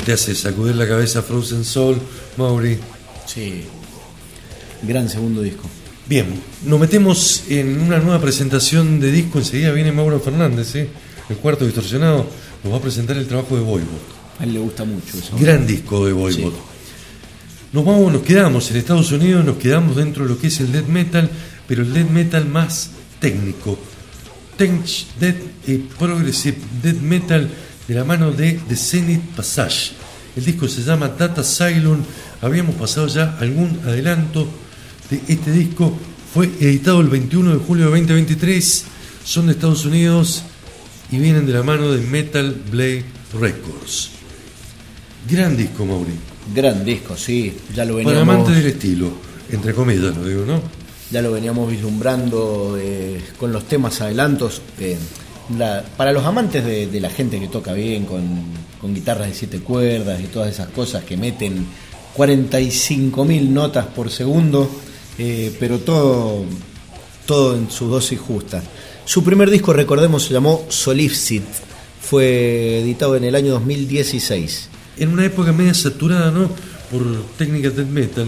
Te 0.04 0.14
hace 0.14 0.36
sacudir 0.36 0.76
la 0.76 0.88
cabeza 0.88 1.22
Frozen 1.22 1.64
Soul, 1.64 1.98
Mauri? 2.38 2.78
Sí. 3.26 3.64
Gran 4.82 5.08
segundo 5.10 5.42
disco. 5.42 5.64
Bien, 6.08 6.28
nos 6.66 6.80
metemos 6.80 7.44
en 7.48 7.80
una 7.80 8.00
nueva 8.00 8.20
presentación 8.20 9.00
de 9.00 9.12
disco. 9.12 9.40
Enseguida 9.40 9.72
viene 9.72 9.94
Mauro 9.94 10.20
Fernández, 10.20 10.76
¿eh? 10.76 10.90
el 11.30 11.38
cuarto 11.38 11.66
distorsionado. 11.66 12.26
Nos 12.64 12.74
va 12.74 12.78
a 12.78 12.82
presentar 12.82 13.16
el 13.16 13.28
trabajo 13.28 13.56
de 13.56 13.62
Voivod. 13.62 13.88
A 14.40 14.44
él 14.44 14.54
le 14.54 14.60
gusta 14.60 14.84
mucho 14.84 15.18
eso. 15.18 15.38
Gran 15.40 15.66
disco 15.66 16.06
de 16.06 16.12
Voivod. 16.12 16.52
Sí. 16.52 16.58
Nos 17.72 17.86
vamos, 17.86 18.12
nos 18.12 18.24
quedamos 18.24 18.70
en 18.72 18.78
Estados 18.78 19.12
Unidos, 19.12 19.46
nos 19.46 19.58
quedamos 19.58 19.96
dentro 19.96 20.24
de 20.24 20.30
lo 20.30 20.38
que 20.38 20.48
es 20.48 20.60
el 20.60 20.72
death 20.72 20.88
metal, 20.88 21.30
pero 21.68 21.82
el 21.82 21.94
death 21.94 22.10
metal 22.10 22.46
más 22.46 22.92
técnico. 23.20 23.80
Tench 24.58 25.08
Death 25.20 25.68
y 25.68 25.78
Progressive 25.78 26.58
Death 26.84 27.02
Metal 27.02 27.50
de 27.88 27.94
la 27.96 28.04
mano 28.04 28.32
de 28.32 28.60
The 28.68 28.76
Zenith 28.76 29.22
Passage. 29.36 29.92
El 30.36 30.46
disco 30.46 30.68
se 30.68 30.82
llama 30.84 31.10
Data 31.10 31.42
Asylum. 31.42 32.00
Habíamos 32.42 32.76
pasado 32.76 33.08
ya 33.08 33.38
algún 33.40 33.80
adelanto 33.86 34.48
de 35.10 35.22
este 35.28 35.52
disco. 35.52 35.96
Fue 36.34 36.50
editado 36.60 37.02
el 37.02 37.08
21 37.10 37.52
de 37.54 37.58
julio 37.60 37.86
de 37.86 37.92
2023. 37.92 38.86
Son 39.24 39.46
de 39.48 39.54
Estados 39.54 39.86
Unidos 39.86 40.44
y 41.12 41.18
vienen 41.20 41.46
de 41.46 41.54
la 41.54 41.64
mano 41.64 41.92
de 41.92 42.02
Metal 42.02 42.56
Blade 42.72 43.06
Records. 43.40 44.10
Gran 45.30 45.56
disco, 45.56 45.86
Mauri. 45.86 46.14
Gran 46.54 46.84
disco, 46.84 47.16
sí. 47.16 47.54
Ya 47.76 47.86
lo 47.86 47.94
Para 47.96 48.08
veníamos, 48.08 48.34
amantes 48.36 48.56
del 48.56 48.66
estilo, 48.74 49.14
entre 49.52 49.74
comillas 49.74 50.16
lo 50.18 50.26
digo, 50.28 50.46
¿no? 50.46 50.62
ya 51.12 51.22
lo 51.22 51.32
veníamos 51.32 51.70
vislumbrando 51.70 52.76
eh, 52.82 53.22
con 53.38 53.54
los 53.54 53.68
temas 53.68 54.02
adelantos. 54.02 54.62
eh, 54.80 54.98
para 55.98 56.14
los 56.14 56.26
amantes 56.26 56.64
de, 56.66 57.00
la 57.00 57.10
gente 57.10 57.40
que 57.40 57.48
toca 57.48 57.74
bien, 57.74 58.06
con, 58.06 58.24
con 58.80 58.94
guitarras 58.94 59.28
de 59.28 59.34
siete 59.34 59.60
cuerdas 59.60 60.22
y 60.22 60.28
todas 60.28 60.50
esas 60.50 60.70
cosas 60.70 61.04
que 61.04 61.18
meten 61.18 61.66
45.000 62.16 63.50
notas 63.50 63.88
por 63.88 64.10
segundo, 64.10 64.70
eh, 65.18 65.56
pero 65.60 65.80
todo, 65.80 66.46
todo 67.26 67.56
en 67.56 67.70
su 67.70 67.88
dosis 67.88 68.20
justa. 68.20 68.62
Su 69.06 69.24
primer 69.24 69.50
disco, 69.50 69.74
recordemos, 69.74 70.24
se 70.24 70.34
llamó 70.34 70.66
Solipsit. 70.70 71.44
Fue 72.02 72.80
editado 72.80 73.16
en 73.16 73.24
el 73.24 73.36
año 73.36 73.54
2016. 73.54 74.70
en 74.98 75.10
una 75.10 75.26
época 75.26 75.52
media 75.52 75.74
saturada, 75.74 76.30
¿no? 76.30 76.50
Por 76.92 77.26
técnicas 77.38 77.76
death 77.76 77.88
metal, 77.88 78.28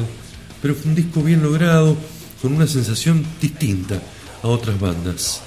pero 0.61 0.73
fue 0.73 0.89
un 0.89 0.95
disco 0.95 1.21
bien 1.21 1.43
logrado, 1.43 1.95
con 2.41 2.53
una 2.53 2.65
sensación 2.65 3.23
distinta 3.39 4.01
a 4.41 4.47
otras 4.47 4.79
bandas. 4.79 5.41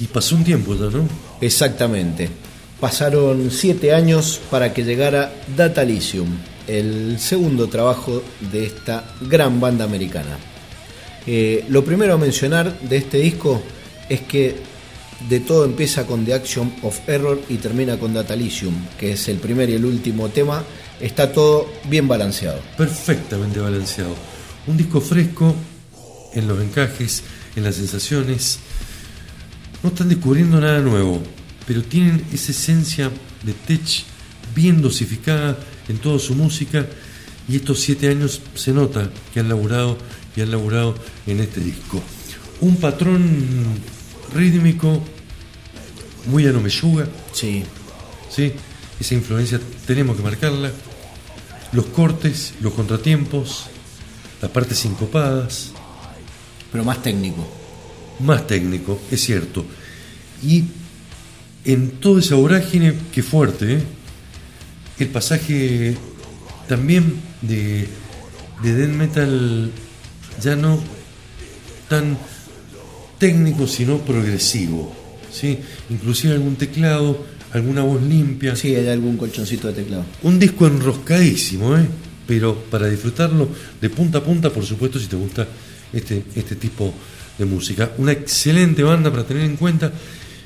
Y 0.00 0.06
pasó 0.06 0.36
un 0.36 0.44
tiempo 0.44 0.74
ya, 0.74 0.86
¿no? 0.86 1.08
Exactamente. 1.40 2.28
Pasaron 2.80 3.50
siete 3.50 3.94
años 3.94 4.40
para 4.50 4.72
que 4.74 4.84
llegara 4.84 5.32
Datalicium, 5.56 6.28
el 6.66 7.18
segundo 7.18 7.68
trabajo 7.68 8.22
de 8.52 8.66
esta 8.66 9.04
gran 9.20 9.60
banda 9.60 9.84
americana. 9.84 10.38
Eh, 11.26 11.64
lo 11.68 11.84
primero 11.84 12.14
a 12.14 12.18
mencionar 12.18 12.78
de 12.80 12.96
este 12.96 13.18
disco 13.18 13.62
es 14.08 14.20
que 14.22 14.56
de 15.28 15.40
todo 15.40 15.64
empieza 15.64 16.06
con 16.06 16.24
The 16.24 16.34
Action 16.34 16.74
of 16.82 17.08
Error 17.08 17.40
y 17.48 17.56
termina 17.56 17.98
con 17.98 18.12
Datalicium, 18.12 18.74
que 18.98 19.12
es 19.12 19.28
el 19.28 19.38
primer 19.38 19.70
y 19.70 19.74
el 19.74 19.84
último 19.84 20.28
tema. 20.28 20.62
Está 21.00 21.32
todo 21.32 21.66
bien 21.88 22.06
balanceado. 22.06 22.60
Perfectamente 22.76 23.60
balanceado. 23.60 24.14
Un 24.66 24.76
disco 24.76 25.00
fresco 25.00 25.54
en 26.34 26.48
los 26.48 26.60
encajes, 26.60 27.22
en 27.56 27.64
las 27.64 27.76
sensaciones. 27.76 28.58
No 29.84 29.90
están 29.90 30.08
descubriendo 30.08 30.58
nada 30.58 30.80
nuevo, 30.80 31.22
pero 31.66 31.82
tienen 31.82 32.24
esa 32.32 32.52
esencia 32.52 33.10
de 33.42 33.52
tech 33.52 33.86
bien 34.54 34.80
dosificada 34.80 35.58
en 35.90 35.98
toda 35.98 36.18
su 36.18 36.34
música 36.34 36.86
y 37.46 37.56
estos 37.56 37.80
siete 37.80 38.08
años 38.08 38.40
se 38.54 38.72
nota 38.72 39.10
que 39.34 39.40
han 39.40 39.48
laburado 39.50 39.98
y 40.34 40.40
han 40.40 40.50
laburado 40.50 40.94
en 41.26 41.40
este 41.40 41.60
disco. 41.60 42.02
Un 42.62 42.76
patrón 42.76 43.22
rítmico 44.34 45.04
muy 46.28 46.46
a 46.46 46.52
no 46.52 46.62
Sí, 47.32 47.64
¿sí? 48.30 48.52
Esa 48.98 49.14
influencia 49.14 49.60
tenemos 49.86 50.16
que 50.16 50.22
marcarla. 50.22 50.72
Los 51.72 51.84
cortes, 51.86 52.54
los 52.62 52.72
contratiempos, 52.72 53.66
las 54.40 54.50
partes 54.50 54.78
sincopadas, 54.78 55.72
pero 56.72 56.84
más 56.84 57.02
técnico. 57.02 57.63
Más 58.20 58.46
técnico, 58.46 59.00
es 59.10 59.20
cierto. 59.20 59.64
Y 60.42 60.64
en 61.64 61.92
toda 61.92 62.20
esa 62.20 62.34
vorágine, 62.34 62.94
que 63.12 63.22
fuerte, 63.22 63.74
¿eh? 63.74 63.82
el 64.98 65.08
pasaje 65.08 65.96
también 66.68 67.14
de, 67.42 67.88
de 68.62 68.74
death 68.74 68.94
metal 68.94 69.70
ya 70.40 70.56
no 70.56 70.78
tan 71.88 72.16
técnico, 73.18 73.66
sino 73.66 73.98
progresivo. 73.98 74.94
¿sí? 75.32 75.58
Inclusive 75.90 76.34
algún 76.34 76.56
teclado, 76.56 77.24
alguna 77.52 77.82
voz 77.82 78.02
limpia. 78.02 78.56
Sí, 78.56 78.74
hay 78.74 78.88
algún 78.88 79.16
colchoncito 79.16 79.68
de 79.68 79.74
teclado. 79.74 80.04
Un 80.22 80.38
disco 80.38 80.66
enroscadísimo, 80.66 81.76
¿eh? 81.76 81.86
pero 82.26 82.54
para 82.70 82.88
disfrutarlo 82.88 83.48
de 83.80 83.90
punta 83.90 84.18
a 84.18 84.24
punta, 84.24 84.50
por 84.50 84.64
supuesto, 84.64 84.98
si 84.98 85.06
te 85.06 85.16
gusta 85.16 85.46
este, 85.92 86.24
este 86.34 86.56
tipo 86.56 86.86
de 86.86 86.92
música. 87.40 87.90
Una 87.98 88.12
excelente 88.12 88.82
banda 88.82 89.10
para 89.10 89.24
tener 89.24 89.44
en 89.44 89.56
cuenta. 89.56 89.92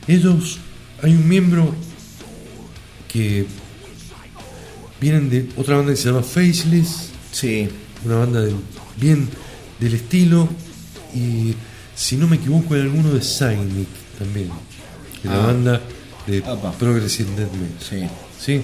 Ellos, 0.06 0.58
hay 1.02 1.12
un 1.12 1.28
miembro 1.28 1.74
que 3.12 3.46
vienen 5.00 5.28
de 5.30 5.48
otra 5.56 5.76
banda 5.76 5.92
que 5.92 5.96
se 5.96 6.08
llama 6.08 6.22
Faceless, 6.22 7.10
Sí, 7.30 7.68
una 8.04 8.16
banda 8.16 8.40
del- 8.40 8.56
bien 8.98 9.28
del 9.78 9.94
estilo, 9.94 10.48
y 11.14 11.54
si 11.94 12.16
no 12.16 12.26
me 12.26 12.36
equivoco, 12.36 12.74
hay 12.74 12.80
alguno 12.80 13.10
de 13.12 13.20
Cynic 13.20 13.86
también, 14.18 14.48
de 15.22 15.28
la 15.28 15.42
Ah. 15.42 15.46
banda 15.46 15.80
de 16.26 16.38
Apa. 16.38 16.72
Progressive 16.72 17.28
Death 17.36 17.52
Metal. 17.52 17.76
sí. 17.80 18.06
¿sí? 18.44 18.60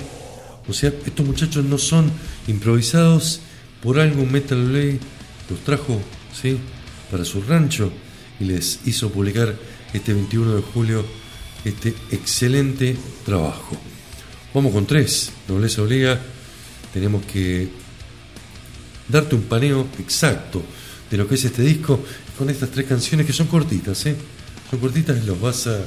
O 0.66 0.72
sea, 0.72 0.88
estos 1.04 1.26
muchachos 1.26 1.62
no 1.64 1.76
son 1.78 2.10
improvisados, 2.48 3.40
por 3.82 4.00
algo 4.00 4.24
Metal 4.24 4.64
Blade 4.64 4.98
los 5.50 5.60
trajo, 5.60 6.00
¿sí? 6.40 6.56
Para 7.10 7.24
su 7.26 7.42
rancho 7.42 7.92
y 8.40 8.44
les 8.44 8.80
hizo 8.84 9.10
publicar 9.10 9.54
este 9.92 10.12
21 10.12 10.56
de 10.56 10.62
julio 10.62 11.04
este 11.64 11.94
excelente 12.10 12.96
trabajo. 13.24 13.76
Vamos 14.52 14.72
con 14.72 14.86
tres, 14.86 15.32
nobleza 15.48 15.82
obliga, 15.82 16.20
tenemos 16.92 17.24
que 17.24 17.68
darte 19.08 19.34
un 19.34 19.42
paneo 19.42 19.88
exacto 19.98 20.62
de 21.10 21.16
lo 21.16 21.26
que 21.26 21.34
es 21.34 21.44
este 21.44 21.62
disco 21.62 22.00
con 22.38 22.50
estas 22.50 22.70
tres 22.70 22.86
canciones 22.86 23.26
que 23.26 23.32
son 23.32 23.46
cortitas, 23.46 24.06
¿eh? 24.06 24.16
Son 24.70 24.78
cortitas 24.78 25.16
y 25.22 25.26
los 25.26 25.40
vas 25.40 25.66
a, 25.66 25.80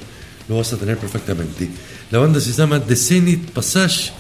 lo 0.48 0.58
vas 0.58 0.74
a 0.74 0.78
tener 0.78 0.98
perfectamente. 0.98 1.70
La 2.12 2.20
banda 2.20 2.40
se 2.40 2.52
llama 2.52 2.80
The 2.84 2.96
Zenith 2.96 3.52
Passage, 3.52 4.12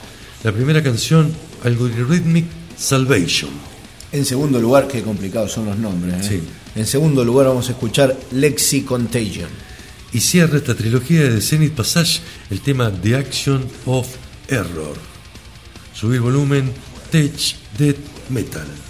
la 0.43 0.51
primera 0.51 0.83
canción 0.83 1.33
Algorithmic 1.63 2.45
Salvation. 2.77 3.76
En 4.11 4.25
segundo 4.25 4.59
lugar, 4.59 4.87
qué 4.87 5.01
complicados 5.01 5.51
son 5.51 5.65
los 5.65 5.77
nombres. 5.77 6.25
¿eh? 6.25 6.29
Sí. 6.29 6.79
En 6.79 6.85
segundo 6.85 7.25
lugar 7.25 7.47
vamos 7.47 7.67
a 7.69 7.71
escuchar 7.73 8.17
Lexi 8.31 8.81
Contagion. 8.81 9.49
Y 10.13 10.21
cierra 10.21 10.57
esta 10.57 10.75
trilogía 10.75 11.23
de 11.23 11.41
Zenith 11.41 11.73
Passage 11.73 12.21
el 12.49 12.61
tema 12.61 12.91
The 12.91 13.15
Action 13.15 13.65
of 13.85 14.07
Error. 14.47 14.95
Subir 15.93 16.21
volumen, 16.21 16.71
Tech 17.11 17.33
Death 17.77 17.97
Metal. 18.29 18.86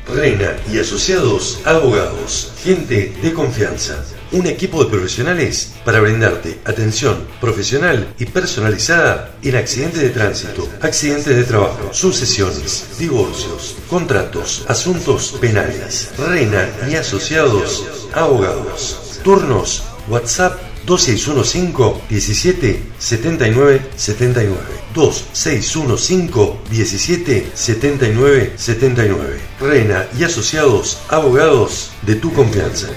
Reina 0.07 0.57
y 0.71 0.79
asociados 0.79 1.59
abogados. 1.65 2.53
Gente 2.61 3.13
de 3.21 3.33
confianza. 3.33 4.03
Un 4.33 4.47
equipo 4.47 4.81
de 4.81 4.89
profesionales 4.89 5.73
para 5.83 5.99
brindarte 5.99 6.59
atención 6.63 7.27
profesional 7.41 8.13
y 8.17 8.25
personalizada 8.25 9.35
en 9.43 9.57
accidentes 9.57 10.01
de 10.01 10.09
tránsito, 10.09 10.69
accidentes 10.81 11.35
de 11.35 11.43
trabajo, 11.43 11.93
sucesiones, 11.93 12.97
divorcios, 12.97 13.75
contratos, 13.89 14.63
asuntos 14.69 15.35
penales. 15.41 16.11
Reina 16.17 16.65
y 16.89 16.95
asociados 16.95 17.85
abogados. 18.13 19.19
Turnos 19.21 19.83
WhatsApp 20.07 20.57
2615 20.85 22.01
17 22.09 22.83
79 22.99 23.81
79 23.97 24.57
2615 24.93 26.53
17 26.69 27.51
79 27.53 28.53
79 28.55 29.39
Reina 29.59 30.07
y 30.17 30.23
asociados 30.23 31.01
abogados 31.09 31.91
de 32.03 32.15
tu 32.15 32.31
confianza. 32.31 32.87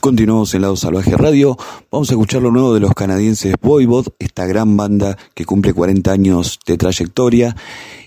Continuamos 0.00 0.54
en 0.54 0.62
Lado 0.62 0.76
Salvaje 0.76 1.14
Radio. 1.14 1.58
Vamos 1.90 2.08
a 2.08 2.14
escuchar 2.14 2.40
lo 2.40 2.50
nuevo 2.50 2.72
de 2.72 2.80
los 2.80 2.94
canadienses 2.94 3.54
Voivod, 3.60 4.06
esta 4.18 4.46
gran 4.46 4.74
banda 4.74 5.18
que 5.34 5.44
cumple 5.44 5.74
40 5.74 6.10
años 6.10 6.58
de 6.66 6.78
trayectoria 6.78 7.54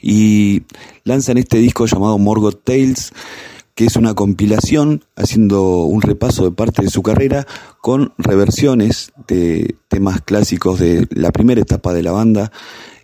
y 0.01 0.63
lanzan 1.03 1.37
este 1.37 1.59
disco 1.59 1.85
llamado 1.85 2.17
Morgoth 2.17 2.63
Tales, 2.63 3.13
que 3.75 3.85
es 3.85 3.95
una 3.95 4.15
compilación 4.15 5.03
haciendo 5.15 5.83
un 5.83 6.01
repaso 6.01 6.43
de 6.43 6.51
parte 6.51 6.81
de 6.81 6.89
su 6.89 7.03
carrera 7.03 7.45
con 7.79 8.11
reversiones 8.17 9.13
de 9.27 9.75
temas 9.87 10.21
clásicos 10.21 10.79
de 10.79 11.07
la 11.11 11.31
primera 11.31 11.61
etapa 11.61 11.93
de 11.93 12.01
la 12.01 12.11
banda 12.11 12.51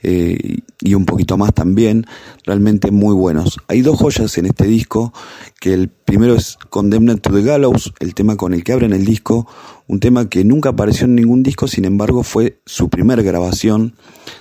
eh, 0.01 0.59
y 0.81 0.93
un 0.93 1.05
poquito 1.05 1.37
más 1.37 1.53
también, 1.53 2.05
realmente 2.45 2.89
muy 2.89 3.13
buenos. 3.13 3.57
Hay 3.67 3.81
dos 3.81 3.99
joyas 3.99 4.37
en 4.37 4.45
este 4.45 4.65
disco, 4.65 5.13
que 5.59 5.73
el 5.73 5.89
primero 5.89 6.35
es 6.35 6.57
Condemned 6.69 7.19
to 7.19 7.33
the 7.33 7.41
Gallows, 7.41 7.93
el 7.99 8.15
tema 8.15 8.37
con 8.37 8.53
el 8.53 8.63
que 8.63 8.71
abren 8.71 8.93
el 8.93 9.03
disco, 9.03 9.45
un 9.87 9.99
tema 9.99 10.29
que 10.29 10.45
nunca 10.45 10.69
apareció 10.69 11.05
en 11.05 11.15
ningún 11.15 11.43
disco, 11.43 11.67
sin 11.67 11.83
embargo 11.83 12.23
fue 12.23 12.61
su 12.65 12.89
primer 12.89 13.21
grabación 13.23 13.95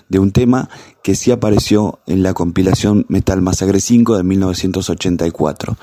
de 0.08 0.20
un 0.20 0.30
tema 0.30 0.68
que 1.02 1.16
sí 1.16 1.30
apareció 1.30 1.98
en 2.06 2.22
la 2.22 2.34
compilación 2.34 3.04
Metal 3.08 3.42
Massacre 3.42 3.80
5 3.80 4.16
de 4.16 4.22
1984. 4.22 5.76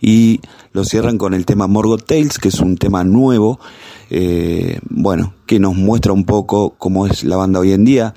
Y 0.00 0.40
lo 0.72 0.84
cierran 0.84 1.18
con 1.18 1.34
el 1.34 1.46
tema 1.46 1.66
Morgoth 1.66 2.04
Tales, 2.04 2.38
que 2.38 2.48
es 2.48 2.60
un 2.60 2.76
tema 2.76 3.02
nuevo, 3.02 3.58
eh, 4.10 4.78
bueno, 4.88 5.34
que 5.46 5.58
nos 5.58 5.74
muestra 5.74 6.12
un 6.12 6.24
poco 6.24 6.74
cómo 6.78 7.06
es 7.06 7.24
la 7.24 7.36
banda 7.36 7.58
hoy 7.58 7.72
en 7.72 7.84
día, 7.84 8.14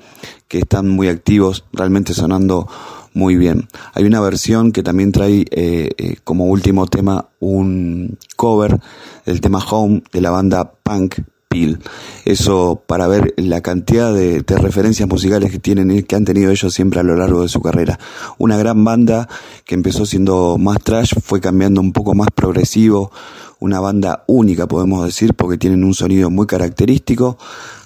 que 0.48 0.58
están 0.58 0.88
muy 0.88 1.08
activos, 1.08 1.64
realmente 1.72 2.12
sonando 2.12 2.68
muy 3.12 3.36
bien. 3.36 3.68
Hay 3.94 4.04
una 4.04 4.20
versión 4.20 4.72
que 4.72 4.82
también 4.82 5.12
trae 5.12 5.44
eh, 5.50 5.90
eh, 5.96 6.16
como 6.24 6.46
último 6.46 6.86
tema 6.86 7.28
un 7.40 8.18
cover 8.36 8.80
del 9.26 9.40
tema 9.40 9.58
Home 9.70 10.02
de 10.12 10.20
la 10.20 10.30
banda 10.30 10.72
Punk 10.82 11.20
Peel. 11.48 11.80
Eso 12.24 12.82
para 12.86 13.08
ver 13.08 13.34
la 13.36 13.60
cantidad 13.60 14.14
de, 14.14 14.42
de, 14.42 14.58
referencias 14.58 15.08
musicales 15.08 15.50
que 15.50 15.58
tienen 15.58 16.04
que 16.04 16.16
han 16.16 16.24
tenido 16.24 16.52
ellos 16.52 16.72
siempre 16.72 17.00
a 17.00 17.02
lo 17.02 17.16
largo 17.16 17.42
de 17.42 17.48
su 17.48 17.60
carrera. 17.60 17.98
Una 18.38 18.56
gran 18.56 18.84
banda 18.84 19.28
que 19.64 19.74
empezó 19.74 20.06
siendo 20.06 20.56
más 20.58 20.78
trash, 20.82 21.14
fue 21.20 21.40
cambiando 21.40 21.80
un 21.80 21.92
poco 21.92 22.14
más 22.14 22.28
progresivo, 22.32 23.10
una 23.58 23.78
banda 23.78 24.24
única 24.26 24.66
podemos 24.66 25.04
decir 25.04 25.34
porque 25.34 25.58
tienen 25.58 25.84
un 25.84 25.94
sonido 25.94 26.30
muy 26.30 26.46
característico. 26.46 27.38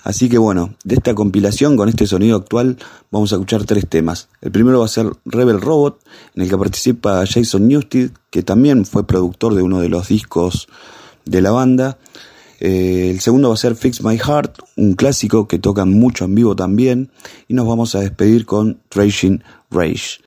Así 0.05 0.29
que 0.29 0.37
bueno, 0.37 0.75
de 0.85 0.97
esta 0.97 1.15
compilación 1.15 1.79
con 1.79 1.89
este 1.89 2.07
sonido 2.07 2.37
actual 2.37 2.77
vamos 3.11 3.33
a 3.33 3.37
escuchar 3.37 3.65
tres 3.65 3.89
temas. 3.89 4.29
El 4.43 4.53
primero 4.53 4.81
va 4.81 4.85
a 4.85 4.89
ser 4.89 5.11
Rebel 5.25 5.63
Robot, 5.63 5.99
en 6.35 6.43
el 6.43 6.51
que 6.51 6.59
participa 6.59 7.25
Jason 7.27 7.67
Newsted, 7.67 8.11
que 8.31 8.43
también 8.43 8.85
fue 8.85 9.07
productor 9.07 9.55
de 9.55 9.63
uno 9.63 9.81
de 9.81 9.89
los 9.89 10.09
discos 10.09 10.69
de 11.25 11.41
la 11.41 11.53
banda. 11.53 11.99
Eh, 12.61 13.11
el 13.11 13.21
segundo 13.21 13.49
va 13.49 13.55
a 13.55 13.59
ser 13.59 13.77
Fix 13.77 14.03
My 14.03 14.19
Heart, 14.19 14.59
un 14.77 14.93
clásico 14.93 15.49
que 15.49 15.59
tocan 15.59 15.91
mucho 15.91 16.27
en 16.27 16.35
vivo 16.35 16.55
también. 16.55 17.11
Y 17.49 17.55
nos 17.55 17.67
vamos 17.67 17.95
a 17.95 18.01
despedir 18.01 18.45
con 18.45 18.81
Tracing 18.91 19.43
Rage. 19.71 20.21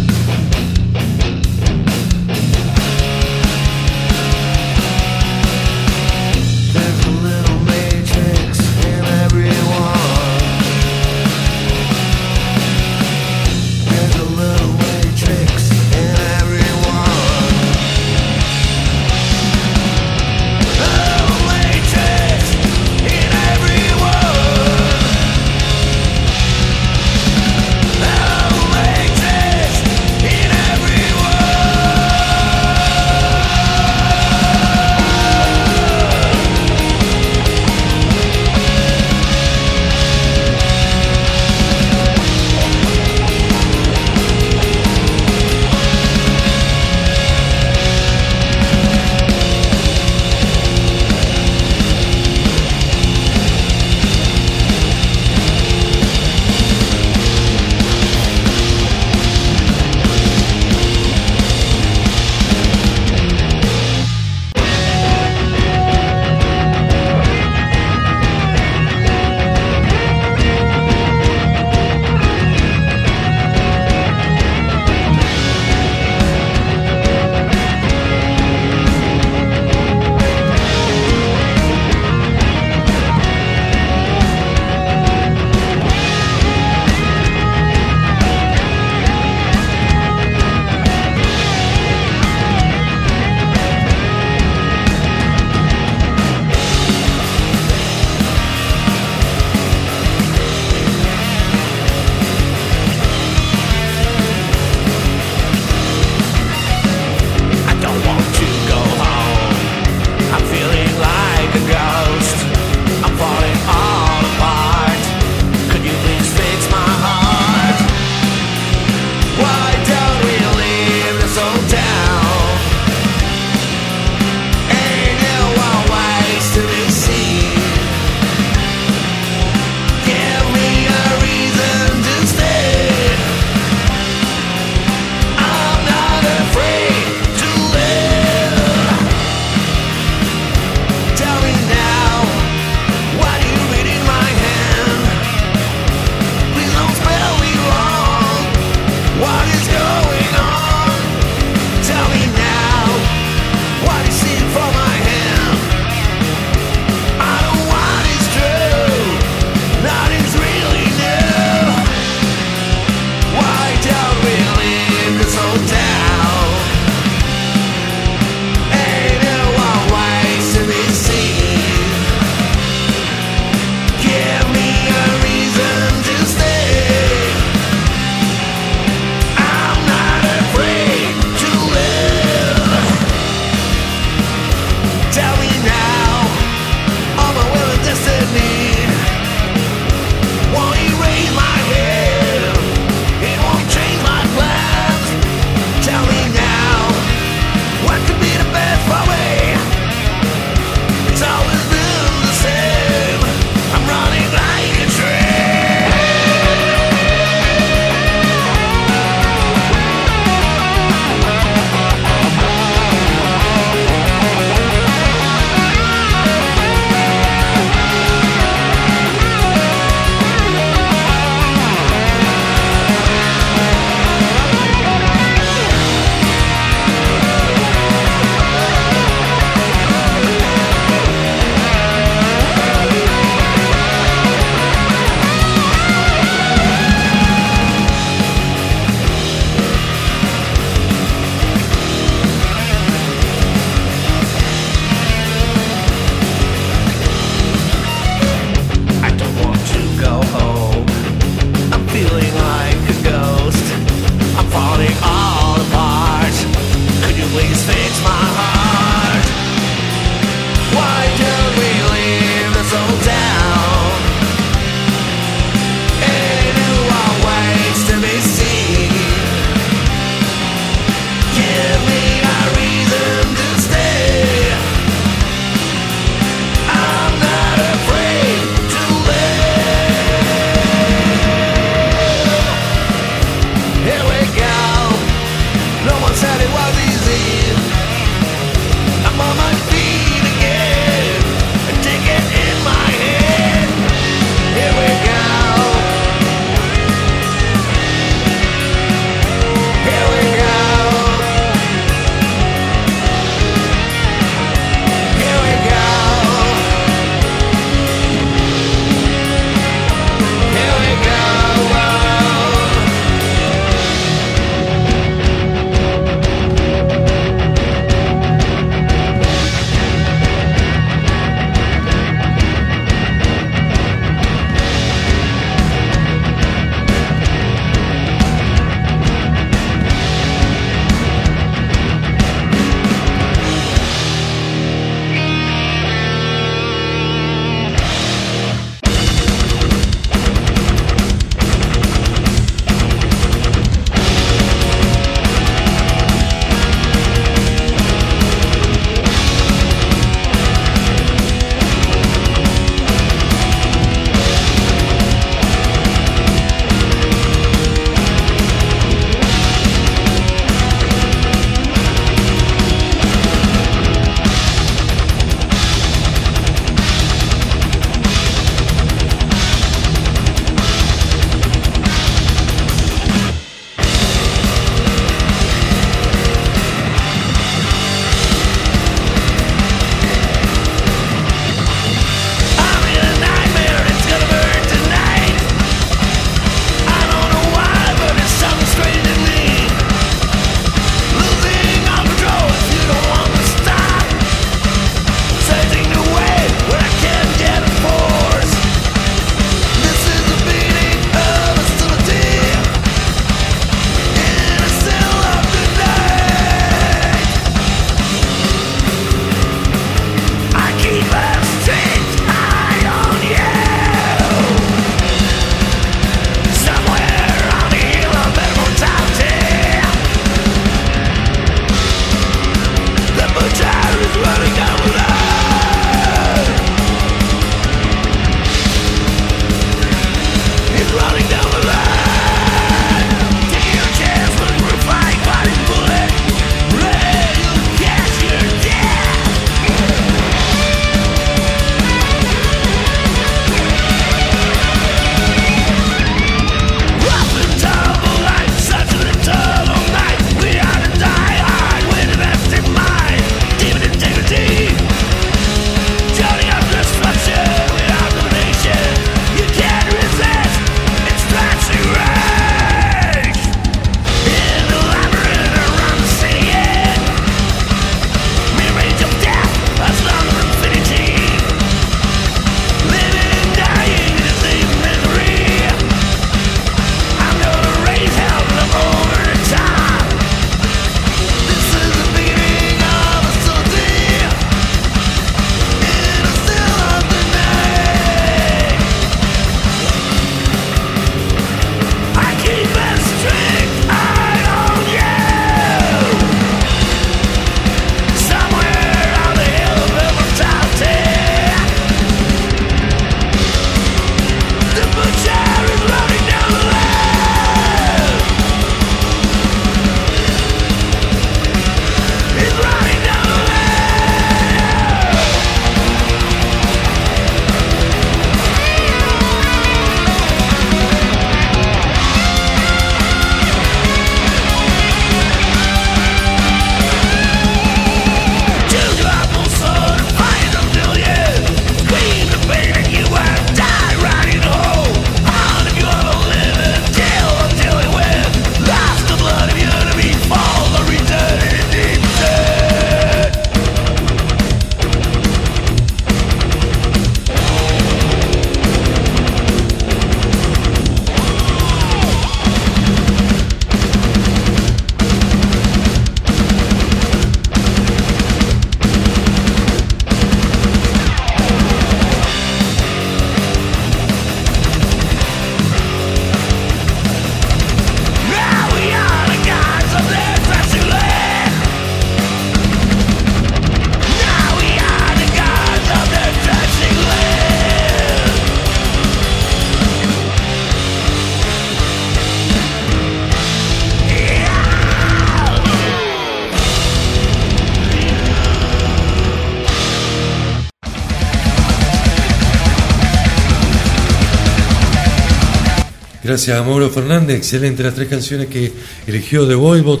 Gracias 596.36 596.58
a 596.58 596.62
Mauro 596.62 596.90
Fernández, 596.90 597.38
excelente 597.38 597.82
las 597.82 597.94
tres 597.94 598.08
canciones 598.08 598.48
que 598.48 598.70
eligió 599.06 599.46
de 599.46 599.54
Voivod. 599.54 600.00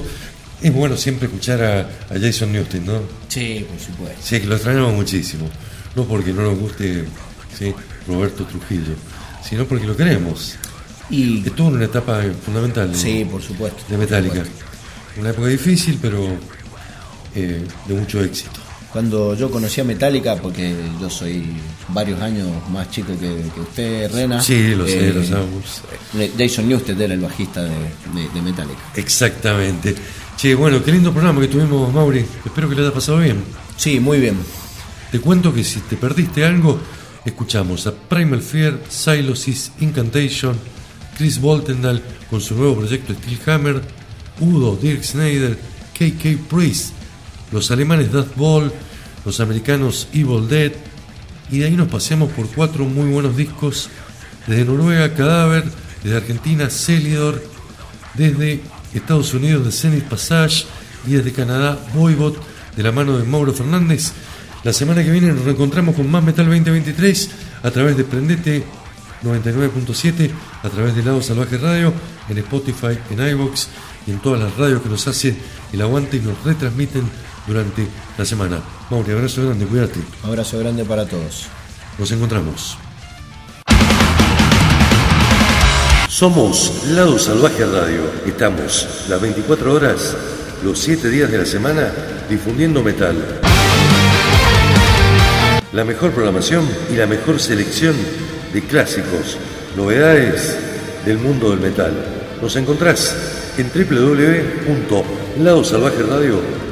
Es 0.60 0.70
bueno 0.70 0.94
siempre 0.98 1.28
escuchar 1.28 1.62
a, 1.62 1.80
a 2.14 2.20
Jason 2.20 2.52
Newsted, 2.52 2.82
¿no? 2.82 3.00
Sí, 3.28 3.64
por 3.66 3.80
supuesto. 3.80 4.18
Sí, 4.22 4.40
que 4.40 4.46
lo 4.46 4.56
extrañamos 4.56 4.92
muchísimo. 4.92 5.48
No 5.94 6.04
porque 6.04 6.34
no 6.34 6.42
nos 6.42 6.58
guste 6.58 7.06
¿sí? 7.58 7.72
Roberto 8.06 8.44
Trujillo, 8.44 8.92
sino 9.48 9.64
porque 9.64 9.86
lo 9.86 9.96
queremos. 9.96 10.56
Y 11.08 11.38
Estuvo 11.46 11.68
en 11.68 11.76
una 11.76 11.86
etapa 11.86 12.22
fundamental 12.44 12.92
¿no? 12.92 12.98
sí, 12.98 13.24
por 13.24 13.40
supuesto. 13.40 13.82
de 13.88 13.96
Metallica. 13.96 14.44
Una 15.18 15.30
época 15.30 15.48
difícil, 15.48 15.98
pero 16.02 16.22
eh, 17.34 17.64
de 17.86 17.94
mucho 17.94 18.22
éxito. 18.22 18.60
Cuando 18.96 19.34
yo 19.34 19.50
conocí 19.50 19.78
a 19.82 19.84
Metallica, 19.84 20.36
porque 20.36 20.74
yo 20.98 21.10
soy 21.10 21.44
varios 21.88 22.18
años 22.22 22.48
más 22.70 22.90
chico 22.90 23.08
que, 23.20 23.42
que 23.54 23.60
usted, 23.60 24.10
Rena. 24.10 24.40
Sí, 24.40 24.74
lo 24.74 24.86
sé, 24.86 25.10
eh, 25.10 25.12
lo 25.12 25.22
sabemos. 25.22 25.82
eh, 26.18 26.32
Jason 26.38 26.66
Newsted 26.66 26.98
era 26.98 27.12
el 27.12 27.20
bajista 27.20 27.62
de, 27.62 27.68
de- 27.68 28.28
de 28.32 28.40
Metallica. 28.42 28.80
Exactamente. 28.94 29.94
Che, 30.38 30.54
bueno, 30.54 30.82
qué 30.82 30.92
lindo 30.92 31.12
programa 31.12 31.42
que 31.42 31.48
tuvimos, 31.48 31.92
Mauri. 31.92 32.24
Espero 32.42 32.70
que 32.70 32.74
le 32.74 32.80
haya 32.84 32.94
pasado 32.94 33.18
bien. 33.18 33.44
Sí, 33.76 34.00
muy 34.00 34.18
bien. 34.18 34.38
Te 35.12 35.20
cuento 35.20 35.52
que 35.52 35.62
si 35.62 35.80
te 35.80 35.96
perdiste 35.98 36.46
algo, 36.46 36.80
escuchamos 37.26 37.86
a 37.86 37.92
Primal 37.92 38.40
Fear, 38.40 38.80
Silosis, 38.88 39.72
Incantation, 39.80 40.56
Chris 41.18 41.38
Boltendal 41.38 42.00
con 42.30 42.40
su 42.40 42.54
nuevo 42.54 42.76
proyecto 42.76 43.12
Steelhammer, 43.12 43.82
Udo, 44.40 44.74
Dirk 44.74 45.02
Snyder, 45.04 45.58
KK 45.92 46.48
Priest, 46.48 46.92
los 47.52 47.70
alemanes 47.70 48.10
Death 48.10 48.34
Ball, 48.36 48.72
los 49.26 49.40
americanos 49.40 50.06
Evil 50.12 50.48
Dead, 50.48 50.72
y 51.50 51.58
de 51.58 51.66
ahí 51.66 51.76
nos 51.76 51.88
paseamos 51.88 52.30
por 52.30 52.46
cuatro 52.48 52.84
muy 52.84 53.10
buenos 53.10 53.36
discos, 53.36 53.90
desde 54.46 54.64
Noruega 54.64 55.12
Cadáver, 55.14 55.64
desde 56.04 56.16
Argentina 56.16 56.70
Celidor, 56.70 57.42
desde 58.14 58.60
Estados 58.94 59.34
Unidos 59.34 59.64
de 59.64 59.72
Zenith 59.72 60.04
Passage 60.04 60.64
y 61.06 61.14
desde 61.14 61.32
Canadá 61.32 61.76
Voivod 61.92 62.36
de 62.76 62.82
la 62.84 62.92
mano 62.92 63.18
de 63.18 63.24
Mauro 63.24 63.52
Fernández. 63.52 64.12
La 64.62 64.72
semana 64.72 65.02
que 65.02 65.10
viene 65.10 65.32
nos 65.32 65.44
reencontramos 65.44 65.96
con 65.96 66.08
más 66.08 66.22
Metal 66.22 66.46
2023 66.46 67.30
a 67.64 67.70
través 67.72 67.96
de 67.96 68.04
Prendete 68.04 68.64
99.7, 69.24 70.30
a 70.62 70.68
través 70.68 70.94
de 70.94 71.02
Lado 71.02 71.20
Salvaje 71.20 71.58
Radio, 71.58 71.92
en 72.28 72.38
Spotify, 72.38 72.96
en 73.10 73.28
iVoox 73.28 73.66
y 74.06 74.12
en 74.12 74.20
todas 74.20 74.40
las 74.40 74.56
radios 74.56 74.82
que 74.82 74.88
nos 74.88 75.06
hace 75.08 75.36
el 75.72 75.82
aguante 75.82 76.16
y 76.16 76.20
nos 76.20 76.44
retransmiten 76.44 77.10
durante 77.46 77.86
la 78.16 78.24
semana. 78.24 78.60
Mauri, 78.90 79.12
abrazo 79.12 79.44
grande, 79.44 79.66
cuídate. 79.66 80.00
Abrazo 80.22 80.58
grande 80.58 80.82
para 80.84 81.06
todos. 81.06 81.48
Nos 81.98 82.10
encontramos. 82.12 82.78
Somos 86.08 86.84
Lado 86.88 87.18
Salvaje 87.18 87.66
Radio. 87.66 88.00
Estamos 88.24 89.04
las 89.08 89.20
24 89.20 89.74
horas, 89.74 90.16
los 90.64 90.78
7 90.78 91.10
días 91.10 91.30
de 91.30 91.36
la 91.38 91.44
semana, 91.44 91.92
difundiendo 92.28 92.82
metal. 92.82 93.40
La 95.72 95.84
mejor 95.84 96.12
programación 96.12 96.66
y 96.90 96.94
la 96.96 97.06
mejor 97.06 97.38
selección 97.38 97.94
de 98.52 98.62
clásicos, 98.62 99.36
novedades 99.76 100.56
del 101.04 101.18
mundo 101.18 101.50
del 101.50 101.60
metal. 101.60 101.92
Nos 102.40 102.56
encontrás 102.56 103.14
en 103.58 103.68
www.ladosalvajeradio.com. 103.68 106.65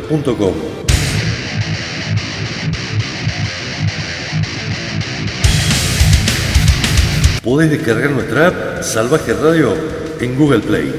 Podés 7.43 7.71
descargar 7.71 8.11
nuestra 8.11 8.49
app 8.49 8.83
Salvaje 8.83 9.33
Radio 9.35 9.75
en 10.21 10.37
Google 10.37 10.61
Play. 10.61 10.93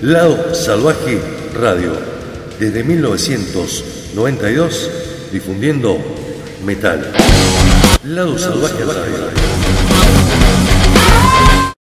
Lado 0.00 0.54
Salvaje 0.54 1.20
Radio. 1.54 1.92
Desde 2.58 2.82
1992 2.84 4.90
difundiendo 5.32 5.98
metal. 6.64 7.12
Lado 8.04 8.38
Salvaje 8.38 8.84
Radio. 8.84 9.31